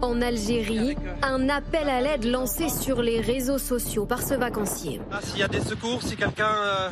En 0.02 0.20
Algérie, 0.20 0.96
un 1.22 1.48
appel 1.48 1.88
à 1.88 2.00
l'aide 2.00 2.24
lancé 2.24 2.68
sur 2.68 3.02
les 3.02 3.20
réseaux 3.20 3.58
sociaux 3.58 4.04
par 4.04 4.20
ce 4.20 4.34
vacancier. 4.34 5.00
Ah, 5.12 5.20
s'il 5.22 5.38
y 5.38 5.42
a 5.42 5.48
des 5.48 5.60
secours, 5.60 6.02
si 6.02 6.16
quelqu'un 6.16 6.52
euh, 6.52 6.88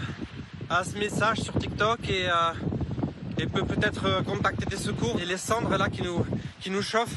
a 0.70 0.84
ce 0.84 0.96
message 0.96 1.40
sur 1.40 1.54
TikTok 1.54 1.98
et, 2.08 2.26
euh, 2.28 3.46
peut 3.52 3.64
peut-être 3.64 4.06
euh, 4.06 4.22
contacter 4.22 4.64
des 4.66 4.76
secours. 4.76 5.18
Et 5.20 5.26
les 5.26 5.36
cendres 5.36 5.76
là 5.76 5.88
qui 5.88 6.02
nous, 6.02 6.24
qui 6.60 6.70
nous 6.70 6.82
chauffent. 6.82 7.16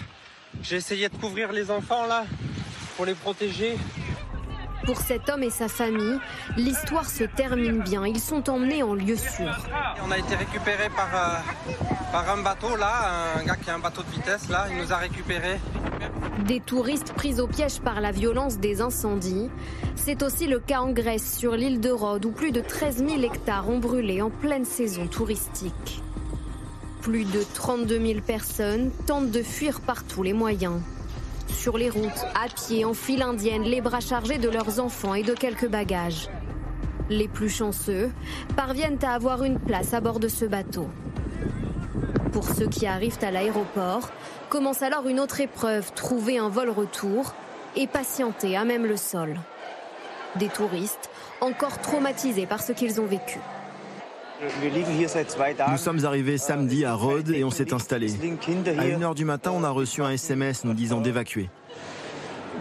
J'ai 0.64 0.78
essayé 0.78 1.08
de 1.08 1.16
couvrir 1.16 1.52
les 1.52 1.70
enfants 1.70 2.08
là 2.08 2.26
pour 2.98 3.06
les 3.06 3.14
protéger. 3.14 3.78
Pour 4.86 5.00
cet 5.00 5.30
homme 5.30 5.42
et 5.42 5.50
sa 5.50 5.68
famille, 5.68 6.20
l'histoire 6.58 7.10
se 7.10 7.24
termine 7.24 7.82
bien. 7.82 8.06
Ils 8.06 8.20
sont 8.20 8.50
emmenés 8.50 8.84
en 8.84 8.94
lieu 8.94 9.16
sûr. 9.16 9.52
On 10.06 10.12
a 10.12 10.18
été 10.18 10.36
récupérés 10.36 10.90
par, 10.96 11.10
euh, 11.14 11.74
par 12.12 12.30
un 12.30 12.44
bateau 12.44 12.76
là, 12.76 13.36
un 13.40 13.44
gars 13.44 13.56
qui 13.56 13.70
a 13.70 13.76
un 13.76 13.80
bateau 13.80 14.04
de 14.04 14.12
vitesse 14.12 14.48
là, 14.50 14.68
il 14.70 14.78
nous 14.78 14.94
a 14.94 14.98
récupérés. 14.98 15.60
Des 16.46 16.60
touristes 16.60 17.14
pris 17.14 17.40
au 17.40 17.48
piège 17.48 17.80
par 17.80 18.00
la 18.00 18.12
violence 18.12 18.60
des 18.60 18.82
incendies. 18.82 19.50
C'est 19.96 20.22
aussi 20.22 20.46
le 20.46 20.60
cas 20.60 20.82
en 20.82 20.92
Grèce, 20.92 21.38
sur 21.38 21.56
l'île 21.56 21.80
de 21.80 21.90
Rhodes, 21.90 22.26
où 22.26 22.32
plus 22.32 22.52
de 22.52 22.62
13 22.62 22.98
000 22.98 23.24
hectares 23.24 23.68
ont 23.70 23.80
brûlé 23.80 24.22
en 24.22 24.30
pleine 24.30 24.66
saison 24.66 25.08
touristique. 25.08 26.04
Plus 27.02 27.24
de 27.26 27.44
32 27.56 28.00
000 28.00 28.20
personnes 28.22 28.92
tentent 29.08 29.32
de 29.32 29.42
fuir 29.42 29.80
par 29.82 30.04
tous 30.04 30.22
les 30.22 30.34
moyens 30.34 30.82
sur 31.66 31.80
les 31.80 31.90
routes, 31.90 32.28
à 32.36 32.48
pied, 32.48 32.86
en 32.86 32.94
file 32.94 33.24
indienne, 33.24 33.64
les 33.64 33.82
bras 33.82 34.00
chargés 34.00 34.38
de 34.38 34.50
leurs 34.50 34.80
enfants 34.80 35.16
et 35.16 35.24
de 35.24 35.34
quelques 35.34 35.68
bagages. 35.68 36.30
Les 37.10 37.28
plus 37.28 37.50
chanceux 37.50 38.12
parviennent 38.56 39.00
à 39.02 39.16
avoir 39.16 39.44
une 39.44 39.58
place 39.58 39.96
à 39.96 40.00
bord 40.00 40.20
de 40.20 40.28
ce 40.28 40.46
bateau. 40.46 40.88
Pour 42.32 42.44
ceux 42.44 42.68
qui 42.68 42.86
arrivent 42.86 43.18
à 43.24 43.32
l'aéroport, 43.32 44.12
commence 44.48 44.84
alors 44.84 45.08
une 45.08 45.20
autre 45.20 45.42
épreuve, 45.42 45.92
trouver 45.94 46.38
un 46.38 46.50
vol 46.50 46.70
retour 46.70 47.34
et 47.76 47.88
patienter 47.88 48.56
à 48.56 48.64
même 48.64 48.86
le 48.86 48.96
sol. 48.96 49.36
Des 50.36 50.50
touristes 50.50 51.10
encore 51.42 51.80
traumatisés 51.80 52.46
par 52.46 52.62
ce 52.62 52.74
qu'ils 52.74 53.02
ont 53.02 53.08
vécu. 53.08 53.40
Nous 55.70 55.78
sommes 55.78 56.06
arrivés 56.06 56.38
samedi 56.38 56.86
à 56.86 56.94
Rhodes 56.94 57.30
et 57.30 57.44
on 57.44 57.52
s'est 57.52 57.74
installé. 57.74 58.12
À 58.12 58.86
1h 58.86 59.16
du 59.16 59.26
matin, 59.26 59.52
on 59.54 59.64
a 59.64 59.70
reçu 59.70 60.02
un 60.02 60.12
SMS 60.12 60.66
nous 60.66 60.74
disant 60.74 61.02
d'évacuer. 61.02 61.50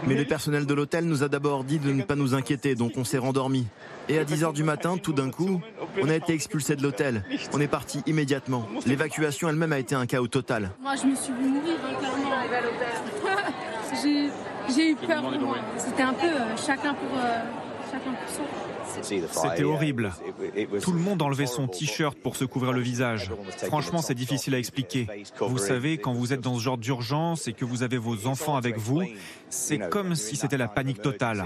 Mais 0.07 0.15
le 0.15 0.25
personnel 0.25 0.65
de 0.65 0.73
l'hôtel 0.73 1.05
nous 1.05 1.23
a 1.23 1.29
d'abord 1.29 1.63
dit 1.63 1.79
de 1.79 1.91
ne 1.91 2.03
pas 2.03 2.15
nous 2.15 2.33
inquiéter, 2.33 2.75
donc 2.75 2.93
on 2.97 3.03
s'est 3.03 3.17
rendormi. 3.17 3.65
Et 4.07 4.19
à 4.19 4.23
10h 4.23 4.53
du 4.53 4.63
matin, 4.63 4.97
tout 4.97 5.13
d'un 5.13 5.31
coup, 5.31 5.61
on 6.01 6.09
a 6.09 6.15
été 6.15 6.33
expulsé 6.33 6.75
de 6.75 6.83
l'hôtel. 6.83 7.23
On 7.53 7.59
est 7.59 7.67
parti 7.67 8.03
immédiatement. 8.05 8.67
L'évacuation 8.85 9.49
elle-même 9.49 9.73
a 9.73 9.79
été 9.79 9.95
un 9.95 10.05
chaos 10.05 10.27
total. 10.27 10.71
Moi, 10.81 10.95
je 10.95 11.07
me 11.07 11.15
suis 11.15 11.33
vu 11.33 11.47
mourir, 11.47 11.75
hein, 11.83 11.95
clairement. 11.99 12.25
J'ai 14.75 14.91
eu 14.91 14.95
peur. 14.95 15.23
C'était 15.77 16.03
un 16.03 16.13
peu 16.13 16.27
euh, 16.27 16.57
chacun 16.57 16.93
pour, 16.93 17.17
euh, 17.17 17.41
chacun 17.91 18.11
pour 18.11 18.29
soi. 18.29 18.74
C'était 19.01 19.63
horrible. 19.63 20.13
Tout 20.81 20.91
le 20.91 20.99
monde 20.99 21.21
enlevait 21.21 21.45
son 21.45 21.67
t-shirt 21.67 22.17
pour 22.17 22.35
se 22.35 22.45
couvrir 22.45 22.73
le 22.73 22.81
visage. 22.81 23.31
Franchement, 23.65 24.01
c'est 24.01 24.15
difficile 24.15 24.55
à 24.55 24.59
expliquer. 24.59 25.07
Vous 25.39 25.57
savez, 25.57 25.97
quand 25.97 26.13
vous 26.13 26.33
êtes 26.33 26.41
dans 26.41 26.55
ce 26.55 26.61
genre 26.61 26.77
d'urgence 26.77 27.47
et 27.47 27.53
que 27.53 27.65
vous 27.65 27.83
avez 27.83 27.97
vos 27.97 28.27
enfants 28.27 28.55
avec 28.55 28.77
vous, 28.77 29.03
c'est 29.49 29.89
comme 29.89 30.15
si 30.15 30.35
c'était 30.35 30.57
la 30.57 30.67
panique 30.67 31.01
totale. 31.01 31.45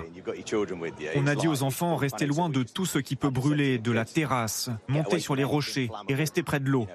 On 1.15 1.27
a 1.27 1.35
dit 1.35 1.47
aux 1.47 1.63
enfants, 1.63 1.95
restez 1.95 2.25
loin 2.25 2.49
de 2.49 2.63
tout 2.63 2.85
ce 2.85 2.99
qui 2.99 3.15
peut 3.15 3.29
brûler, 3.29 3.77
de 3.77 3.91
la 3.91 4.05
terrasse, 4.05 4.69
montez 4.87 5.19
sur 5.19 5.35
les 5.35 5.43
rochers 5.43 5.89
et 6.07 6.15
restez 6.15 6.43
près 6.43 6.59
de 6.59 6.69
l'eau. 6.69 6.87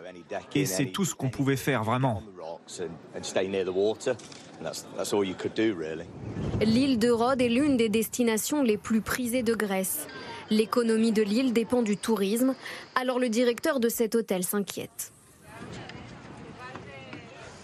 Et 0.55 0.67
c'est 0.67 0.87
tout 0.87 1.05
ce 1.05 1.15
qu'on 1.15 1.31
pouvait 1.31 1.57
faire 1.57 1.85
vraiment. 1.85 2.23
L'île 6.61 6.99
de 6.99 7.11
Rhodes 7.11 7.43
est 7.43 7.49
l'une 7.49 7.77
des 7.77 7.89
destinations 7.89 8.63
les 8.63 8.77
plus 8.77 9.01
prisées 9.01 9.43
de 9.43 9.55
Grèce. 9.55 10.07
L'économie 10.51 11.13
de 11.13 11.23
l'île 11.23 11.53
dépend 11.53 11.83
du 11.83 11.97
tourisme, 11.97 12.55
alors 12.95 13.19
le 13.19 13.29
directeur 13.29 13.81
de 13.81 13.89
cet 13.89 14.15
hôtel 14.15 14.45
s'inquiète. 14.45 15.13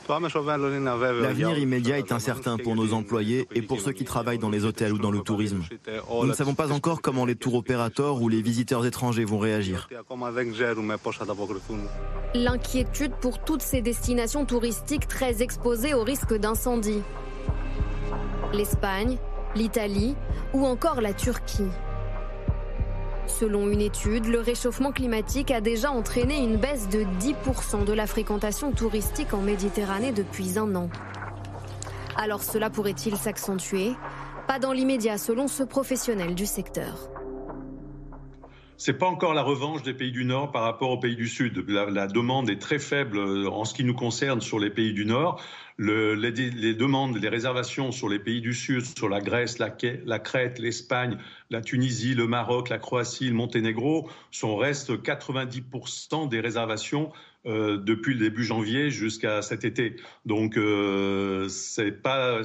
L'avenir 0.08 1.58
immédiat 1.58 1.98
est 1.98 2.10
incertain 2.10 2.56
pour 2.56 2.74
nos 2.74 2.92
employés 2.94 3.46
et 3.54 3.62
pour 3.62 3.80
ceux 3.80 3.92
qui 3.92 4.04
travaillent 4.04 4.38
dans 4.38 4.50
les 4.50 4.64
hôtels 4.64 4.92
ou 4.92 4.98
dans 4.98 5.12
le 5.12 5.20
tourisme. 5.20 5.62
Nous 6.10 6.26
ne 6.26 6.32
savons 6.32 6.54
pas 6.54 6.72
encore 6.72 7.00
comment 7.00 7.24
les 7.24 7.36
tours 7.36 7.54
opérateurs 7.54 8.20
ou 8.20 8.28
les 8.28 8.42
visiteurs 8.42 8.84
étrangers 8.86 9.24
vont 9.24 9.38
réagir. 9.38 9.88
L'inquiétude 12.34 13.12
pour 13.20 13.38
toutes 13.44 13.62
ces 13.62 13.82
destinations 13.82 14.44
touristiques 14.44 15.06
très 15.06 15.42
exposées 15.42 15.94
au 15.94 16.02
risque 16.02 16.34
d'incendie. 16.34 17.02
L'Espagne, 18.52 19.16
l'Italie 19.54 20.16
ou 20.52 20.66
encore 20.66 21.00
la 21.00 21.12
Turquie. 21.12 21.70
Selon 23.40 23.70
une 23.70 23.80
étude, 23.80 24.26
le 24.26 24.38
réchauffement 24.38 24.92
climatique 24.92 25.50
a 25.50 25.62
déjà 25.62 25.90
entraîné 25.90 26.44
une 26.44 26.58
baisse 26.58 26.90
de 26.90 27.06
10% 27.22 27.86
de 27.86 27.92
la 27.94 28.06
fréquentation 28.06 28.70
touristique 28.70 29.32
en 29.32 29.40
Méditerranée 29.40 30.12
depuis 30.12 30.58
un 30.58 30.74
an. 30.74 30.90
Alors 32.16 32.42
cela 32.42 32.68
pourrait-il 32.68 33.16
s'accentuer? 33.16 33.94
Pas 34.46 34.58
dans 34.58 34.72
l'immédiat 34.72 35.16
selon 35.16 35.48
ce 35.48 35.62
professionnel 35.62 36.34
du 36.34 36.44
secteur. 36.44 37.08
C'est 38.82 38.94
pas 38.94 39.08
encore 39.08 39.34
la 39.34 39.42
revanche 39.42 39.82
des 39.82 39.92
pays 39.92 40.10
du 40.10 40.24
Nord 40.24 40.52
par 40.52 40.62
rapport 40.62 40.88
aux 40.88 40.96
pays 40.96 41.14
du 41.14 41.28
Sud. 41.28 41.68
La, 41.68 42.06
demande 42.06 42.48
est 42.48 42.56
très 42.58 42.78
faible 42.78 43.18
en 43.46 43.66
ce 43.66 43.74
qui 43.74 43.84
nous 43.84 43.92
concerne 43.92 44.40
sur 44.40 44.58
les 44.58 44.70
pays 44.70 44.94
du 44.94 45.04
Nord. 45.04 45.38
Le, 45.76 46.14
les, 46.14 46.32
demandes, 46.72 47.14
les 47.14 47.28
réservations 47.28 47.92
sur 47.92 48.08
les 48.08 48.18
pays 48.18 48.40
du 48.40 48.54
Sud, 48.54 48.86
sur 48.96 49.10
la 49.10 49.20
Grèce, 49.20 49.58
la, 49.58 49.68
Crète, 49.68 50.58
l'Espagne, 50.58 51.18
la 51.50 51.60
Tunisie, 51.60 52.14
le 52.14 52.26
Maroc, 52.26 52.70
la 52.70 52.78
Croatie, 52.78 53.28
le 53.28 53.34
Monténégro, 53.34 54.08
sont 54.30 54.56
restent 54.56 54.92
90% 54.92 56.30
des 56.30 56.40
réservations 56.40 57.12
euh, 57.44 57.76
depuis 57.76 58.14
le 58.14 58.20
début 58.20 58.44
janvier 58.44 58.90
jusqu'à 58.90 59.42
cet 59.42 59.66
été. 59.66 59.96
Donc 60.24 60.56
euh, 60.56 61.50
c'est 61.50 61.92
pas 61.92 62.40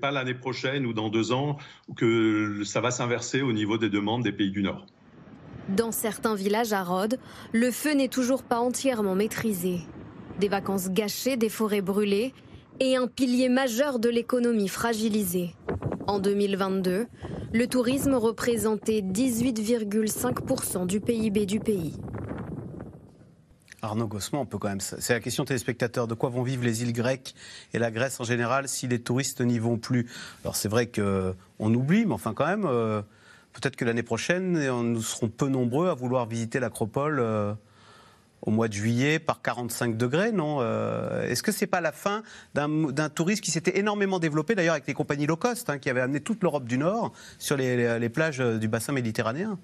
pas 0.00 0.10
l'année 0.12 0.34
prochaine 0.34 0.86
ou 0.86 0.92
dans 0.92 1.08
deux 1.08 1.32
ans 1.32 1.56
que 1.96 2.62
ça 2.64 2.80
va 2.80 2.92
s'inverser 2.92 3.42
au 3.42 3.52
niveau 3.52 3.76
des 3.76 3.90
demandes 3.90 4.22
des 4.22 4.30
pays 4.30 4.52
du 4.52 4.62
Nord. 4.62 4.86
Dans 5.76 5.92
certains 5.92 6.34
villages 6.34 6.72
à 6.72 6.82
Rhodes, 6.82 7.18
le 7.52 7.70
feu 7.70 7.92
n'est 7.94 8.08
toujours 8.08 8.42
pas 8.42 8.58
entièrement 8.58 9.14
maîtrisé. 9.14 9.78
Des 10.40 10.48
vacances 10.48 10.90
gâchées, 10.90 11.36
des 11.36 11.48
forêts 11.48 11.80
brûlées 11.80 12.34
et 12.80 12.96
un 12.96 13.06
pilier 13.06 13.48
majeur 13.48 14.00
de 14.00 14.08
l'économie 14.08 14.68
fragilisé. 14.68 15.54
En 16.08 16.18
2022, 16.18 17.06
le 17.52 17.66
tourisme 17.68 18.14
représentait 18.14 19.00
18,5% 19.00 20.86
du 20.86 21.00
PIB 21.00 21.46
du 21.46 21.60
pays. 21.60 21.94
Arnaud 23.80 24.08
Gossement, 24.08 24.40
on 24.40 24.46
peut 24.46 24.58
quand 24.58 24.68
même. 24.68 24.80
C'est 24.80 25.12
la 25.12 25.20
question 25.20 25.44
téléspectateurs. 25.44 26.08
De 26.08 26.14
quoi 26.14 26.30
vont 26.30 26.42
vivre 26.42 26.64
les 26.64 26.82
îles 26.82 26.92
grecques 26.92 27.34
et 27.72 27.78
la 27.78 27.92
Grèce 27.92 28.18
en 28.18 28.24
général 28.24 28.68
si 28.68 28.88
les 28.88 29.00
touristes 29.00 29.40
n'y 29.40 29.60
vont 29.60 29.78
plus? 29.78 30.10
Alors 30.42 30.56
c'est 30.56 30.68
vrai 30.68 30.88
qu'on 30.88 31.74
oublie, 31.74 32.06
mais 32.06 32.14
enfin 32.14 32.34
quand 32.34 32.46
même. 32.46 32.66
Euh, 32.66 33.02
peut-être 33.52 33.76
que 33.76 33.84
l'année 33.84 34.02
prochaine, 34.02 34.52
nous 34.68 35.02
serons 35.02 35.28
peu 35.28 35.48
nombreux 35.48 35.88
à 35.88 35.94
vouloir 35.94 36.26
visiter 36.26 36.60
l'Acropole 36.60 37.20
euh, 37.20 37.52
au 38.42 38.50
mois 38.50 38.68
de 38.68 38.72
juillet 38.72 39.18
par 39.18 39.42
45 39.42 39.96
degrés, 39.96 40.32
non 40.32 40.58
euh, 40.60 41.28
Est-ce 41.28 41.42
que 41.42 41.52
c'est 41.52 41.66
pas 41.66 41.80
la 41.80 41.92
fin 41.92 42.22
d'un 42.54 43.08
tourisme 43.08 43.42
qui 43.42 43.50
s'était 43.50 43.78
énormément 43.78 44.18
développé, 44.18 44.54
d'ailleurs 44.54 44.74
avec 44.74 44.86
les 44.86 44.94
compagnies 44.94 45.26
low 45.26 45.36
cost, 45.36 45.68
hein, 45.70 45.78
qui 45.78 45.90
avaient 45.90 46.00
amené 46.00 46.20
toute 46.20 46.42
l'Europe 46.42 46.64
du 46.64 46.78
Nord 46.78 47.12
sur 47.38 47.56
les 47.56 48.08
plages 48.08 48.38
du 48.38 48.68
bassin 48.68 48.92
méditerranéen? 48.92 49.58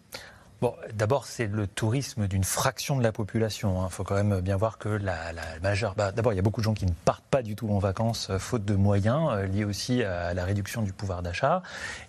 Bon, 0.62 0.74
d'abord, 0.94 1.26
c'est 1.26 1.48
le 1.48 1.66
tourisme 1.66 2.26
d'une 2.28 2.42
fraction 2.42 2.96
de 2.96 3.02
la 3.02 3.12
population. 3.12 3.82
Il 3.82 3.84
hein. 3.84 3.88
faut 3.90 4.04
quand 4.04 4.14
même 4.14 4.40
bien 4.40 4.57
voir 4.57 4.78
que 4.78 4.88
la, 4.88 5.14
majeure. 5.62 5.94
D'abord, 5.94 6.32
il 6.32 6.36
y 6.36 6.38
a 6.38 6.42
beaucoup 6.42 6.62
de 6.62 6.64
gens 6.64 6.72
qui 6.72 6.86
ne 6.86 6.94
partent 7.04 7.26
pas 7.30 7.42
du 7.42 7.54
tout 7.54 7.68
en 7.68 7.78
vacances 7.78 8.28
euh, 8.30 8.38
faute 8.38 8.64
de 8.64 8.74
moyens, 8.74 9.28
euh, 9.32 9.46
liés 9.46 9.64
aussi 9.64 10.02
à 10.02 10.32
la 10.32 10.44
réduction 10.46 10.80
du 10.80 10.94
pouvoir 10.94 11.22
d'achat. 11.22 11.62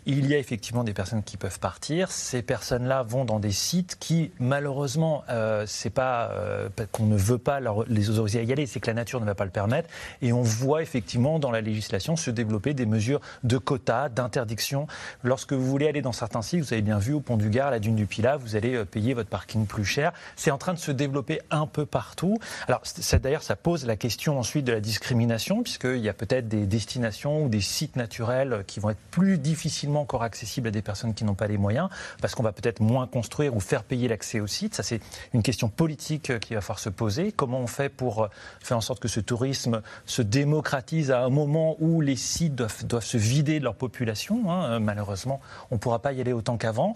Il 0.05 0.27
y 0.27 0.33
a 0.33 0.37
effectivement 0.37 0.85
des 0.85 0.93
personnes 0.93 1.23
qui 1.23 1.35
peuvent 1.35 1.59
partir. 1.59 2.09
Ces 2.09 2.41
personnes-là 2.41 3.03
vont 3.03 3.25
dans 3.25 3.41
des 3.41 3.51
sites 3.51 3.97
qui, 3.99 4.31
malheureusement, 4.39 5.25
euh, 5.29 5.65
c'est 5.67 5.89
pas 5.89 6.31
qu'on 6.93 7.05
ne 7.05 7.17
veut 7.17 7.37
pas 7.37 7.59
les 7.87 8.09
autoriser 8.09 8.39
à 8.39 8.43
y 8.43 8.53
aller, 8.53 8.65
c'est 8.65 8.79
que 8.79 8.87
la 8.87 8.93
nature 8.93 9.19
ne 9.19 9.25
va 9.25 9.35
pas 9.35 9.45
le 9.45 9.51
permettre. 9.51 9.89
Et 10.21 10.31
on 10.31 10.41
voit 10.41 10.81
effectivement 10.81 11.39
dans 11.39 11.51
la 11.51 11.59
législation 11.59 12.15
se 12.15 12.31
développer 12.31 12.73
des 12.73 12.85
mesures 12.85 13.19
de 13.43 13.57
quotas, 13.57 14.07
d'interdiction. 14.07 14.87
Lorsque 15.23 15.51
vous 15.51 15.65
voulez 15.65 15.89
aller 15.89 16.01
dans 16.01 16.13
certains 16.13 16.41
sites, 16.41 16.61
vous 16.61 16.73
avez 16.73 16.81
bien 16.81 16.99
vu 16.99 17.13
au 17.13 17.19
Pont 17.19 17.35
du 17.35 17.49
Gard, 17.49 17.71
la 17.71 17.79
dune 17.79 17.95
du 17.95 18.05
Pilat, 18.05 18.36
vous 18.38 18.55
allez 18.55 18.75
euh, 18.75 18.85
payer 18.85 19.13
votre 19.13 19.29
parking 19.29 19.65
plus 19.65 19.85
cher. 19.85 20.13
C'est 20.35 20.51
en 20.51 20.57
train 20.57 20.73
de 20.73 20.79
se 20.79 20.91
développer 20.91 21.41
un 21.51 21.67
peu 21.67 21.85
partout. 21.85 22.38
Alors 22.67 22.81
d'ailleurs, 23.21 23.43
ça 23.43 23.55
pose 23.55 23.85
la 23.85 23.95
question 23.95 24.39
ensuite 24.39 24.65
de 24.65 24.71
la 24.71 24.79
discrimination, 24.79 25.63
puisqu'il 25.63 25.97
y 25.97 26.09
a 26.09 26.13
peut-être 26.13 26.47
des 26.47 26.65
destinations 26.65 27.43
ou 27.43 27.49
des 27.49 27.61
sites 27.61 27.95
naturels 27.95 28.63
qui 28.67 28.79
vont 28.79 28.89
être 28.91 28.99
plus 29.11 29.38
difficilement 29.38 30.01
encore 30.01 30.23
accessibles 30.23 30.67
à 30.67 30.71
des 30.71 30.81
personnes 30.81 31.13
qui 31.13 31.23
n'ont 31.23 31.35
pas 31.35 31.47
les 31.47 31.57
moyens, 31.57 31.89
parce 32.21 32.35
qu'on 32.35 32.43
va 32.43 32.51
peut-être 32.51 32.79
moins 32.79 33.07
construire 33.07 33.55
ou 33.55 33.59
faire 33.59 33.83
payer 33.83 34.07
l'accès 34.07 34.39
au 34.39 34.47
site. 34.47 34.75
Ça, 34.75 34.83
c'est 34.83 35.01
une 35.33 35.43
question 35.43 35.69
politique 35.69 36.29
euh, 36.29 36.39
qui 36.39 36.53
va 36.53 36.61
falloir 36.61 36.79
se 36.79 36.89
poser. 36.89 37.31
Comment 37.31 37.59
on 37.59 37.67
fait 37.67 37.89
pour 37.89 38.23
euh, 38.23 38.27
faire 38.61 38.77
en 38.77 38.81
sorte 38.81 38.99
que 38.99 39.07
ce 39.07 39.19
tourisme 39.19 39.81
se 40.05 40.21
démocratise 40.21 41.11
à 41.11 41.23
un 41.23 41.29
moment 41.29 41.75
où 41.79 42.01
les 42.01 42.15
sites 42.15 42.55
doivent, 42.55 42.85
doivent 42.85 43.03
se 43.03 43.17
vider 43.17 43.59
de 43.59 43.63
leur 43.63 43.75
population 43.75 44.51
hein 44.51 44.79
Malheureusement, 44.79 45.41
on 45.71 45.75
ne 45.75 45.79
pourra 45.79 45.99
pas 45.99 46.13
y 46.13 46.21
aller 46.21 46.33
autant 46.33 46.57
qu'avant. 46.57 46.93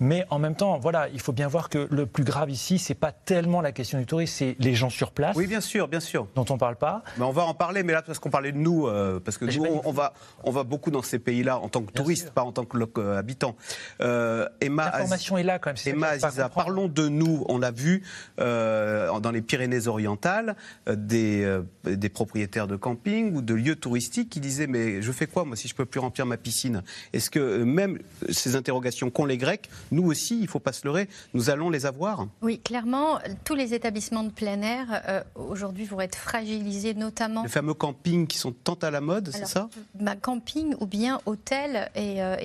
Mais 0.00 0.24
en 0.30 0.38
même 0.38 0.54
temps, 0.54 0.77
voilà, 0.78 1.08
il 1.08 1.20
faut 1.20 1.32
bien 1.32 1.48
voir 1.48 1.68
que 1.68 1.88
le 1.90 2.06
plus 2.06 2.24
grave 2.24 2.50
ici, 2.50 2.78
c'est 2.78 2.94
pas 2.94 3.12
tellement 3.12 3.60
la 3.60 3.72
question 3.72 3.98
du 3.98 4.06
tourisme, 4.06 4.34
c'est 4.36 4.56
les 4.58 4.74
gens 4.74 4.90
sur 4.90 5.12
place. 5.12 5.36
Oui, 5.36 5.46
bien 5.46 5.60
sûr, 5.60 5.88
bien 5.88 6.00
sûr. 6.00 6.26
Dont 6.34 6.44
on 6.50 6.58
parle 6.58 6.76
pas. 6.76 7.02
Mais 7.16 7.24
on 7.24 7.32
va 7.32 7.44
en 7.44 7.54
parler, 7.54 7.82
mais 7.82 7.92
là, 7.92 8.02
parce 8.02 8.18
qu'on 8.18 8.30
parlait 8.30 8.52
de 8.52 8.58
nous, 8.58 8.86
euh, 8.86 9.20
parce 9.20 9.38
que 9.38 9.44
nous, 9.44 9.80
on, 9.84 9.92
va, 9.92 10.14
on 10.44 10.50
va 10.50 10.64
beaucoup 10.64 10.90
dans 10.90 11.02
ces 11.02 11.18
pays-là 11.18 11.58
en 11.58 11.68
tant 11.68 11.82
que 11.82 11.92
touristes, 11.92 12.30
pas 12.30 12.42
en 12.42 12.52
tant 12.52 12.64
que 12.64 12.78
euh, 12.98 13.18
habitant. 13.18 13.56
Euh, 14.00 14.48
Emma, 14.60 14.90
L'information 14.92 15.38
est 15.38 15.42
là 15.42 15.58
quand 15.58 15.70
même. 15.70 15.94
Emma 15.94 16.08
Aziza, 16.08 16.48
parlons 16.48 16.88
de 16.88 17.08
nous. 17.08 17.44
On 17.48 17.58
l'a 17.58 17.70
vu 17.70 18.02
dans 18.38 19.30
les 19.32 19.42
Pyrénées-Orientales, 19.42 20.56
des, 20.88 21.60
des 21.84 22.08
propriétaires 22.08 22.66
de 22.66 22.76
camping 22.76 23.34
ou 23.34 23.42
de 23.42 23.54
lieux 23.54 23.76
touristiques 23.76 24.30
qui 24.30 24.40
disaient 24.40 24.66
mais 24.66 25.02
je 25.02 25.12
fais 25.12 25.26
quoi 25.26 25.44
moi 25.44 25.56
si 25.56 25.68
je 25.68 25.74
peux 25.74 25.84
plus 25.86 26.00
remplir 26.00 26.26
ma 26.26 26.36
piscine? 26.36 26.82
Est-ce 27.12 27.30
que 27.30 27.62
même 27.62 27.98
ces 28.30 28.56
interrogations 28.56 29.10
qu'ont 29.10 29.24
les 29.24 29.38
Grecs, 29.38 29.68
nous 29.90 30.04
aussi, 30.04 30.40
il 30.40 30.48
faut 30.48 30.58
pas 30.58 30.67
se 30.72 30.86
leurrer, 30.86 31.08
nous 31.34 31.50
allons 31.50 31.70
les 31.70 31.86
avoir 31.86 32.26
Oui, 32.42 32.60
clairement, 32.60 33.18
tous 33.44 33.54
les 33.54 33.74
établissements 33.74 34.24
de 34.24 34.30
plein 34.30 34.60
air 34.62 35.02
euh, 35.08 35.22
aujourd'hui 35.34 35.84
vont 35.84 36.00
être 36.00 36.16
fragilisés, 36.16 36.94
notamment. 36.94 37.42
Les 37.42 37.48
fameux 37.48 37.74
campings 37.74 38.26
qui 38.26 38.38
sont 38.38 38.52
tant 38.52 38.74
à 38.74 38.90
la 38.90 39.00
mode, 39.00 39.30
c'est 39.32 39.46
ça? 39.46 39.68
bah, 39.94 40.16
Camping 40.16 40.74
ou 40.80 40.86
bien 40.86 41.20
hôtels 41.26 41.90
et, 41.94 42.22
euh, 42.22 42.36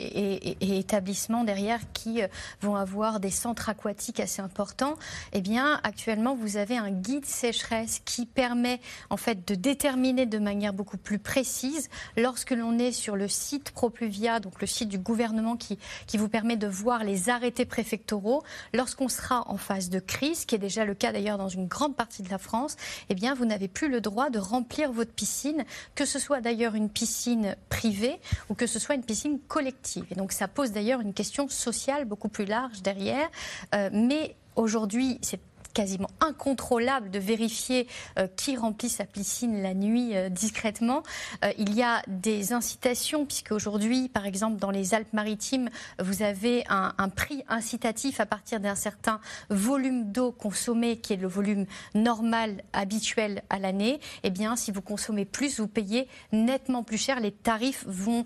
établissements 0.61 1.43
derrière 1.43 1.79
qui 1.93 2.21
euh, 2.21 2.27
vont 2.61 2.75
avoir 2.75 3.19
des 3.19 3.31
centres 3.31 3.69
aquatiques 3.69 4.19
assez 4.19 4.41
importants. 4.41 4.95
Eh 5.33 5.41
bien, 5.41 5.79
actuellement, 5.83 6.35
vous 6.35 6.57
avez 6.57 6.77
un 6.77 6.91
guide 6.91 7.25
sécheresse 7.25 8.01
qui 8.05 8.25
permet 8.25 8.79
en 9.09 9.17
fait 9.17 9.47
de 9.47 9.55
déterminer 9.55 10.25
de 10.25 10.39
manière 10.39 10.73
beaucoup 10.73 10.97
plus 10.97 11.19
précise 11.19 11.89
lorsque 12.17 12.51
l'on 12.51 12.77
est 12.79 12.91
sur 12.91 13.15
le 13.15 13.27
site 13.27 13.71
Propluvia, 13.71 14.39
donc 14.39 14.61
le 14.61 14.67
site 14.67 14.89
du 14.89 14.97
gouvernement 14.97 15.57
qui, 15.57 15.77
qui 16.07 16.17
vous 16.17 16.29
permet 16.29 16.57
de 16.57 16.67
voir 16.67 17.03
les 17.03 17.29
arrêtés 17.29 17.65
préfectoraux 17.65 18.12
lorsqu'on 18.73 19.07
sera 19.07 19.43
en 19.47 19.57
phase 19.57 19.89
de 19.89 19.99
crise, 19.99 20.45
qui 20.45 20.55
est 20.55 20.59
déjà 20.59 20.85
le 20.85 20.93
cas 20.93 21.11
d'ailleurs 21.11 21.37
dans 21.37 21.49
une 21.49 21.67
grande 21.67 21.95
partie 21.95 22.23
de 22.23 22.29
la 22.29 22.37
France, 22.37 22.75
eh 23.09 23.15
bien, 23.15 23.33
vous 23.33 23.45
n'avez 23.45 23.67
plus 23.67 23.89
le 23.89 24.01
droit 24.01 24.29
de 24.29 24.39
remplir 24.39 24.91
votre 24.91 25.11
piscine, 25.11 25.65
que 25.95 26.05
ce 26.05 26.19
soit 26.19 26.41
d'ailleurs 26.41 26.75
une 26.75 26.89
piscine 26.89 27.55
privée 27.69 28.19
ou 28.49 28.53
que 28.53 28.67
ce 28.67 28.79
soit 28.79 28.95
une 28.95 29.03
piscine 29.03 29.39
collective. 29.47 30.05
Et 30.11 30.15
donc, 30.15 30.31
ça 30.31 30.47
pose 30.47 30.71
d'ailleurs 30.71 31.01
une 31.01 31.13
question 31.13 31.47
sociale 31.47 32.05
beaucoup 32.05 32.29
plus 32.29 32.45
large 32.45 32.81
derrière. 32.81 33.29
Euh, 33.73 33.89
mais 33.91 34.35
aujourd'hui, 34.55 35.19
c'est 35.21 35.39
quasiment 35.73 36.09
incontrôlable 36.19 37.09
de 37.09 37.19
vérifier 37.19 37.87
euh, 38.19 38.27
qui 38.35 38.55
remplit 38.55 38.89
sa 38.89 39.05
piscine 39.05 39.61
la 39.61 39.73
nuit 39.73 40.15
euh, 40.15 40.29
discrètement. 40.29 41.03
Euh, 41.43 41.51
il 41.57 41.73
y 41.73 41.81
a 41.81 42.01
des 42.07 42.53
incitations, 42.53 43.25
puisque 43.25 43.51
aujourd'hui, 43.51 44.09
par 44.09 44.25
exemple, 44.25 44.57
dans 44.57 44.71
les 44.71 44.93
Alpes-Maritimes, 44.93 45.69
vous 45.99 46.21
avez 46.21 46.63
un, 46.69 46.93
prix 47.09 47.43
incitatif 47.47 48.19
à 48.19 48.25
partir 48.25 48.59
d'un 48.59 48.75
certain 48.75 49.19
volume 49.49 50.11
d'eau 50.11 50.31
consommé, 50.31 50.97
qui 50.97 51.13
est 51.13 51.17
le 51.17 51.27
volume 51.27 51.65
normal, 51.95 52.63
habituel 52.73 53.43
à 53.49 53.59
l'année. 53.59 53.99
Eh 54.23 54.29
bien, 54.29 54.55
si 54.55 54.71
vous 54.71 54.81
consommez 54.81 55.25
plus, 55.25 55.59
vous 55.59 55.67
payez 55.67 56.07
nettement 56.31 56.83
plus 56.83 56.97
cher. 56.97 57.19
Les 57.19 57.31
tarifs 57.31 57.83
vont, 57.87 58.25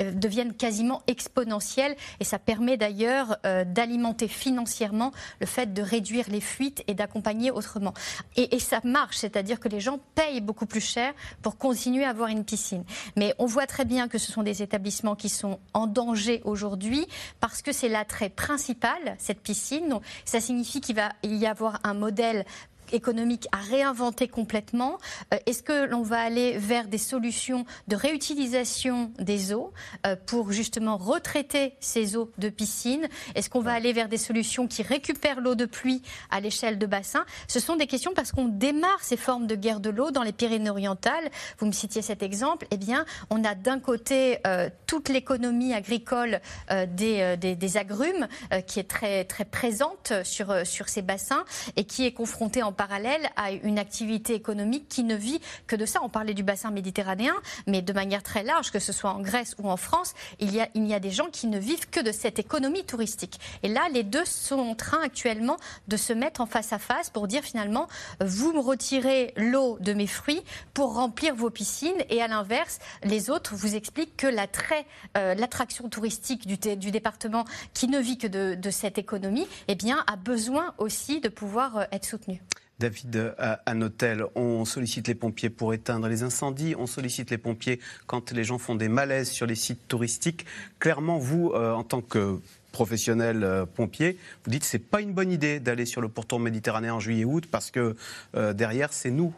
deviennent 0.00 0.54
quasiment 0.54 1.02
exponentiels 1.06 1.96
et 2.18 2.24
ça 2.24 2.38
permet 2.38 2.76
d'ailleurs 2.76 3.38
d'alimenter 3.66 4.28
financièrement 4.28 5.12
le 5.40 5.46
fait 5.46 5.72
de 5.72 5.82
réduire 5.82 6.28
les 6.28 6.40
fuites 6.40 6.83
et 6.86 6.94
d'accompagner 6.94 7.50
autrement. 7.50 7.94
Et, 8.36 8.58
ça 8.58 8.80
marche, 8.84 9.16
c'est-à-dire 9.18 9.60
que 9.60 9.68
les 9.68 9.80
gens 9.80 9.98
payent 10.14 10.40
beaucoup 10.40 10.66
plus 10.66 10.80
cher 10.80 11.12
pour 11.42 11.58
continuer 11.58 12.04
à 12.04 12.10
avoir 12.10 12.28
une 12.28 12.44
piscine. 12.44 12.84
Mais 13.16 13.34
on 13.38 13.46
voit 13.46 13.66
très 13.66 13.84
bien 13.84 14.08
que 14.08 14.18
ce 14.18 14.32
sont 14.32 14.42
des 14.42 14.62
établissements 14.62 15.16
qui 15.16 15.28
sont 15.28 15.58
en 15.74 15.86
danger 15.86 16.40
aujourd'hui 16.44 17.06
parce 17.40 17.62
que 17.62 17.72
c'est 17.72 17.88
l'attrait 17.88 18.30
principal, 18.30 19.16
cette 19.18 19.40
piscine. 19.40 19.88
Donc, 19.88 20.02
ça 20.24 20.40
signifie 20.40 20.80
qu'il 20.80 20.96
va 20.96 21.10
y 21.22 21.46
avoir 21.46 21.80
un 21.84 21.94
modèle 21.94 22.44
économique 22.92 23.48
à 23.52 23.58
réinventer 23.58 24.28
complètement 24.28 24.98
euh, 25.32 25.38
Est-ce 25.46 25.62
que 25.62 25.86
l'on 25.86 26.02
va 26.02 26.20
aller 26.20 26.58
vers 26.58 26.88
des 26.88 26.98
solutions 26.98 27.64
de 27.88 27.96
réutilisation 27.96 29.12
des 29.18 29.52
eaux 29.52 29.72
euh, 30.06 30.16
pour 30.26 30.52
justement 30.52 30.96
retraiter 30.96 31.74
ces 31.80 32.16
eaux 32.16 32.30
de 32.38 32.48
piscine? 32.48 33.08
Est-ce 33.34 33.50
qu'on 33.50 33.60
va 33.60 33.72
aller 33.72 33.92
vers 33.92 34.08
des 34.08 34.18
solutions 34.18 34.66
qui 34.66 34.82
récupèrent 34.82 35.40
l'eau 35.40 35.54
de 35.54 35.64
pluie 35.64 36.02
à 36.30 36.40
l'échelle 36.40 36.78
de 36.78 36.86
bassin? 36.86 37.24
Ce 37.48 37.60
sont 37.60 37.76
des 37.76 37.86
questions 37.86 38.12
parce 38.14 38.32
qu'on 38.32 38.48
démarre 38.48 39.02
ces 39.02 39.16
formes 39.16 39.46
de 39.46 39.54
guerre 39.54 39.80
de 39.80 39.90
l'eau 39.90 40.10
dans 40.10 40.22
les 40.22 40.32
Pyrénées-Orientales. 40.32 41.30
Vous 41.58 41.66
me 41.66 41.72
citiez 41.72 42.02
cet 42.02 42.22
exemple. 42.22 42.66
Eh 42.70 42.76
bien, 42.76 43.04
on 43.30 43.44
a 43.44 43.54
d'un 43.54 43.80
côté 43.80 44.38
euh, 44.46 44.68
toute 44.86 45.08
l'économie 45.08 45.74
agricole 45.74 46.40
des, 46.88 47.36
des, 47.36 47.54
des, 47.56 47.76
agrumes 47.76 48.28
qui 48.66 48.78
est 48.78 48.88
très, 48.88 49.24
très 49.24 49.44
présente 49.44 50.12
sur, 50.22 50.66
sur 50.66 50.88
ces 50.88 51.02
bassins 51.02 51.44
et 51.76 51.84
qui 51.84 52.06
est 52.06 52.12
confrontée 52.12 52.62
en 52.62 52.72
parallèle 52.74 53.30
à 53.36 53.52
une 53.52 53.78
activité 53.78 54.34
économique 54.34 54.88
qui 54.88 55.04
ne 55.04 55.14
vit 55.14 55.40
que 55.66 55.76
de 55.76 55.86
ça. 55.86 56.00
On 56.02 56.08
parlait 56.08 56.34
du 56.34 56.42
bassin 56.42 56.70
méditerranéen, 56.70 57.34
mais 57.66 57.82
de 57.82 57.92
manière 57.92 58.22
très 58.22 58.42
large, 58.42 58.70
que 58.70 58.78
ce 58.78 58.92
soit 58.92 59.10
en 59.10 59.20
Grèce 59.20 59.54
ou 59.58 59.70
en 59.70 59.76
France, 59.76 60.14
il 60.40 60.54
y 60.54 60.60
a, 60.60 61.00
des 61.00 61.10
gens 61.10 61.26
qui 61.30 61.46
ne 61.46 61.58
vivent 61.58 61.88
que 61.90 62.00
de 62.00 62.12
cette 62.12 62.38
économie 62.38 62.84
touristique. 62.84 63.40
Et 63.62 63.68
là, 63.68 63.88
les 63.92 64.02
deux 64.02 64.24
sont 64.24 64.58
en 64.58 64.74
train 64.74 65.02
actuellement 65.02 65.56
de 65.88 65.96
se 65.96 66.12
mettre 66.12 66.40
en 66.40 66.46
face 66.46 66.72
à 66.72 66.78
face 66.78 67.10
pour 67.10 67.28
dire 67.28 67.42
finalement, 67.42 67.88
vous 68.20 68.52
me 68.52 68.60
retirez 68.60 69.32
l'eau 69.36 69.78
de 69.80 69.92
mes 69.92 70.06
fruits 70.06 70.42
pour 70.72 70.94
remplir 70.94 71.34
vos 71.34 71.50
piscines, 71.50 71.92
et 72.08 72.22
à 72.22 72.28
l'inverse, 72.28 72.78
les 73.02 73.30
autres 73.30 73.54
vous 73.54 73.74
expliquent 73.74 74.16
que 74.16 74.26
l'attrait, 74.26 74.86
euh, 75.16 75.34
l'attraction 75.34 75.88
touristique 75.88 76.46
du, 76.46 76.90
département 76.90 77.44
qui 77.72 77.88
ne 77.88 77.98
vit 77.98 78.18
que 78.18 78.26
de, 78.26 78.70
cette 78.70 78.98
économie, 78.98 79.46
eh 79.68 79.74
bien, 79.74 80.04
a 80.06 80.16
besoin 80.16 80.74
aussi 80.78 81.20
de 81.20 81.28
pouvoir 81.28 81.76
euh, 81.76 81.84
être 81.92 82.04
soutenu. 82.04 82.40
David 82.80 83.34
hôtel, 83.80 84.24
on 84.34 84.64
sollicite 84.64 85.06
les 85.08 85.14
pompiers 85.14 85.50
pour 85.50 85.74
éteindre 85.74 86.08
les 86.08 86.22
incendies, 86.22 86.74
on 86.76 86.86
sollicite 86.86 87.30
les 87.30 87.38
pompiers 87.38 87.78
quand 88.06 88.32
les 88.32 88.44
gens 88.44 88.58
font 88.58 88.74
des 88.74 88.88
malaises 88.88 89.30
sur 89.30 89.46
les 89.46 89.54
sites 89.54 89.86
touristiques. 89.86 90.44
Clairement, 90.80 91.18
vous, 91.18 91.52
euh, 91.54 91.72
en 91.72 91.84
tant 91.84 92.00
que 92.00 92.40
professionnel 92.72 93.44
euh, 93.44 93.64
pompier, 93.64 94.18
vous 94.44 94.50
dites 94.50 94.62
que 94.62 94.68
ce 94.68 94.76
n'est 94.76 94.82
pas 94.82 95.00
une 95.00 95.12
bonne 95.12 95.30
idée 95.30 95.60
d'aller 95.60 95.86
sur 95.86 96.00
le 96.00 96.08
pourtour 96.08 96.40
méditerranéen 96.40 96.94
en 96.94 97.00
juillet-août 97.00 97.44
parce 97.48 97.70
que 97.70 97.94
euh, 98.34 98.52
derrière, 98.52 98.92
c'est 98.92 99.10
nous 99.10 99.32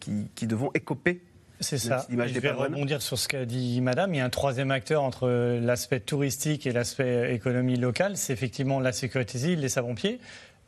qui, 0.00 0.46
devons 0.46 0.70
écoper 0.74 1.20
c'est 1.60 1.78
ça. 1.78 2.04
Je 2.10 2.40
vais 2.40 2.50
rebondir 2.50 3.00
sur 3.00 3.16
ce 3.16 3.28
qu'a 3.28 3.44
dit 3.44 3.80
Madame. 3.80 4.12
Il 4.14 4.16
y 4.16 4.20
a 4.20 4.24
un 4.24 4.30
troisième 4.30 4.72
acteur 4.72 5.04
entre 5.04 5.28
l'aspect 5.60 6.00
touristique 6.00 6.66
et 6.66 6.72
l'aspect 6.72 7.32
économie 7.32 7.76
locale. 7.76 8.16
C'est 8.16 8.32
effectivement 8.32 8.80
la 8.80 8.90
sécurité 8.90 9.38
civile, 9.38 9.60
les 9.60 9.68
savants-pieds. 9.68 10.18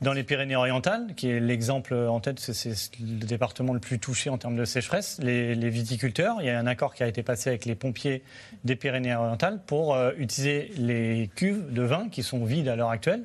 Dans 0.05 0.13
les 0.13 0.23
Pyrénées-Orientales, 0.23 1.15
qui 1.17 1.31
est 1.31 1.41
l'exemple 1.41 1.95
en 1.95 2.21
tête, 2.21 2.39
c'est 2.39 2.75
le 3.01 3.25
département 3.25 3.73
le 3.73 3.81
plus 3.81 3.99
touché 3.99 4.29
en 4.29 4.37
termes 4.37 4.55
de 4.55 4.67
sécheresse, 4.67 5.19
les, 5.23 5.71
viticulteurs, 5.71 6.37
il 6.41 6.47
y 6.47 6.51
a 6.51 6.59
un 6.59 6.67
accord 6.67 6.93
qui 6.93 7.03
a 7.03 7.07
été 7.07 7.23
passé 7.23 7.49
avec 7.49 7.65
les 7.65 7.75
pompiers 7.75 8.23
des 8.65 8.77
Pyrénées-Orientales 8.77 9.61
pour 9.67 9.95
euh, 9.95 10.11
utiliser 10.19 10.71
les 10.77 11.31
cuves 11.35 11.73
de 11.73 11.81
vin 11.81 12.11
qui 12.11 12.23
sont 12.23 12.45
vides 12.45 12.69
à 12.69 12.77
l'heure 12.77 12.91
actuelle, 12.91 13.23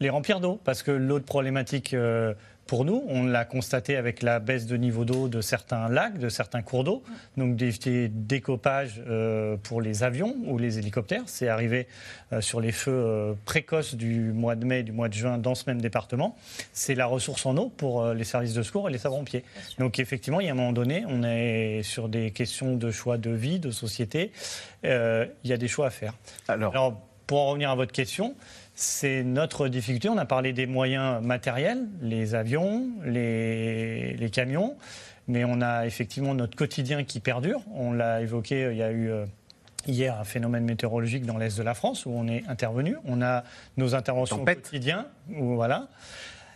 les 0.00 0.08
remplir 0.08 0.40
d'eau. 0.40 0.58
Parce 0.64 0.82
que 0.82 0.90
l'autre 0.90 1.26
problématique 1.26 1.92
euh, 1.92 2.32
pour 2.66 2.84
nous. 2.84 3.04
On 3.08 3.24
l'a 3.24 3.44
constaté 3.44 3.96
avec 3.96 4.22
la 4.22 4.38
baisse 4.38 4.66
de 4.66 4.76
niveau 4.76 5.04
d'eau 5.04 5.28
de 5.28 5.40
certains 5.40 5.88
lacs, 5.88 6.18
de 6.18 6.28
certains 6.28 6.62
cours 6.62 6.84
d'eau. 6.84 7.02
Donc 7.36 7.56
des 7.56 8.08
décopages 8.08 9.02
euh, 9.06 9.56
pour 9.62 9.80
les 9.80 10.02
avions 10.02 10.36
ou 10.46 10.58
les 10.58 10.78
hélicoptères. 10.78 11.22
C'est 11.26 11.48
arrivé 11.48 11.86
euh, 12.32 12.40
sur 12.40 12.60
les 12.60 12.72
feux 12.72 12.92
euh, 12.92 13.34
précoces 13.44 13.94
du 13.94 14.32
mois 14.32 14.56
de 14.56 14.64
mai, 14.64 14.82
du 14.82 14.92
mois 14.92 15.08
de 15.08 15.14
juin 15.14 15.38
dans 15.38 15.54
ce 15.54 15.64
même 15.66 15.80
département. 15.80 16.36
C'est 16.72 16.94
la 16.94 17.06
ressource 17.06 17.46
en 17.46 17.56
eau 17.56 17.68
pour 17.68 18.06
les 18.08 18.24
services 18.24 18.54
de 18.54 18.62
secours 18.62 18.88
et 18.88 18.92
les 18.92 18.98
savants-pompiers. 18.98 19.44
Donc 19.78 19.98
effectivement, 19.98 20.40
il 20.40 20.46
y 20.46 20.48
a 20.48 20.52
un 20.52 20.56
moment 20.56 20.72
donné, 20.72 21.04
on 21.08 21.22
est 21.22 21.82
sur 21.82 22.08
des 22.08 22.30
questions 22.30 22.76
de 22.76 22.90
choix 22.90 23.18
de 23.18 23.30
vie, 23.30 23.58
de 23.58 23.70
société. 23.70 24.32
il 24.82 25.28
y 25.44 25.52
a 25.52 25.56
des 25.56 25.68
choix 25.68 25.86
à 25.86 25.90
faire. 25.90 26.14
Alors, 26.48 26.72
Alors 26.72 27.00
pour 27.26 27.40
en 27.40 27.50
revenir 27.50 27.70
à 27.70 27.74
votre 27.74 27.92
question, 27.92 28.34
c'est 28.76 29.24
notre 29.24 29.68
difficulté. 29.68 30.10
On 30.10 30.18
a 30.18 30.26
parlé 30.26 30.52
des 30.52 30.66
moyens 30.66 31.22
matériels, 31.22 31.88
les 32.02 32.34
avions, 32.34 32.86
les, 33.04 34.30
camions, 34.30 34.76
mais 35.28 35.44
on 35.44 35.62
a 35.62 35.86
effectivement 35.86 36.34
notre 36.34 36.56
quotidien 36.56 37.02
qui 37.02 37.20
perdure. 37.20 37.62
On 37.74 37.92
l'a 37.92 38.20
évoqué, 38.20 38.64
euh, 38.64 38.72
il 38.72 38.78
y 38.78 38.82
a 38.82 38.92
eu... 38.92 39.10
Euh, 39.10 39.24
hier 39.88 40.18
un 40.18 40.24
phénomène 40.24 40.64
météorologique 40.64 41.24
dans 41.26 41.38
l'est 41.38 41.56
de 41.56 41.62
la 41.62 41.72
France 41.72 42.06
où 42.06 42.10
on 42.10 42.26
est 42.26 42.42
intervenu. 42.48 42.96
On 43.04 43.22
a 43.22 43.44
nos 43.76 43.94
interventions 43.94 44.44
quotidiennes, 44.44 45.04
voilà, 45.28 45.86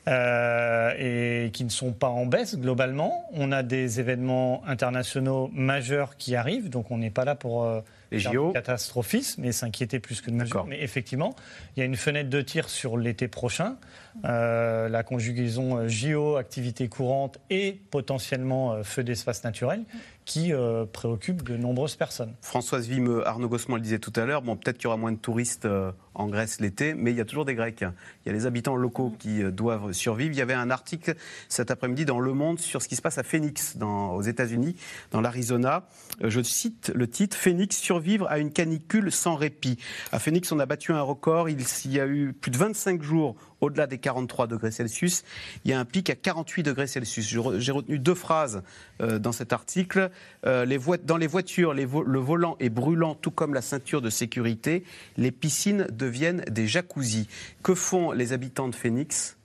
euh, 0.09 0.95
et 0.99 1.53
qui 1.53 1.63
ne 1.63 1.69
sont 1.69 1.93
pas 1.93 2.09
en 2.09 2.27
baisse 2.27 2.59
globalement. 2.59 3.31
On 3.33 3.53
a 3.53 3.63
des 3.63 4.01
événements 4.01 4.65
internationaux 4.67 5.49
majeurs 5.55 6.17
qui 6.17 6.35
arrivent, 6.35 6.71
donc 6.71 6.91
on 6.91 6.99
n'est 6.99 7.11
pas 7.11 7.25
là 7.25 7.37
pour 7.37 7.65
les 8.11 8.19
JO. 8.19 8.53
Catastrophisme 8.53 9.45
et 9.45 9.53
s'inquiéter 9.53 10.01
plus 10.01 10.21
que 10.21 10.31
de 10.31 10.37
mesure. 10.37 10.67
Mais 10.67 10.83
effectivement, 10.83 11.35
il 11.77 11.81
y 11.81 11.83
a 11.83 11.87
une 11.87 11.97
fenêtre 11.97 12.31
de 12.31 12.41
tir 12.41 12.69
sur 12.69 12.97
l'été 12.97 13.29
prochain. 13.29 13.77
Euh, 14.25 14.89
la 14.89 15.03
conjugaison 15.03 15.79
euh, 15.79 15.89
JO, 15.89 16.37
activité 16.37 16.89
courante 16.89 17.39
et 17.49 17.81
potentiellement 17.91 18.73
euh, 18.73 18.83
feu 18.83 19.05
d'espace 19.05 19.45
naturel 19.45 19.85
qui 20.27 20.53
préoccupe 20.93 21.43
de 21.43 21.57
nombreuses 21.57 21.97
personnes. 21.97 22.35
Françoise 22.41 22.87
Vime, 22.87 23.21
Arnaud 23.27 23.49
Gossement 23.49 23.75
le 23.75 23.81
disait 23.83 23.99
tout 23.99 24.13
à 24.15 24.25
l'heure, 24.27 24.43
bon, 24.43 24.55
peut-être 24.55 24.77
qu'il 24.77 24.85
y 24.85 24.87
aura 24.87 24.97
moins 24.97 25.11
de 25.11 25.17
touristes 25.17 25.67
en 26.15 26.29
Grèce 26.29 26.61
l'été, 26.61 26.95
mais 26.95 27.11
il 27.11 27.17
y 27.17 27.21
a 27.21 27.25
toujours 27.25 27.45
des 27.45 27.55
Grecs. 27.55 27.81
Il 27.81 28.27
y 28.27 28.31
a 28.31 28.33
les 28.33 28.47
habitants 28.47 28.77
locaux 28.77 29.15
qui 29.19 29.43
doivent 29.45 29.93
survivre. 29.93 30.33
Il 30.33 30.39
y 30.39 30.43
avait 30.43 30.55
un 30.55 30.71
article 30.71 31.15
cet 31.49 31.71
après-midi 31.71 32.05
dans 32.05 32.21
Le 32.21 32.33
Monde 32.33 32.59
sur 32.59 32.83
ce 32.83 32.89
qui 32.89 32.97
se 32.97 33.03
passe 33.03 33.19
à 33.19 33.23
Phoenix, 33.23 33.77
dans, 33.77 34.15
aux 34.15 34.23
États-Unis, 34.23 34.77
dans 35.11 35.21
l'Arizona. 35.21 35.87
Je 36.23 36.43
cite 36.43 36.93
le 36.95 37.09
titre 37.09 37.37
Phoenix 37.37 37.77
survivre 37.77 38.27
à 38.29 38.39
une 38.39 38.53
canicule 38.53 39.13
sans 39.13 39.37
répit. 39.37 39.79
À 40.13 40.19
Phoenix, 40.19 40.51
on 40.53 40.59
a 40.59 40.67
battu 40.67 40.93
un 40.93 41.03
record. 41.03 41.49
Il 41.49 41.61
y 41.87 42.01
a 42.01 42.07
eu 42.07 42.33
plus 42.33 42.51
de 42.51 42.57
25 42.57 43.03
jours 43.03 43.37
au-delà 43.61 43.87
des 43.87 43.99
43 43.99 44.47
degrés 44.47 44.71
Celsius. 44.71 45.23
Il 45.65 45.71
y 45.71 45.75
a 45.75 45.81
un 45.81 45.85
pic 45.85 46.11
à 46.11 46.15
48 46.15 46.63
degrés 46.63 46.87
Celsius. 46.87 47.29
J'ai 47.59 47.73
retenu 47.73 47.99
deux 47.99 48.15
phrases 48.15 48.63
euh, 49.01 49.19
dans 49.19 49.33
cet 49.33 49.53
article. 49.53 50.11
Euh, 50.47 50.65
les 50.65 50.79
dans 51.05 51.17
les 51.17 51.27
voitures, 51.27 51.75
le 51.75 51.85
volant 52.19 52.57
est 52.59 52.71
brûlant, 52.71 53.15
tout 53.15 53.31
comme 53.31 53.55
la 53.55 53.63
ceinture 53.63 54.01
de 54.01 54.11
sécurité. 54.11 54.85
Les 55.17 55.31
piscines 55.31 55.87
deviennent 56.01 56.41
des 56.51 56.67
jacuzzis. 56.67 57.29
Que 57.63 57.75
font 57.75 58.11
les 58.13 58.33
habitants 58.33 58.69
de 58.69 58.75
Phoenix? 58.75 59.37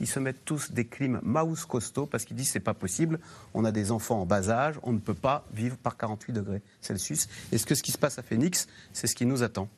Ils 0.00 0.06
se 0.06 0.18
mettent 0.18 0.44
tous 0.44 0.72
des 0.72 0.86
clims 0.86 1.20
mouse 1.22 1.64
costauds 1.64 2.06
parce 2.06 2.24
qu'ils 2.24 2.36
disent 2.36 2.50
c'est 2.50 2.60
pas 2.60 2.74
possible, 2.74 3.20
on 3.52 3.64
a 3.64 3.70
des 3.70 3.92
enfants 3.92 4.22
en 4.22 4.26
bas 4.26 4.48
âge, 4.48 4.76
on 4.82 4.92
ne 4.92 4.98
peut 4.98 5.14
pas 5.14 5.46
vivre 5.52 5.76
par 5.76 5.96
48 5.96 6.32
degrés 6.32 6.62
Celsius. 6.80 7.28
Est-ce 7.52 7.66
que 7.66 7.74
ce 7.74 7.82
qui 7.82 7.92
se 7.92 7.98
passe 7.98 8.18
à 8.18 8.22
Phoenix, 8.22 8.66
c'est 8.92 9.06
ce 9.06 9.14
qui 9.14 9.26
nous 9.26 9.42
attend? 9.42 9.68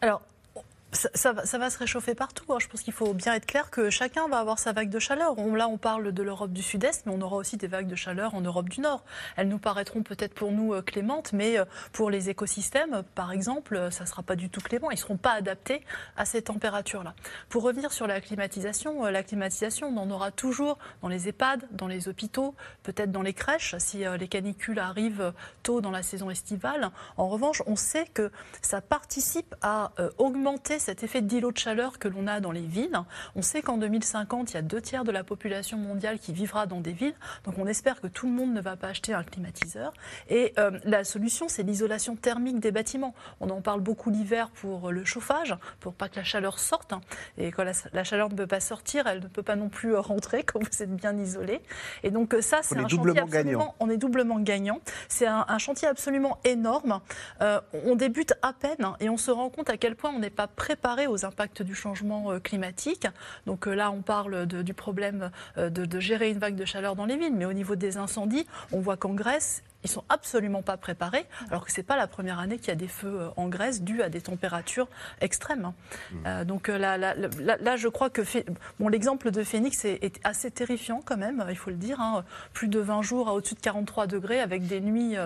Alors, 0.00 0.22
ça, 0.92 1.32
va, 1.32 1.70
se 1.70 1.78
réchauffer 1.78 2.14
partout. 2.14 2.50
Hein. 2.52 2.58
Je 2.60 2.66
pense 2.66 2.80
qu'il 2.80 2.94
faut 2.94 3.12
bien 3.12 3.34
être 3.34 3.46
clair 3.46 3.70
que 3.70 3.90
chacun 3.90 4.26
va 4.28 4.38
avoir 4.38 4.58
sa 4.58 4.72
vague 4.72 4.88
de 4.88 4.98
chaleur. 4.98 5.34
là, 5.36 5.68
on 5.68 5.76
parle 5.76 6.12
de 6.12 6.22
l'Europe 6.22 6.52
du 6.52 6.62
Sud-Est, 6.62 7.04
mais 7.04 7.12
on 7.14 7.20
aura 7.20 7.36
aussi 7.36 7.56
des 7.56 7.66
vagues 7.66 7.86
de 7.86 7.94
chaleur 7.94 8.34
en 8.34 8.40
Europe 8.40 8.68
du 8.68 8.80
Nord. 8.80 9.04
Elles 9.36 9.48
nous 9.48 9.58
paraîtront 9.58 10.02
peut-être 10.02 10.34
pour 10.34 10.50
nous 10.50 10.72
euh, 10.72 10.82
clémentes, 10.82 11.32
mais 11.32 11.58
euh, 11.58 11.64
pour 11.92 12.10
les 12.10 12.30
écosystèmes, 12.30 13.02
par 13.14 13.32
exemple, 13.32 13.76
euh, 13.76 13.90
ça 13.90 14.04
ne 14.04 14.08
sera 14.08 14.22
pas 14.22 14.34
du 14.34 14.48
tout 14.48 14.60
clément. 14.60 14.90
Ils 14.90 14.94
ne 14.94 15.00
seront 15.00 15.18
pas 15.18 15.32
adaptés 15.32 15.84
à 16.16 16.24
ces 16.24 16.42
températures-là. 16.42 17.14
Pour 17.50 17.64
revenir 17.64 17.92
sur 17.92 18.06
la 18.06 18.20
climatisation, 18.20 19.04
la 19.04 19.22
climatisation, 19.22 19.88
on 19.88 19.96
en 19.98 20.10
aura 20.10 20.30
toujours 20.30 20.78
dans 21.02 21.08
les 21.08 21.28
EHPAD, 21.28 21.68
dans 21.72 21.88
les 21.88 22.08
hôpitaux, 22.08 22.54
peut-être 22.82 23.12
dans 23.12 23.22
les 23.22 23.34
crèches, 23.34 23.74
si 23.78 24.04
les 24.18 24.28
canicules 24.28 24.78
arrivent 24.78 25.32
tôt 25.62 25.80
dans 25.80 25.90
la 25.90 26.02
saison 26.02 26.30
estivale. 26.30 26.90
En 27.16 27.28
revanche, 27.28 27.62
on 27.66 27.76
sait 27.76 28.06
que 28.06 28.30
ça 28.62 28.80
participe 28.80 29.54
à 29.62 29.92
augmenter 30.18 30.77
cet 30.78 31.02
effet 31.02 31.22
d'îlot 31.22 31.52
de 31.52 31.58
chaleur 31.58 31.98
que 31.98 32.08
l'on 32.08 32.26
a 32.26 32.40
dans 32.40 32.52
les 32.52 32.66
villes. 32.66 32.98
On 33.34 33.42
sait 33.42 33.62
qu'en 33.62 33.78
2050, 33.78 34.52
il 34.52 34.54
y 34.54 34.56
a 34.56 34.62
deux 34.62 34.80
tiers 34.80 35.04
de 35.04 35.10
la 35.10 35.24
population 35.24 35.78
mondiale 35.78 36.18
qui 36.18 36.32
vivra 36.32 36.66
dans 36.66 36.80
des 36.80 36.92
villes. 36.92 37.14
Donc 37.44 37.58
on 37.58 37.66
espère 37.66 38.00
que 38.00 38.06
tout 38.06 38.26
le 38.26 38.32
monde 38.32 38.52
ne 38.52 38.60
va 38.60 38.76
pas 38.76 38.88
acheter 38.88 39.14
un 39.14 39.22
climatiseur. 39.22 39.92
Et 40.28 40.52
euh, 40.58 40.78
la 40.84 41.04
solution, 41.04 41.48
c'est 41.48 41.62
l'isolation 41.62 42.16
thermique 42.16 42.60
des 42.60 42.70
bâtiments. 42.70 43.14
On 43.40 43.50
en 43.50 43.60
parle 43.60 43.80
beaucoup 43.80 44.10
l'hiver 44.10 44.50
pour 44.50 44.90
le 44.90 45.04
chauffage, 45.04 45.54
pour 45.80 45.94
pas 45.94 46.08
que 46.08 46.16
la 46.16 46.24
chaleur 46.24 46.58
sorte. 46.58 46.92
Et 47.36 47.50
quand 47.52 47.64
la, 47.64 48.04
chaleur 48.04 48.28
ne 48.28 48.34
peut 48.34 48.46
pas 48.46 48.60
sortir, 48.60 49.06
elle 49.06 49.20
ne 49.20 49.28
peut 49.28 49.42
pas 49.42 49.56
non 49.56 49.68
plus 49.68 49.94
rentrer 49.96 50.42
quand 50.42 50.60
vous 50.60 50.82
êtes 50.82 50.94
bien 50.94 51.16
isolé. 51.16 51.60
Et 52.02 52.10
donc 52.10 52.34
ça, 52.40 52.60
c'est 52.62 52.76
un 52.76 52.88
chantier 52.88 53.18
absolument, 53.18 53.74
on 53.80 53.90
est 53.90 53.96
doublement 53.96 54.38
gagnant. 54.40 54.80
C'est 55.08 55.26
un, 55.26 55.58
chantier 55.58 55.88
absolument 55.88 56.38
énorme. 56.44 57.00
Euh, 57.42 57.60
on 57.84 57.96
débute 57.96 58.34
à 58.42 58.52
peine 58.52 58.92
et 59.00 59.08
on 59.08 59.16
se 59.16 59.30
rend 59.30 59.50
compte 59.50 59.70
à 59.70 59.76
quel 59.76 59.96
point 59.96 60.10
on 60.14 60.20
n'est 60.20 60.30
pas 60.30 60.46
prêt 60.46 60.67
préparer 60.68 61.06
aux 61.06 61.24
impacts 61.24 61.62
du 61.62 61.74
changement 61.74 62.30
euh, 62.30 62.40
climatique. 62.40 63.06
Donc 63.46 63.66
euh, 63.66 63.72
là, 63.72 63.90
on 63.90 64.02
parle 64.02 64.44
du 64.44 64.74
problème 64.74 65.30
euh, 65.56 65.70
de, 65.70 65.86
de 65.86 65.98
gérer 65.98 66.28
une 66.28 66.38
vague 66.38 66.56
de 66.56 66.66
chaleur 66.66 66.94
dans 66.94 67.06
les 67.06 67.16
villes, 67.16 67.34
mais 67.34 67.46
au 67.46 67.54
niveau 67.54 67.74
des 67.74 67.96
incendies, 67.96 68.46
on 68.70 68.80
voit 68.80 68.98
qu'en 68.98 69.14
Grèce, 69.14 69.62
ils 69.84 69.90
sont 69.90 70.04
absolument 70.08 70.62
pas 70.62 70.76
préparés, 70.76 71.26
alors 71.50 71.64
que 71.64 71.70
c'est 71.72 71.84
pas 71.84 71.96
la 71.96 72.06
première 72.06 72.40
année 72.40 72.58
qu'il 72.58 72.68
y 72.68 72.72
a 72.72 72.76
des 72.76 72.88
feux 72.88 73.20
euh, 73.20 73.28
en 73.36 73.48
Grèce 73.48 73.82
dus 73.82 74.02
à 74.02 74.08
des 74.08 74.20
températures 74.20 74.88
extrêmes. 75.20 75.66
Hein. 75.66 75.74
Mmh. 76.10 76.16
Euh, 76.26 76.44
donc 76.44 76.68
euh, 76.68 76.78
là, 76.78 76.98
là, 76.98 77.14
là, 77.14 77.76
je 77.76 77.88
crois 77.88 78.10
que 78.10 78.22
bon, 78.80 78.88
l'exemple 78.88 79.30
de 79.30 79.44
Phoenix 79.44 79.84
est, 79.84 80.18
assez 80.24 80.50
terrifiant 80.50 81.00
quand 81.04 81.16
même, 81.16 81.44
il 81.48 81.56
faut 81.56 81.70
le 81.70 81.76
dire. 81.76 82.00
Hein. 82.00 82.24
Plus 82.52 82.68
de 82.68 82.80
20 82.80 83.02
jours 83.02 83.28
à 83.28 83.34
au-dessus 83.34 83.54
de 83.54 83.60
43 83.60 84.06
degrés 84.06 84.40
avec 84.40 84.66
des 84.66 84.80
nuits 84.80 85.16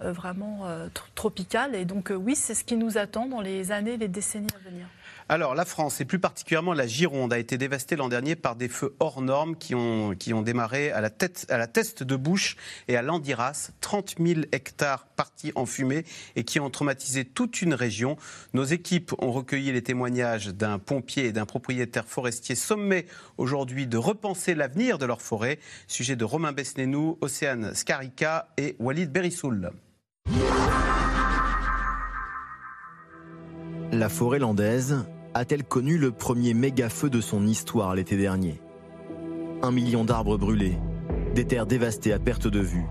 vraiment 0.00 0.68
tropicales. 1.14 1.74
Et 1.74 1.84
donc 1.84 2.12
oui, 2.14 2.36
c'est 2.36 2.54
ce 2.54 2.64
qui 2.64 2.76
nous 2.76 2.98
attend 2.98 3.26
dans 3.26 3.40
les 3.40 3.72
années, 3.72 3.96
les 3.96 4.08
décennies 4.08 4.46
à 4.54 4.68
venir. 4.68 4.86
Alors, 5.28 5.56
la 5.56 5.64
France, 5.64 6.00
et 6.00 6.04
plus 6.04 6.20
particulièrement 6.20 6.72
la 6.72 6.86
Gironde, 6.86 7.32
a 7.32 7.38
été 7.40 7.58
dévastée 7.58 7.96
l'an 7.96 8.08
dernier 8.08 8.36
par 8.36 8.54
des 8.54 8.68
feux 8.68 8.94
hors 9.00 9.20
normes 9.20 9.56
qui 9.56 9.74
ont, 9.74 10.14
démarré 10.42 10.92
à 10.92 11.00
la, 11.00 11.10
tête, 11.10 11.52
Teste 11.72 12.04
de 12.04 12.14
Bouche 12.14 12.56
et 12.86 12.96
à 12.96 13.02
Landiras. 13.02 13.70
30 13.80 14.16
000 14.24 14.42
hectares 14.52 15.06
partis 15.16 15.50
en 15.56 15.66
fumée 15.66 16.04
et 16.36 16.44
qui 16.44 16.60
ont 16.60 16.70
traumatisé 16.70 17.24
toute 17.24 17.60
une 17.60 17.74
région. 17.74 18.16
Nos 18.54 18.62
équipes 18.62 19.14
ont 19.18 19.32
recueilli 19.32 19.72
les 19.72 19.82
témoignages 19.82 20.46
d'un 20.48 20.78
pompier 20.78 21.26
et 21.26 21.32
d'un 21.32 21.44
propriétaire 21.44 22.06
forestier 22.06 22.54
sommé 22.54 23.06
aujourd'hui 23.36 23.88
de 23.88 23.96
repenser 23.96 24.54
l'avenir 24.54 24.96
de 24.96 25.06
leur 25.06 25.20
forêt. 25.20 25.58
Sujet 25.88 26.14
de 26.14 26.24
Romain 26.24 26.52
Besnénou, 26.52 27.18
Océane 27.20 27.74
Scarica 27.74 28.46
et 28.58 28.76
Walid 28.78 29.10
Berissoul. 29.10 29.72
La 33.92 34.08
forêt 34.08 34.38
landaise 34.38 35.04
a-t-elle 35.38 35.64
connu 35.64 35.98
le 35.98 36.12
premier 36.12 36.54
méga-feu 36.54 37.10
de 37.10 37.20
son 37.20 37.46
histoire 37.46 37.94
l'été 37.94 38.16
dernier 38.16 38.58
Un 39.62 39.70
million 39.70 40.02
d'arbres 40.02 40.38
brûlés, 40.38 40.78
des 41.34 41.44
terres 41.44 41.66
dévastées 41.66 42.14
à 42.14 42.18
perte 42.18 42.46
de 42.46 42.60
vue, 42.60 42.86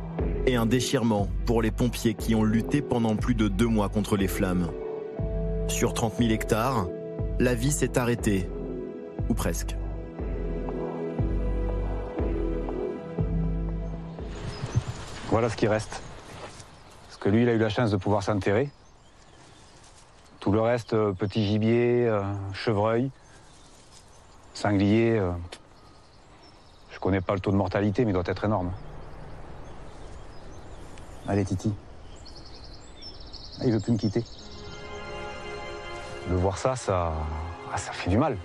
et 0.46 0.56
un 0.56 0.68
déchirement 0.68 1.28
pour 1.48 1.64
les 1.64 1.72
pompiers 1.72 2.14
qui 2.14 2.36
ont 2.36 2.43
lutté 2.43 2.84
pendant 2.84 3.16
plus 3.16 3.34
de 3.34 3.48
deux 3.48 3.68
mois 3.68 3.89
contre 3.89 4.16
les 4.16 4.28
flammes. 4.28 4.70
Sur 5.68 5.96
30 5.96 6.18
000 6.20 6.30
hectares, 6.30 6.88
la 7.39 7.56
vie 7.56 7.72
s'est 7.72 7.98
arrêtée, 7.98 8.48
ou 9.28 9.34
presque. 9.34 9.76
Voilà 15.30 15.50
ce 15.50 15.58
qui 15.58 15.68
reste. 15.68 16.04
Parce 17.08 17.18
que 17.18 17.30
lui, 17.30 17.41
il 17.41 17.50
a 17.50 17.54
eu 17.54 17.58
la 17.58 17.70
chance 17.70 17.89
de 17.89 17.98
pouvoir 17.98 18.22
s'enterrer. 18.22 18.70
Tout 20.46 20.52
le 20.52 20.62
reste, 20.62 20.93
euh, 20.93 21.12
petit 21.12 21.43
gibier, 21.43 22.06
euh, 22.08 22.22
chevreuil, 22.54 23.10
sanglier, 24.54 25.18
euh, 25.18 25.32
je 26.91 27.00
connais 27.00 27.20
pas 27.20 27.34
le 27.34 27.39
taux 27.39 27.50
de 27.50 27.56
mortalité, 27.56 28.06
mais 28.06 28.12
il 28.12 28.14
doit 28.14 28.22
être 28.28 28.46
énorme. 28.46 28.72
Allez, 31.28 31.43
Titi. 31.46 31.74
Il 33.64 33.74
veut 33.74 33.80
plus 33.80 33.93
me 33.93 33.98
quitter. 33.98 34.24
De 36.30 36.36
voir 36.36 36.60
ça, 36.60 36.76
ça, 36.76 37.14
ah, 37.74 37.78
fait 37.78 38.12
du 38.12 38.20
mal. 38.20 38.38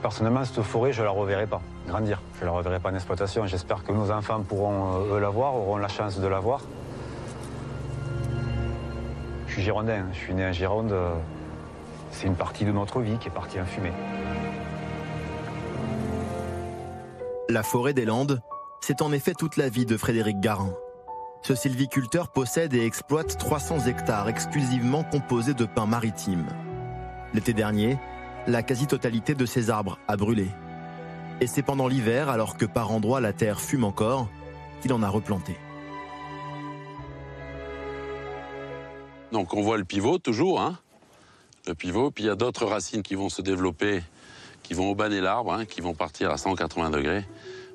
Personnellement, 0.00 0.44
cette 0.44 0.62
forêt, 0.62 0.92
je 0.92 1.02
la 1.02 1.10
reverrai 1.10 1.48
pas 1.48 1.60
grandir. 1.88 2.22
Je 2.38 2.44
la 2.44 2.52
reverrai 2.52 2.78
pas 2.78 2.92
en 2.92 2.94
exploitation. 2.94 3.48
J'espère 3.48 3.82
que 3.82 3.90
nos 3.90 4.12
enfants 4.12 4.40
pourront 4.42 5.12
eux 5.12 5.18
la 5.18 5.30
voir, 5.30 5.56
auront 5.56 5.76
la 5.76 5.88
chance 5.88 6.20
de 6.20 6.28
la 6.28 6.38
voir. 6.38 6.60
Je 9.54 9.60
suis 9.60 9.66
girondin, 9.66 10.06
je 10.12 10.18
suis 10.18 10.34
né 10.34 10.44
en 10.44 10.52
Gironde. 10.52 10.92
C'est 12.10 12.26
une 12.26 12.34
partie 12.34 12.64
de 12.64 12.72
notre 12.72 13.00
vie 13.00 13.16
qui 13.18 13.28
est 13.28 13.30
partie 13.30 13.60
en 13.60 13.64
fumée. 13.64 13.92
La 17.48 17.62
forêt 17.62 17.94
des 17.94 18.04
Landes, 18.04 18.42
c'est 18.80 19.00
en 19.00 19.12
effet 19.12 19.32
toute 19.32 19.56
la 19.56 19.68
vie 19.68 19.86
de 19.86 19.96
Frédéric 19.96 20.40
Garin. 20.40 20.72
Ce 21.42 21.54
sylviculteur 21.54 22.32
possède 22.32 22.74
et 22.74 22.84
exploite 22.84 23.38
300 23.38 23.86
hectares 23.86 24.28
exclusivement 24.28 25.04
composés 25.04 25.54
de 25.54 25.66
pins 25.66 25.86
maritimes. 25.86 26.48
L'été 27.32 27.52
dernier, 27.52 27.96
la 28.48 28.64
quasi-totalité 28.64 29.36
de 29.36 29.46
ces 29.46 29.70
arbres 29.70 30.00
a 30.08 30.16
brûlé. 30.16 30.48
Et 31.40 31.46
c'est 31.46 31.62
pendant 31.62 31.86
l'hiver, 31.86 32.28
alors 32.28 32.56
que 32.56 32.66
par 32.66 32.90
endroits 32.90 33.20
la 33.20 33.32
terre 33.32 33.60
fume 33.60 33.84
encore, 33.84 34.26
qu'il 34.82 34.92
en 34.92 35.04
a 35.04 35.08
replanté. 35.08 35.56
Donc 39.34 39.52
on 39.52 39.62
voit 39.62 39.78
le 39.78 39.84
pivot 39.84 40.18
toujours, 40.18 40.60
hein 40.60 40.78
le 41.66 41.74
pivot, 41.74 42.12
puis 42.12 42.22
il 42.22 42.26
y 42.28 42.30
a 42.30 42.36
d'autres 42.36 42.66
racines 42.66 43.02
qui 43.02 43.16
vont 43.16 43.28
se 43.28 43.42
développer, 43.42 44.02
qui 44.62 44.74
vont 44.74 44.88
aubaner 44.88 45.20
l'arbre, 45.20 45.52
hein, 45.52 45.64
qui 45.64 45.80
vont 45.80 45.92
partir 45.92 46.30
à 46.30 46.36
180 46.36 46.90
degrés. 46.90 47.24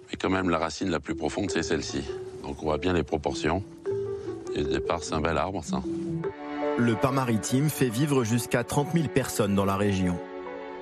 Mais 0.10 0.16
quand 0.16 0.30
même, 0.30 0.50
la 0.50 0.58
racine 0.58 0.90
la 0.90 1.02
plus 1.02 1.16
profonde, 1.16 1.52
c'est 1.52 1.64
celle-ci. 1.64 2.04
Donc 2.44 2.62
on 2.62 2.68
voit 2.68 2.78
bien 2.78 2.94
les 2.94 3.04
proportions. 3.04 3.62
Et 4.56 4.62
au 4.62 4.68
départ, 4.68 5.04
c'est 5.04 5.16
un 5.16 5.20
bel 5.20 5.38
arbre, 5.38 5.62
ça. 5.66 5.82
Le 6.78 6.96
pin 6.96 7.12
maritime 7.12 7.70
fait 7.70 7.90
vivre 7.90 8.24
jusqu'à 8.24 8.64
30 8.64 8.94
000 8.94 9.10
personnes 9.10 9.54
dans 9.54 9.66
la 9.66 9.76
région. 9.76 10.18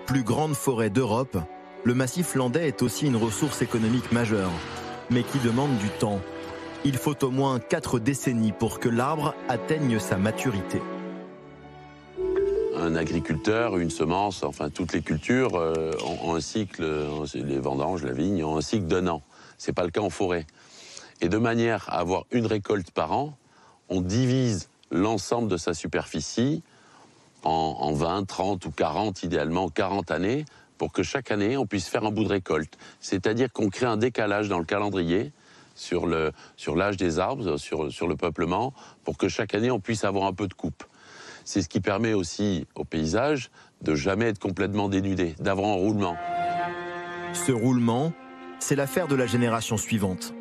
Plus 0.05 0.21
grande 0.21 0.53
forêt 0.53 0.91
d'Europe, 0.91 1.39
le 1.85 1.95
massif 1.95 2.35
landais 2.35 2.67
est 2.67 2.83
aussi 2.83 3.07
une 3.07 3.15
ressource 3.15 3.63
économique 3.63 4.11
majeure, 4.11 4.51
mais 5.09 5.23
qui 5.23 5.39
demande 5.39 5.75
du 5.79 5.89
temps 5.89 6.19
il 6.85 6.97
faut 6.97 7.23
au 7.23 7.31
moins 7.31 7.59
4 7.59 7.99
décennies 7.99 8.51
pour 8.51 8.79
que 8.79 8.89
l'arbre 8.89 9.33
atteigne 9.49 9.99
sa 9.99 10.17
maturité. 10.17 10.81
Un 12.75 12.95
agriculteur, 12.95 13.77
une 13.77 13.89
semence, 13.89 14.43
enfin 14.43 14.69
toutes 14.69 14.93
les 14.93 15.01
cultures 15.01 15.55
euh, 15.55 15.91
ont, 16.23 16.35
un 16.35 16.41
cycle, 16.41 16.85
les 17.33 17.59
vendanges, 17.59 18.03
la 18.03 18.13
vigne, 18.13 18.43
ont 18.43 18.57
un 18.57 18.61
cycle 18.61 18.85
d'un 18.85 19.07
an. 19.07 19.23
Ce 19.57 19.69
n'est 19.69 19.73
pas 19.73 19.83
le 19.83 19.89
cas 19.89 20.01
en 20.01 20.09
forêt. 20.09 20.45
Et 21.19 21.29
de 21.29 21.37
manière 21.37 21.89
à 21.89 21.99
avoir 21.99 22.25
une 22.31 22.45
récolte 22.45 22.91
par 22.91 23.11
an, 23.11 23.35
on 23.89 24.01
divise 24.01 24.69
l'ensemble 24.91 25.47
de 25.47 25.57
sa 25.57 25.73
superficie 25.73 26.61
en, 27.43 27.77
en, 27.79 27.93
20, 27.93 28.25
30 28.27 28.65
ou 28.65 28.71
40, 28.71 29.23
idéalement 29.23 29.69
40 29.69 30.11
années, 30.11 30.45
pour 30.77 30.91
que 30.93 31.01
chaque 31.01 31.31
année 31.31 31.57
on 31.57 31.65
puisse 31.65 31.87
faire 31.87 32.05
un 32.05 32.11
bout 32.11 32.23
de 32.23 32.29
récolte. 32.29 32.77
C'est-à-dire 32.99 33.51
qu'on 33.51 33.69
crée 33.69 33.87
un 33.87 33.97
décalage 33.97 34.49
dans 34.49 34.59
le 34.59 34.65
calendrier 34.65 35.31
sur 35.77 36.07
l'âge 36.07 36.33
sur 36.55 36.75
des 36.75 37.19
arbres, 37.19 37.57
sur, 37.57 37.91
sur 37.91 38.07
le 38.07 38.15
peuplement, 38.15 38.73
pour 39.03 39.17
que 39.17 39.29
chaque 39.29 39.55
année 39.55 39.71
on 39.71 39.79
puisse 39.79 40.03
avoir 40.03 40.25
un 40.25 40.33
peu 40.33 40.47
de 40.47 40.53
coupe. 40.53 40.83
C'est 41.45 41.61
ce 41.61 41.69
qui 41.69 41.79
permet 41.79 42.13
aussi 42.13 42.67
au 42.75 42.83
paysage 42.83 43.51
de 43.81 43.95
jamais 43.95 44.25
être 44.25 44.39
complètement 44.39 44.89
dénudé, 44.89 45.35
d'avoir 45.39 45.69
un 45.69 45.75
roulement. 45.75 46.17
Ce 47.33 47.51
roulement, 47.51 48.11
c'est 48.59 48.75
l'affaire 48.75 49.07
de 49.07 49.15
la 49.15 49.27
génération 49.27 49.77
suivante. 49.77 50.33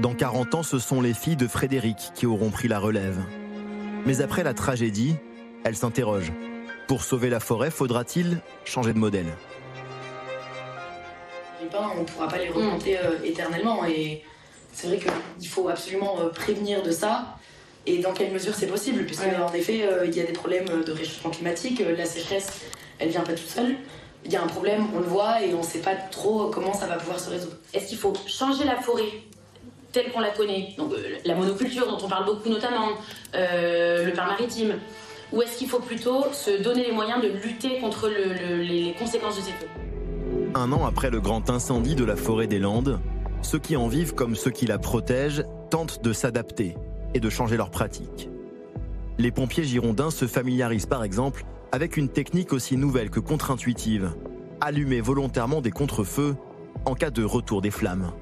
Dans 0.00 0.14
40 0.14 0.54
ans, 0.54 0.62
ce 0.62 0.78
sont 0.78 1.02
les 1.02 1.12
filles 1.12 1.36
de 1.36 1.46
Frédéric 1.46 2.12
qui 2.14 2.24
auront 2.24 2.50
pris 2.50 2.68
la 2.68 2.78
relève. 2.78 3.18
Mais 4.06 4.22
après 4.22 4.42
la 4.42 4.54
tragédie, 4.54 5.16
elle 5.64 5.76
s'interroge. 5.76 6.32
Pour 6.88 7.04
sauver 7.04 7.28
la 7.28 7.40
forêt, 7.40 7.70
faudra-t-il 7.70 8.40
changer 8.64 8.94
de 8.94 8.98
modèle? 8.98 9.26
Les 11.60 11.68
pins, 11.68 11.90
on 11.94 12.00
ne 12.00 12.06
pourra 12.06 12.28
pas 12.28 12.38
les 12.38 12.48
remonter 12.48 12.98
euh, 12.98 13.18
éternellement. 13.24 13.84
Et 13.84 14.22
c'est 14.72 14.86
vrai 14.86 14.98
qu'il 14.98 15.48
faut 15.48 15.68
absolument 15.68 16.20
euh, 16.20 16.28
prévenir 16.28 16.82
de 16.82 16.90
ça. 16.90 17.36
et 17.86 17.98
dans 17.98 18.12
quelle 18.12 18.32
mesure 18.32 18.54
c'est 18.54 18.66
possible, 18.66 19.04
puisque 19.04 19.24
en 19.24 19.52
effet, 19.54 19.82
euh, 19.84 20.06
il 20.06 20.14
y 20.14 20.20
a 20.20 20.24
des 20.24 20.32
problèmes 20.32 20.66
de 20.84 20.92
réchauffement 20.92 21.30
climatique, 21.30 21.82
la 21.96 22.04
sécheresse, 22.04 22.60
elle 22.98 23.08
vient 23.08 23.22
pas 23.22 23.32
toute 23.32 23.48
seule. 23.48 23.76
Il 24.24 24.32
y 24.32 24.36
a 24.36 24.42
un 24.42 24.46
problème, 24.46 24.86
on 24.94 24.98
le 24.98 25.06
voit, 25.06 25.42
et 25.42 25.54
on 25.54 25.58
ne 25.58 25.62
sait 25.62 25.78
pas 25.78 25.94
trop 25.94 26.50
comment 26.50 26.74
ça 26.74 26.86
va 26.86 26.96
pouvoir 26.96 27.18
se 27.18 27.30
résoudre. 27.30 27.56
Est-ce 27.72 27.88
qu'il 27.88 27.98
faut 27.98 28.12
changer 28.26 28.64
la 28.64 28.76
forêt 28.76 29.10
telle 29.92 30.12
qu'on 30.12 30.20
la 30.20 30.30
connaît, 30.30 30.74
donc 30.76 30.92
la 31.24 31.34
monoculture 31.34 31.86
dont 31.88 31.98
on 32.04 32.08
parle 32.08 32.24
beaucoup 32.24 32.48
notamment, 32.48 32.90
le 33.32 34.12
parc 34.12 34.28
maritime, 34.28 34.74
ou 35.32 35.42
est-ce 35.42 35.58
qu'il 35.58 35.68
faut 35.68 35.80
plutôt 35.80 36.24
se 36.32 36.62
donner 36.62 36.84
les 36.84 36.92
moyens 36.92 37.20
de 37.22 37.28
lutter 37.28 37.78
contre 37.78 38.08
les 38.08 38.94
conséquences 38.98 39.36
de 39.36 39.42
ces 39.42 39.52
feux? 39.52 39.66
Un 40.54 40.70
an 40.72 40.84
après 40.84 41.10
le 41.10 41.20
grand 41.20 41.48
incendie 41.50 41.94
de 41.94 42.04
la 42.04 42.16
forêt 42.16 42.46
des 42.46 42.58
Landes, 42.58 43.00
ceux 43.42 43.58
qui 43.58 43.76
en 43.76 43.88
vivent 43.88 44.14
comme 44.14 44.34
ceux 44.34 44.50
qui 44.50 44.66
la 44.66 44.78
protègent 44.78 45.44
tentent 45.70 46.02
de 46.02 46.12
s'adapter 46.12 46.76
et 47.14 47.20
de 47.20 47.30
changer 47.30 47.56
leurs 47.56 47.70
pratiques. 47.70 48.28
Les 49.18 49.30
pompiers 49.30 49.64
girondins 49.64 50.10
se 50.10 50.26
familiarisent 50.26 50.86
par 50.86 51.04
exemple 51.04 51.44
avec 51.72 51.96
une 51.96 52.08
technique 52.08 52.52
aussi 52.52 52.76
nouvelle 52.76 53.10
que 53.10 53.20
contre-intuitive, 53.20 54.14
allumer 54.60 55.00
volontairement 55.00 55.60
des 55.60 55.70
contre-feux 55.70 56.36
en 56.84 56.94
cas 56.94 57.10
de 57.10 57.22
retour 57.24 57.60
des 57.60 57.70
flammes. 57.70 58.12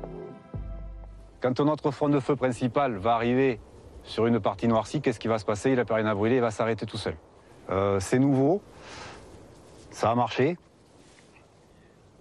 Quand 1.41 1.61
notre 1.61 1.91
front 1.91 2.09
de 2.09 2.21
feu 2.21 2.37
principal 2.37 2.97
va 2.97 3.14
arriver 3.14 3.61
sur 4.03 4.27
une 4.27 4.41
partie 4.41 4.66
noircie, 4.66 5.01
qu'est-ce 5.01 5.21
qui 5.21 5.29
va 5.29 5.39
se 5.39 5.45
passer? 5.45 5.71
Il 5.71 5.77
n'a 5.77 5.85
plus 5.85 5.95
rien 5.95 6.07
à 6.07 6.14
brûler, 6.14 6.37
il 6.37 6.41
va 6.41 6.51
s'arrêter 6.51 6.85
tout 6.85 6.97
seul. 6.97 7.16
Euh, 7.71 8.01
c'est 8.01 8.19
nouveau, 8.19 8.61
ça 9.91 10.11
a 10.11 10.14
marché. 10.14 10.57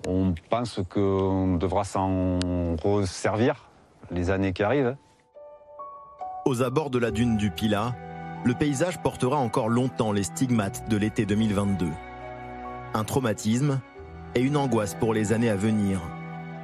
On 0.09 0.33
pense 0.49 0.79
qu'on 0.89 1.57
devra 1.57 1.83
s'en 1.83 2.39
resservir 2.81 3.69
les 4.09 4.29
années 4.29 4.53
qui 4.53 4.63
arrivent. 4.63 4.95
Aux 6.45 6.61
abords 6.61 6.89
de 6.89 6.97
la 6.97 7.11
dune 7.11 7.35
du 7.35 7.51
Pila, 7.51 7.93
le 8.45 8.53
paysage 8.53 9.01
portera 9.03 9.35
encore 9.35 9.67
longtemps 9.67 10.13
les 10.13 10.23
stigmates 10.23 10.87
de 10.87 10.95
l'été 10.95 11.25
2022. 11.25 11.87
Un 12.93 13.03
traumatisme 13.03 13.81
et 14.33 14.39
une 14.39 14.55
angoisse 14.55 14.95
pour 14.95 15.13
les 15.13 15.33
années 15.33 15.49
à 15.49 15.57
venir. 15.57 15.99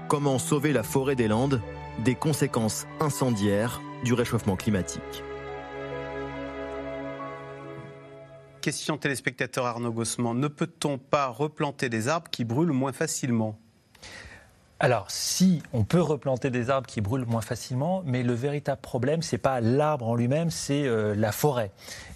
Comment 0.07 0.39
sauver 0.39 0.71
la 0.71 0.83
forêt 0.83 1.15
des 1.15 1.27
Landes 1.27 1.59
des 1.99 2.15
conséquences 2.15 2.87
incendiaires 2.99 3.81
du 4.03 4.13
réchauffement 4.13 4.55
climatique. 4.55 5.23
Question 8.63 8.97
téléspectateur 8.97 9.65
Arnaud 9.65 9.91
Gossement. 9.91 10.33
Ne 10.33 10.47
peut-on 10.47 10.97
pas 10.97 11.27
replanter 11.27 11.89
des 11.89 12.07
arbres 12.07 12.31
qui 12.31 12.45
brûlent 12.45 12.71
moins 12.71 12.93
facilement? 12.93 13.59
Alors, 14.79 15.05
si 15.09 15.63
on 15.71 15.85
peut 15.85 16.01
replanter 16.01 16.49
des 16.49 16.69
arbres 16.69 16.87
qui 16.87 16.99
brûlent 16.99 17.25
moins 17.25 17.41
facilement, 17.41 18.03
mais 18.05 18.21
le 18.21 18.33
véritable 18.33 18.81
problème, 18.81 19.21
c'est 19.21 19.37
pas 19.37 19.61
l'arbre 19.61 20.09
en 20.09 20.15
lui-même, 20.15 20.49
c'est 20.49 20.85
euh, 20.85 21.15
la 21.15 21.31
forêt. 21.31 21.71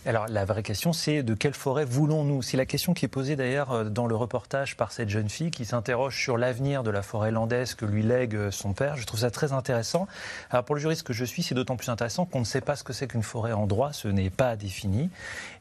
Alors 0.08 0.26
la 0.30 0.46
vraie 0.46 0.64
question, 0.64 0.94
c'est 0.94 1.22
de 1.22 1.34
quelle 1.34 1.54
forêt 1.54 1.84
voulons-nous? 1.84 2.42
C'est 2.42 2.56
la 2.56 2.66
question 2.66 2.94
qui 2.94 3.04
est 3.04 3.10
posée 3.10 3.36
d'ailleurs 3.36 3.74
euh, 3.74 3.84
dans 3.84 4.08
le 4.08 4.16
reportage 4.16 4.78
par 4.78 4.94
cette 4.94 5.10
jeune 5.10 5.28
fille 5.28 5.52
qui 5.52 5.66
s'interroge 5.66 6.18
sur 6.18 6.38
l'avenir 6.38 6.82
de 6.84 6.90
la 6.90 7.02
forêt 7.02 7.30
landaise 7.30 7.76
que 7.76 7.84
lui 7.84 8.04
lègue 8.04 8.34
euh, 8.34 8.50
son 8.50 8.72
père. 8.72 8.96
Je 8.96 9.06
trouve 9.06 9.20
ça 9.20 9.32
très 9.32 9.52
intéressant. 9.52 10.08
Alors 10.50 10.64
pour 10.64 10.76
le 10.76 10.82
juriste 10.82 11.04
que 11.04 11.12
je 11.12 11.26
suis, 11.26 11.44
c'est 11.44 11.56
d'autant 11.56 11.76
plus 11.76 11.90
intéressant 11.90 12.24
qu'on 12.24 12.40
ne 12.40 12.46
sait 12.46 12.62
pas 12.62 12.78
ce 12.78 12.86
que 12.86 12.94
c'est 12.94 13.08
qu'une 13.08 13.22
forêt 13.22 13.52
en 13.52 13.68
droit, 13.68 13.92
ce 13.92 14.08
n'est 14.08 14.30
pas 14.30 14.56
défini. 14.56 15.10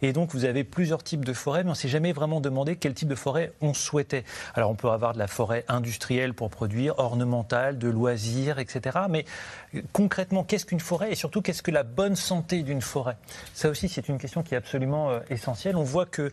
Et 0.00 0.12
donc 0.12 0.32
vous 0.32 0.44
avez 0.44 0.62
plusieurs 0.62 1.02
types 1.02 1.24
de 1.24 1.32
forêts, 1.32 1.64
mais 1.64 1.70
on 1.70 1.72
ne 1.72 1.76
s'est 1.76 1.88
jamais 1.88 2.12
vraiment 2.12 2.40
demandé 2.40 2.76
quel 2.76 2.94
type 2.94 3.08
de 3.08 3.16
forêt 3.16 3.52
on 3.60 3.74
souhaitait. 3.74 4.22
Alors 4.54 4.70
on 4.70 4.76
peut 4.76 4.90
avoir 4.90 5.12
de 5.12 5.18
la 5.18 5.26
forêt 5.26 5.64
industrielle 5.66 6.34
pour 6.34 6.50
produire, 6.50 6.85
ornementale, 6.96 7.78
de 7.78 7.88
loisirs, 7.88 8.58
etc. 8.58 8.98
Mais 9.08 9.24
concrètement, 9.92 10.44
qu'est-ce 10.44 10.66
qu'une 10.66 10.80
forêt 10.80 11.12
et 11.12 11.14
surtout 11.14 11.42
qu'est-ce 11.42 11.62
que 11.62 11.70
la 11.70 11.82
bonne 11.82 12.16
santé 12.16 12.62
d'une 12.62 12.82
forêt? 12.82 13.16
Ça 13.54 13.68
aussi, 13.68 13.88
c'est 13.88 14.08
une 14.08 14.18
question 14.18 14.42
qui 14.42 14.54
est 14.54 14.56
absolument 14.56 15.10
euh, 15.10 15.20
essentielle. 15.30 15.76
On 15.76 15.82
voit 15.82 16.06
que 16.06 16.30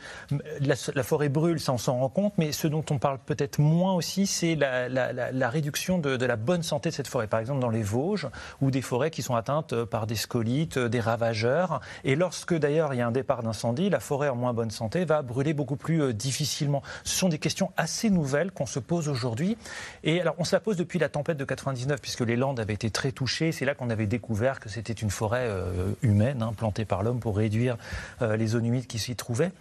la, 0.60 1.04
forêt 1.04 1.30
brûle, 1.30 1.60
ça 1.60 1.74
on 1.74 1.78
s'en 1.78 1.98
rend 1.98 2.10
compte, 2.10 2.34
mais 2.38 2.52
ce 2.52 2.68
dont 2.68 2.84
on 2.90 2.98
parle 2.98 3.20
peut-être 3.20 3.60
moins 3.60 3.94
aussi, 3.94 4.28
c'est 4.28 4.56
la, 4.56 5.50
réduction 5.50 5.98
de, 6.00 6.26
la 6.26 6.36
bonne 6.36 6.64
santé 6.64 6.90
de 6.90 6.96
cette 6.96 7.08
forêt. 7.08 7.28
Par 7.28 7.40
exemple, 7.40 7.60
dans 7.60 7.70
les 7.70 7.84
Vosges, 7.84 8.28
ou 8.62 8.72
des 8.72 8.82
forêts 8.82 9.12
qui 9.12 9.22
sont 9.22 9.36
atteintes 9.36 9.74
euh, 9.74 9.86
par 9.86 10.08
des 10.08 10.16
scolites, 10.16 10.78
euh, 10.78 10.90
des 10.90 11.00
ravageurs. 11.00 11.82
Et 12.04 12.16
lorsque 12.16 12.54
d'ailleurs 12.54 12.94
il 12.94 12.98
y 12.98 13.02
a 13.02 13.08
un 13.08 13.12
départ 13.12 13.44
d'incendie, 13.44 13.90
la 13.90 14.00
forêt 14.00 14.30
en 14.30 14.36
moins 14.36 14.54
bonne 14.54 14.72
santé 14.72 15.06
va 15.06 15.22
brûler 15.22 15.54
beaucoup 15.54 15.76
plus 15.76 16.14
difficilement. 16.14 16.82
Ce 17.04 17.16
sont 17.18 17.30
des 17.30 17.40
questions 17.40 17.72
assez 17.78 18.10
nouvelles 18.10 18.52
qu'on 18.52 18.66
se 18.66 18.80
pose 18.80 19.10
aujourd'hui. 19.10 19.58
Et 20.04 20.22
alors, 20.22 20.36
on 20.44 20.46
se 20.46 20.54
la 20.54 20.60
pose 20.60 20.76
depuis 20.76 21.00
la 21.00 21.08
tempête 21.08 21.38
de 21.38 21.46
99, 21.46 22.02
puisque 22.02 22.20
les 22.20 22.36
Landes 22.36 22.60
avaient 22.60 22.74
été 22.74 22.90
très 22.90 23.14
touchées 23.14 23.54
c'est 23.54 23.64
là 23.64 23.76
qu'on 23.76 23.90
avait 23.90 24.08
découvert 24.08 24.60
que 24.60 24.68
c'était 24.68 24.92
une 24.92 25.10
forêt 25.10 25.48
euh, 25.48 25.94
humaine, 26.02 26.42
hein, 26.42 26.52
plantée 26.52 26.84
par 26.84 27.02
l'homme 27.02 27.22
pour 27.22 27.38
réduire 27.38 27.78
euh, 28.22 28.36
les 28.36 28.48
zones 28.48 28.66
humides 28.66 28.86
qui 28.86 29.00
s'y 29.00 29.16
trouvaient. 29.16 29.54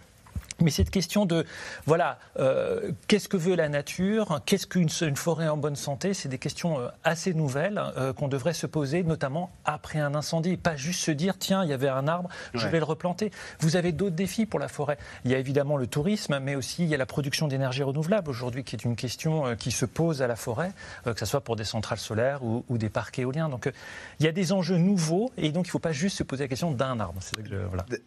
Mais 0.61 0.71
cette 0.71 0.89
question 0.89 1.25
de, 1.25 1.45
voilà, 1.85 2.19
euh, 2.39 2.91
qu'est-ce 3.07 3.27
que 3.27 3.37
veut 3.37 3.55
la 3.55 3.69
nature 3.69 4.41
Qu'est-ce 4.45 4.67
qu'une 4.67 4.89
forêt 5.15 5.47
en 5.47 5.57
bonne 5.57 5.75
santé 5.75 6.13
C'est 6.13 6.29
des 6.29 6.37
questions 6.37 6.79
euh, 6.79 6.87
assez 7.03 7.33
nouvelles 7.33 7.81
euh, 7.97 8.13
qu'on 8.13 8.27
devrait 8.27 8.53
se 8.53 8.67
poser, 8.67 9.03
notamment 9.03 9.51
après 9.65 9.99
un 9.99 10.15
incendie. 10.15 10.57
Pas 10.57 10.75
juste 10.75 11.01
se 11.01 11.11
dire, 11.11 11.37
tiens, 11.37 11.63
il 11.63 11.69
y 11.69 11.73
avait 11.73 11.89
un 11.89 12.07
arbre, 12.07 12.29
je 12.53 12.67
vais 12.67 12.79
le 12.79 12.85
replanter. 12.85 13.31
Vous 13.59 13.75
avez 13.75 13.91
d'autres 13.91 14.15
défis 14.15 14.45
pour 14.45 14.59
la 14.59 14.67
forêt. 14.67 14.97
Il 15.25 15.31
y 15.31 15.35
a 15.35 15.37
évidemment 15.37 15.77
le 15.77 15.87
tourisme, 15.87 16.39
mais 16.39 16.55
aussi 16.55 16.83
il 16.83 16.89
y 16.89 16.95
a 16.95 16.97
la 16.97 17.05
production 17.05 17.47
d'énergie 17.47 17.83
renouvelable 17.83 18.29
aujourd'hui, 18.29 18.63
qui 18.63 18.75
est 18.75 18.83
une 18.83 18.95
question 18.95 19.55
qui 19.55 19.71
se 19.71 19.85
pose 19.85 20.21
à 20.21 20.27
la 20.27 20.35
forêt, 20.35 20.71
que 21.05 21.19
ce 21.19 21.25
soit 21.25 21.41
pour 21.41 21.55
des 21.55 21.63
centrales 21.63 21.97
solaires 21.97 22.43
ou, 22.43 22.63
des 22.77 22.89
parcs 22.89 23.19
éoliens. 23.19 23.49
Donc 23.49 23.71
il 24.19 24.25
y 24.25 24.29
a 24.29 24.31
des 24.31 24.51
enjeux 24.51 24.77
nouveaux, 24.77 25.31
et 25.37 25.51
donc 25.51 25.65
il 25.65 25.69
ne 25.69 25.71
faut 25.71 25.79
pas 25.79 25.91
juste 25.91 26.17
se 26.17 26.23
poser 26.23 26.43
la 26.43 26.47
question 26.47 26.71
d'un 26.71 26.99
arbre. 26.99 27.19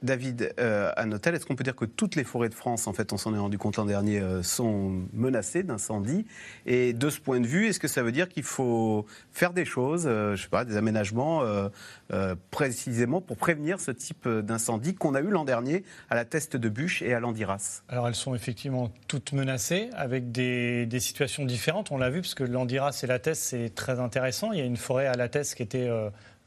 David, 0.03 0.55
est-ce 0.57 1.47
qu'on 1.47 1.57
peut 1.57 1.65
dire 1.65 1.77
que 1.77 1.85
toutes 1.85 2.17
les 2.17 2.25
forêts 2.25 2.46
de 2.49 2.55
France, 2.55 2.87
en 2.87 2.93
fait, 2.93 3.13
on 3.13 3.17
s'en 3.17 3.35
est 3.35 3.39
rendu 3.39 3.59
compte 3.59 3.77
l'an 3.77 3.85
dernier, 3.85 4.21
euh, 4.21 4.43
sont 4.43 5.03
menacées 5.13 5.63
d'incendie. 5.63 6.27
Et 6.67 6.93
de 6.93 7.11
ce 7.11 7.21
point 7.21 7.41
de 7.41 7.47
vue, 7.47 7.67
est-ce 7.67 7.81
que 7.81 7.89
ça 7.89 8.03
veut 8.03 8.13
dire 8.13 8.29
qu'il 8.29 8.43
faut 8.43 9.07
faire 9.33 9.53
des 9.53 9.65
choses, 9.65 10.05
euh, 10.07 10.37
je 10.37 10.43
sais 10.43 10.49
pas, 10.49 10.65
des 10.65 10.77
aménagements 10.77 11.43
euh, 11.43 12.35
précisément 12.51 13.21
pour 13.21 13.37
prévenir 13.37 13.81
ce 13.81 13.91
type 13.91 14.29
d'incendie 14.29 14.95
qu'on 14.95 15.15
a 15.15 15.21
eu 15.21 15.29
l'an 15.29 15.45
dernier 15.45 15.85
à 16.11 16.15
la 16.15 16.25
Teste 16.25 16.57
de 16.57 16.69
Bûche 16.69 17.03
et 17.03 17.15
à 17.15 17.21
l'Andiras? 17.21 17.83
Alors 17.89 18.09
elles 18.09 18.15
sont 18.15 18.35
effectivement 18.35 18.91
toutes 19.09 19.33
menacées 19.33 19.91
avec 19.95 20.33
des, 20.33 20.89
situations 21.01 21.45
différentes. 21.45 21.91
On 21.91 21.99
l'a 21.99 22.11
vu 22.11 22.23
parce 22.23 22.35
que 22.35 22.45
l'Andiras 22.45 23.01
et 23.03 23.07
la 23.07 23.19
Teste, 23.19 23.43
c'est 23.43 23.75
très 23.75 24.01
intéressant. 24.01 24.53
Il 24.53 24.59
y 24.59 24.63
a 24.63 24.65
une 24.65 24.77
forêt 24.77 25.07
à 25.07 25.15
la 25.15 25.29
Teste 25.29 25.57
qui 25.57 25.63
était 25.63 25.91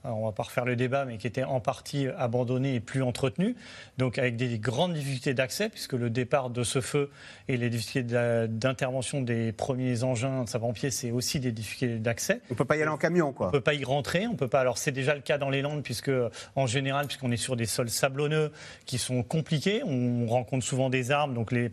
on 0.04 0.20
ne 0.20 0.26
va 0.26 0.32
pas 0.32 0.44
refaire 0.44 0.66
le 0.66 0.76
débat, 0.76 1.06
mais 1.06 1.18
qui 1.18 1.28
était 1.28 1.44
en 1.44 1.60
partie 1.60 2.08
abandonné 2.18 2.76
et 2.76 2.80
plus 2.80 3.04
entretenu, 3.04 3.56
donc 3.98 4.18
avec 4.18 4.36
des 4.36 4.58
grandes 4.60 4.94
difficultés 4.94 5.34
d'accès, 5.34 5.70
puisque 5.70 5.94
le 5.94 6.10
départ 6.10 6.50
de 6.50 6.64
ce 6.64 6.82
feu 6.82 7.10
et 7.48 7.58
les 7.58 7.70
difficultés 7.70 8.48
d'intervention 8.48 9.22
des 9.22 9.52
premiers 9.52 10.04
engins 10.04 10.44
de 10.44 10.50
sapeurs-pompiers, 10.50 10.92
c'est 10.92 11.12
aussi 11.12 11.40
des 11.40 11.52
difficultés 11.52 12.00
d'accès. 12.00 12.42
On 12.50 12.54
ne 12.54 12.58
peut 12.58 12.66
pas 12.66 12.78
y 12.78 12.82
aller 12.82 12.92
en 12.92 12.98
camion, 12.98 13.34
quoi. 13.34 13.48
On 13.48 13.50
ne 13.50 13.54
peut 13.54 13.62
pas 13.62 13.74
y 13.74 13.84
rentrer, 13.84 14.28
on 14.28 14.36
peut 14.36 14.48
pas. 14.48 14.62
Alors 14.62 14.78
c'est 14.78 14.92
déjà 14.92 15.16
le 15.16 15.22
cas 15.22 15.38
dans 15.38 15.50
les 15.50 15.62
Landes, 15.62 15.84
puisque 15.84 16.12
en 16.56 16.68
général, 16.68 17.08
puisqu'on 17.08 17.32
est 17.32 17.38
sur 17.38 17.56
des 17.56 17.66
sols 17.66 17.90
sablonneux 17.90 18.52
qui 18.86 18.98
sont 18.98 19.24
compliqués, 19.24 19.84
on 19.86 20.26
rencontre 20.28 20.66
souvent 20.66 20.90
des 20.90 21.12
arbres, 21.12 21.34
donc 21.34 21.52
les 21.52 21.72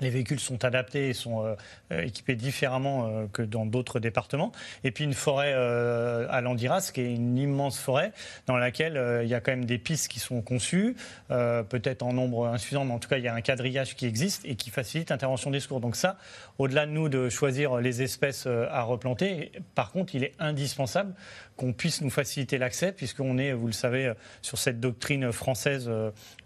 les 0.00 0.10
véhicules 0.10 0.40
sont 0.40 0.64
adaptés 0.64 1.08
et 1.08 1.12
sont 1.12 1.44
euh, 1.44 1.54
euh, 1.92 2.02
équipés 2.02 2.36
différemment 2.36 3.06
euh, 3.06 3.26
que 3.32 3.42
dans 3.42 3.66
d'autres 3.66 4.00
départements. 4.00 4.52
Et 4.84 4.90
puis 4.90 5.04
une 5.04 5.14
forêt 5.14 5.52
à 5.52 6.40
Landiras, 6.40 6.90
qui 6.92 7.00
est 7.00 7.14
une 7.14 7.36
immense 7.36 7.78
forêt 7.78 8.12
dans 8.46 8.56
laquelle 8.56 9.20
il 9.22 9.28
y 9.28 9.34
a 9.34 9.40
quand 9.40 9.52
même 9.52 9.64
des 9.64 9.78
pistes 9.78 10.08
qui 10.08 10.20
sont 10.20 10.42
conçues, 10.42 10.96
peut-être 11.28 12.02
en 12.02 12.12
nombre 12.12 12.46
insuffisant, 12.46 12.84
mais 12.84 12.92
en 12.92 12.98
tout 12.98 13.08
cas 13.08 13.18
il 13.18 13.24
y 13.24 13.28
a 13.28 13.34
un 13.34 13.40
quadrillage 13.40 13.96
qui 13.96 14.06
existe 14.06 14.44
et 14.44 14.54
qui 14.54 14.70
facilite 14.70 15.10
l'intervention 15.10 15.50
des 15.50 15.60
secours. 15.60 15.80
Donc 15.80 15.96
ça, 15.96 16.16
au-delà 16.58 16.86
de 16.86 16.92
nous 16.92 17.08
de 17.08 17.28
choisir 17.28 17.76
les 17.78 18.02
espèces 18.02 18.46
à 18.46 18.82
replanter, 18.82 19.52
par 19.74 19.90
contre, 19.90 20.14
il 20.14 20.24
est 20.24 20.34
indispensable 20.38 21.14
qu'on 21.56 21.72
puisse 21.72 22.00
nous 22.00 22.10
faciliter 22.10 22.58
l'accès, 22.58 22.92
puisqu'on 22.92 23.38
est, 23.38 23.52
vous 23.52 23.66
le 23.66 23.72
savez, 23.72 24.12
sur 24.42 24.58
cette 24.58 24.80
doctrine 24.80 25.32
française 25.32 25.90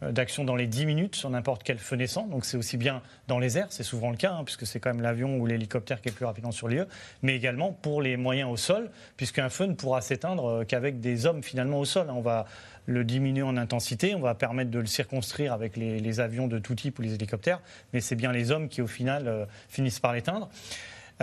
d'action 0.01 0.45
dans 0.45 0.57
les 0.57 0.67
10 0.67 0.87
minutes 0.87 1.17
sur 1.17 1.31
n'importe 1.31 1.63
quel 1.63 1.79
feu 1.79 1.97
naissant. 1.97 2.27
Donc 2.27 2.45
c'est 2.45 2.57
aussi 2.57 2.77
bien 2.77 3.03
dans 3.29 3.39
les 3.43 3.63
c'est 3.69 3.83
souvent 3.83 4.11
le 4.11 4.17
cas, 4.17 4.33
hein, 4.33 4.45
puisque 4.45 4.67
c'est 4.67 4.81
quand 4.81 4.91
même 4.91 5.03
l'avion 5.03 5.37
ou 5.37 5.47
l'hélicoptère 5.47 6.01
qui 6.01 6.09
est 6.09 6.13
plus 6.13 6.25
rapidement 6.25 6.53
sur 6.53 6.69
lieu, 6.69 6.87
mais 7.23 7.37
également 7.37 7.73
pour 7.73 8.01
les 8.01 8.17
moyens 8.17 8.51
au 8.51 8.57
sol, 8.57 8.91
puisqu'un 9.17 9.49
feu 9.49 9.67
ne 9.67 9.75
pourra 9.75 10.01
s'éteindre 10.01 10.47
euh, 10.47 10.65
qu'avec 10.65 11.01
des 11.01 11.27
hommes 11.27 11.43
finalement 11.43 11.79
au 11.79 11.85
sol. 11.85 12.09
Hein. 12.09 12.15
On 12.17 12.23
va 12.23 12.47
le 12.87 13.05
diminuer 13.05 13.43
en 13.43 13.57
intensité, 13.57 14.15
on 14.15 14.21
va 14.21 14.35
permettre 14.35 14.71
de 14.71 14.79
le 14.79 14.87
circonscrire 14.87 15.53
avec 15.53 15.77
les, 15.77 16.21
avions 16.21 16.49
de 16.49 16.59
tout 16.59 16.75
type 16.75 16.99
ou 16.99 17.03
les 17.03 17.15
hélicoptères, 17.15 17.61
mais 17.93 18.01
c'est 18.01 18.17
bien 18.17 18.33
les 18.33 18.51
hommes 18.51 18.69
qui 18.69 18.83
au 18.83 18.87
final 18.87 19.29
euh, 19.29 19.45
finissent 19.69 20.01
par 20.01 20.13
l'éteindre. 20.13 20.49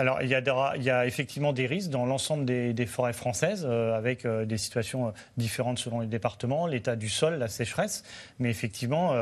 Alors, 0.00 0.22
il 0.22 0.30
y, 0.30 0.90
a, 0.90 1.06
effectivement 1.06 1.52
des 1.52 1.66
risques 1.66 1.90
dans 1.90 2.06
l'ensemble 2.06 2.46
des, 2.46 2.86
forêts 2.86 3.12
françaises, 3.12 3.66
euh, 3.68 3.94
avec 3.94 4.24
euh, 4.24 4.46
des 4.46 4.56
situations 4.56 5.08
euh, 5.08 5.10
différentes 5.36 5.78
selon 5.78 6.00
les 6.00 6.06
départements, 6.06 6.66
l'état 6.66 6.96
du 6.96 7.10
sol, 7.10 7.34
la 7.34 7.48
sécheresse. 7.48 8.02
Mais 8.38 8.48
effectivement, 8.48 9.14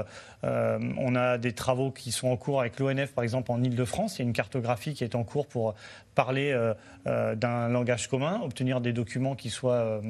on 0.44 1.16
a 1.16 1.36
des 1.36 1.52
travaux 1.52 1.90
qui 1.90 2.12
sont 2.12 2.28
en 2.28 2.36
cours 2.36 2.60
avec 2.60 2.78
l'ONF, 2.78 3.10
par 3.12 3.24
exemple, 3.24 3.50
en 3.50 3.60
Ile-de-France. 3.60 4.18
Il 4.18 4.18
y 4.20 4.22
a 4.22 4.28
une 4.28 4.32
cartographie 4.32 4.94
qui 4.94 5.02
est 5.02 5.16
en 5.16 5.24
cours 5.24 5.48
pour 5.48 5.74
parler 6.14 6.56
d'un 7.04 7.68
langage 7.68 8.06
commun, 8.06 8.40
obtenir 8.44 8.80
des 8.80 8.92
documents 8.92 9.34
qui 9.34 9.50
soient, 9.50 10.00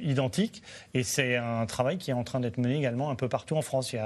identiques. 0.00 0.62
Et 0.94 1.02
c'est 1.02 1.36
un 1.36 1.66
travail 1.66 1.98
qui 1.98 2.12
est 2.12 2.14
en 2.14 2.24
train 2.24 2.38
d'être 2.38 2.58
mené 2.58 2.76
également 2.76 3.10
un 3.10 3.16
peu 3.16 3.28
partout 3.28 3.56
en 3.56 3.62
France. 3.62 3.96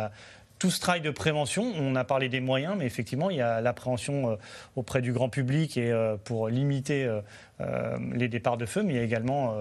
Tout 0.59 0.70
ce 0.70 0.80
travail 0.80 1.02
de 1.02 1.11
prévention, 1.11 1.72
on 1.78 1.94
a 1.96 2.04
parlé 2.04 2.28
des 2.28 2.40
moyens, 2.40 2.74
mais 2.78 2.86
effectivement, 2.86 3.30
il 3.30 3.36
y 3.36 3.42
a 3.42 3.61
l'appréhension 3.61 4.30
euh, 4.30 4.36
auprès 4.74 5.02
du 5.02 5.12
grand 5.12 5.28
public 5.28 5.76
et 5.76 5.92
euh, 5.92 6.16
pour 6.16 6.48
limiter 6.48 7.04
euh, 7.61 7.96
les 8.12 8.28
départs 8.28 8.57
de 8.57 8.64
feu, 8.64 8.82
mais 8.82 8.94
il 8.94 8.96
y 8.96 9.00
a 9.00 9.02
également 9.02 9.54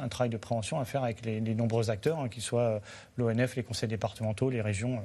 un 0.00 0.08
travail 0.08 0.30
de 0.30 0.36
prévention 0.36 0.80
à 0.80 0.84
faire 0.84 1.04
avec 1.04 1.24
les, 1.24 1.40
nombreux 1.54 1.90
acteurs, 1.90 2.18
hein, 2.18 2.28
qu'ils 2.28 2.42
soient 2.42 2.80
l'ONF, 3.16 3.56
les 3.56 3.62
conseils 3.62 3.88
départementaux, 3.88 4.50
les 4.50 4.60
régions 4.60 5.00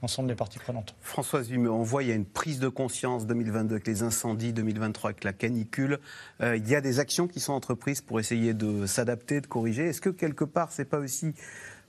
l'ensemble 0.00 0.26
des 0.26 0.34
parties 0.34 0.58
prenantes. 0.58 0.96
Françoise 1.00 1.48
Vimeux, 1.48 1.70
on 1.70 1.82
voit 1.82 2.02
il 2.02 2.08
y 2.08 2.12
a 2.12 2.16
une 2.16 2.24
prise 2.24 2.58
de 2.58 2.68
conscience 2.68 3.24
2022 3.26 3.74
avec 3.74 3.86
les 3.86 4.02
incendies, 4.02 4.52
2023 4.52 5.10
avec 5.10 5.22
la 5.22 5.32
canicule. 5.32 6.00
il 6.40 6.66
y 6.66 6.74
a 6.74 6.80
des 6.80 6.98
actions 6.98 7.28
qui 7.28 7.38
sont 7.38 7.52
entreprises 7.52 8.00
pour 8.00 8.18
essayer 8.18 8.52
de 8.52 8.86
s'adapter, 8.86 9.40
de 9.40 9.46
corriger. 9.46 9.84
Est-ce 9.84 10.00
que 10.00 10.10
quelque 10.10 10.44
part, 10.44 10.72
c'est 10.72 10.86
pas 10.86 10.98
aussi 10.98 11.34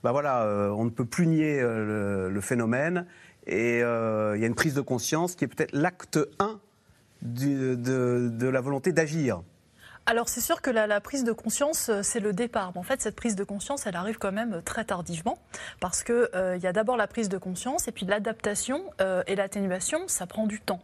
bah 0.04 0.12
voilà, 0.12 0.42
euh, 0.42 0.68
on 0.68 0.84
ne 0.84 0.90
peut 0.90 1.06
plus 1.06 1.26
nier 1.26 1.60
euh, 1.62 2.28
le, 2.28 2.40
phénomène. 2.42 3.06
Et 3.46 3.82
euh, 3.82 4.36
il 4.36 4.40
y 4.42 4.44
a 4.44 4.46
une 4.46 4.54
prise 4.54 4.74
de 4.74 4.82
conscience 4.82 5.34
qui 5.34 5.44
est 5.44 5.48
peut-être 5.48 5.72
l'acte 5.72 6.18
1 6.38 6.60
de, 7.22 8.46
la 8.46 8.60
volonté 8.60 8.92
d'agir. 8.92 9.40
Alors 10.04 10.28
c'est 10.28 10.42
sûr 10.42 10.60
que 10.60 10.68
la, 10.68 11.00
prise 11.00 11.24
de 11.24 11.32
conscience, 11.32 11.90
c'est 12.02 12.20
le 12.20 12.34
départ. 12.34 12.72
Mais 12.74 12.80
en 12.80 12.82
fait, 12.82 13.00
cette 13.00 13.16
prise 13.16 13.34
de 13.34 13.44
conscience, 13.44 13.86
elle 13.86 13.96
arrive 13.96 14.18
quand 14.18 14.32
même 14.32 14.60
très 14.62 14.84
tardivement, 14.84 15.38
parce 15.80 16.04
qu'il 16.04 16.28
il 16.34 16.62
y 16.62 16.66
a 16.66 16.74
d'abord 16.74 16.98
la 16.98 17.06
prise 17.06 17.30
de 17.30 17.38
conscience, 17.38 17.88
et 17.88 17.92
puis 17.92 18.04
l'adaptation 18.04 18.82
et 19.26 19.34
l'atténuation, 19.34 20.06
ça 20.06 20.26
prend 20.26 20.46
du 20.46 20.60
temps. 20.60 20.82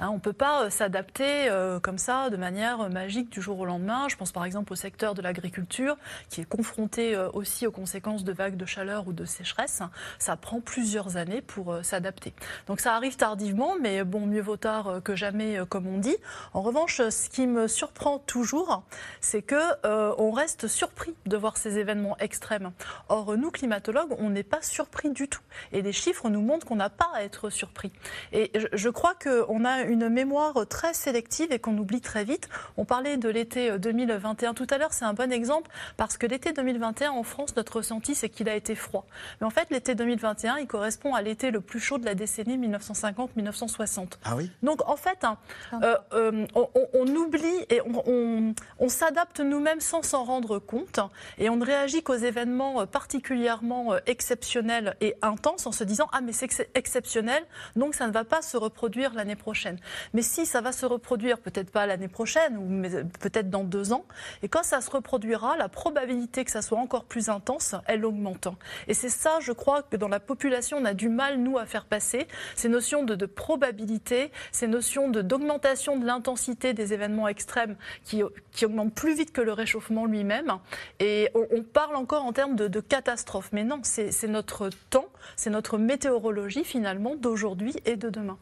Hein, 0.00 0.10
on 0.10 0.14
ne 0.14 0.20
peut 0.20 0.32
pas 0.32 0.64
euh, 0.64 0.70
s'adapter 0.70 1.48
euh, 1.48 1.80
comme 1.80 1.98
ça 1.98 2.30
de 2.30 2.36
manière 2.36 2.88
magique 2.88 3.30
du 3.30 3.42
jour 3.42 3.58
au 3.58 3.64
lendemain. 3.64 4.08
Je 4.08 4.16
pense 4.16 4.30
par 4.30 4.44
exemple 4.44 4.72
au 4.72 4.76
secteur 4.76 5.14
de 5.14 5.22
l'agriculture 5.22 5.96
qui 6.28 6.40
est 6.40 6.44
confronté 6.44 7.14
euh, 7.14 7.28
aussi 7.32 7.66
aux 7.66 7.72
conséquences 7.72 8.22
de 8.22 8.32
vagues 8.32 8.56
de 8.56 8.66
chaleur 8.66 9.08
ou 9.08 9.12
de 9.12 9.24
sécheresse. 9.24 9.82
Ça 10.18 10.36
prend 10.36 10.60
plusieurs 10.60 11.16
années 11.16 11.42
pour 11.42 11.78
s'adapter. 11.82 12.32
Donc 12.66 12.80
ça 12.80 12.94
arrive 12.94 13.16
tardivement, 13.16 13.74
mais 13.80 14.04
bon, 14.04 14.26
mieux 14.26 14.40
vaut 14.40 14.56
tard 14.56 15.00
que 15.02 15.16
jamais, 15.16 15.58
comme 15.68 15.86
on 15.86 15.98
dit. 15.98 16.16
En 16.54 16.62
revanche, 16.62 17.00
ce 17.08 17.28
qui 17.28 17.46
me 17.46 17.66
surprend 17.68 18.18
toujours, 18.18 18.82
c'est 19.20 19.42
que 19.42 19.56
on 19.84 20.30
reste 20.30 20.68
surpris 20.68 21.14
de 21.26 21.36
voir 21.36 21.56
ces 21.56 21.78
événements 21.78 22.16
extrêmes. 22.18 22.72
Or, 23.08 23.36
nous, 23.36 23.50
climatologues, 23.50 24.14
on 24.18 24.30
n'est 24.30 24.42
pas 24.42 24.62
surpris 24.62 25.10
du 25.10 25.28
tout. 25.28 25.42
Et 25.72 25.82
les 25.82 25.92
chiffres 25.92 26.28
nous 26.28 26.42
montrent 26.42 26.66
qu'on 26.66 26.76
n'a 26.76 26.90
pas 26.90 27.10
à 27.14 27.22
être 27.22 27.50
surpris. 27.50 27.92
Et 28.32 28.52
je 28.72 28.88
crois 28.88 29.14
qu'on 29.14 29.64
a 29.64 29.87
une 29.88 30.08
mémoire 30.08 30.66
très 30.68 30.94
sélective 30.94 31.52
et 31.52 31.58
qu'on 31.58 31.76
oublie 31.78 32.00
très 32.00 32.24
vite. 32.24 32.48
On 32.76 32.84
parlait 32.84 33.16
de 33.16 33.28
l'été 33.28 33.78
2021 33.78 34.50
euh, 34.50 34.52
tout 34.52 34.66
à 34.70 34.78
l'heure, 34.78 34.92
c'est 34.92 35.04
un 35.04 35.14
bon 35.14 35.32
exemple 35.32 35.70
parce 35.96 36.16
que 36.16 36.26
l'été 36.26 36.52
2021 36.52 37.10
en 37.10 37.22
France, 37.22 37.56
notre 37.56 37.76
ressenti, 37.76 38.14
c'est 38.14 38.28
qu'il 38.28 38.48
a 38.48 38.54
été 38.54 38.74
froid. 38.74 39.06
Mais 39.40 39.46
en 39.46 39.50
fait, 39.50 39.70
l'été 39.70 39.94
2021, 39.94 40.58
il 40.58 40.66
correspond 40.66 41.14
à 41.14 41.22
l'été 41.22 41.50
le 41.50 41.60
plus 41.60 41.80
chaud 41.80 41.98
de 41.98 42.04
la 42.04 42.14
décennie 42.14 42.58
1950-1960. 42.58 44.12
Ah 44.24 44.36
oui? 44.36 44.50
Donc 44.62 44.86
en 44.88 44.96
fait, 44.96 45.24
hein, 45.24 45.38
euh, 45.82 45.96
euh, 46.12 46.46
on, 46.54 47.06
oublie 47.06 47.46
et 47.70 47.80
on, 47.82 48.54
on 48.78 48.88
s'adapte 48.88 49.40
nous-mêmes 49.40 49.80
sans 49.80 50.02
s'en 50.02 50.24
rendre 50.24 50.58
compte 50.58 51.00
et 51.38 51.48
on 51.48 51.56
ne 51.56 51.64
réagit 51.64 52.02
qu'aux 52.02 52.14
événements 52.14 52.86
particulièrement 52.86 53.96
exceptionnels 54.06 54.96
et 55.00 55.14
intenses 55.22 55.66
en 55.66 55.72
se 55.72 55.84
disant 55.84 56.08
ah 56.12 56.20
mais 56.20 56.32
c'est 56.32 56.70
exceptionnel 56.74 57.42
donc 57.76 57.94
ça 57.94 58.06
ne 58.06 58.12
va 58.12 58.24
pas 58.24 58.42
se 58.42 58.56
reproduire 58.56 59.14
l'année 59.14 59.36
prochaine. 59.36 59.77
Mais 60.14 60.22
si 60.22 60.46
ça 60.46 60.60
va 60.60 60.72
se 60.72 60.86
reproduire, 60.86 61.38
peut-être 61.38 61.70
pas 61.70 61.86
l'année 61.86 62.08
prochaine, 62.08 62.56
ou 62.56 63.08
peut-être 63.20 63.50
dans 63.50 63.64
deux 63.64 63.92
ans, 63.92 64.04
et 64.42 64.48
quand 64.48 64.62
ça 64.62 64.80
se 64.80 64.90
reproduira, 64.90 65.56
la 65.56 65.68
probabilité 65.68 66.44
que 66.44 66.50
ça 66.50 66.62
soit 66.62 66.78
encore 66.78 67.04
plus 67.04 67.28
intense, 67.28 67.74
elle 67.86 68.04
augmente. 68.04 68.48
Et 68.86 68.94
c'est 68.94 69.08
ça, 69.08 69.38
je 69.40 69.52
crois, 69.52 69.82
que 69.82 69.96
dans 69.96 70.08
la 70.08 70.20
population, 70.20 70.78
on 70.78 70.84
a 70.84 70.94
du 70.94 71.08
mal, 71.08 71.38
nous, 71.38 71.58
à 71.58 71.66
faire 71.66 71.84
passer, 71.84 72.26
ces 72.54 72.68
notions 72.68 73.02
de, 73.02 73.26
probabilité, 73.26 74.30
ces 74.52 74.66
notions 74.66 75.08
d'augmentation 75.08 75.98
de, 75.98 76.06
l'intensité 76.06 76.72
des 76.72 76.92
événements 76.92 77.28
extrêmes 77.28 77.76
qui, 78.04 78.22
augmentent 78.62 78.94
plus 78.94 79.14
vite 79.14 79.32
que 79.32 79.40
le 79.40 79.52
réchauffement 79.52 80.06
lui-même. 80.06 80.52
Et 81.00 81.30
on, 81.34 81.62
parle 81.62 81.96
encore 81.96 82.24
en 82.24 82.32
termes 82.32 82.56
de, 82.56 82.68
de 82.68 82.80
catastrophe. 82.80 83.50
Mais 83.52 83.64
non, 83.64 83.80
c'est 83.82 84.28
notre 84.28 84.70
temps, 84.90 85.08
c'est 85.36 85.50
notre 85.50 85.78
météorologie, 85.78 86.64
finalement, 86.64 87.14
d'aujourd'hui 87.16 87.74
et 87.84 87.96
de 87.96 88.10
demain. 88.10 88.38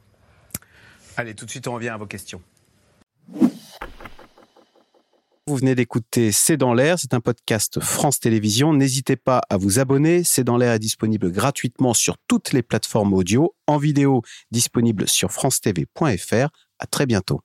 Allez, 1.16 1.34
tout 1.34 1.46
de 1.46 1.50
suite, 1.50 1.66
on 1.66 1.74
revient 1.74 1.88
à 1.88 1.96
vos 1.96 2.06
questions. 2.06 2.42
Vous 5.48 5.54
venez 5.54 5.76
d'écouter 5.76 6.32
C'est 6.32 6.56
dans 6.56 6.74
l'air, 6.74 6.98
c'est 6.98 7.14
un 7.14 7.20
podcast 7.20 7.80
France 7.80 8.18
Télévisions. 8.18 8.72
N'hésitez 8.72 9.14
pas 9.14 9.40
à 9.48 9.56
vous 9.56 9.78
abonner. 9.78 10.24
C'est 10.24 10.42
dans 10.42 10.56
l'air 10.56 10.72
est 10.72 10.78
disponible 10.80 11.30
gratuitement 11.30 11.94
sur 11.94 12.16
toutes 12.26 12.52
les 12.52 12.62
plateformes 12.62 13.14
audio, 13.14 13.54
en 13.68 13.78
vidéo 13.78 14.22
disponible 14.50 15.08
sur 15.08 15.30
francetv.fr. 15.30 16.48
À 16.78 16.86
très 16.86 17.06
bientôt. 17.06 17.40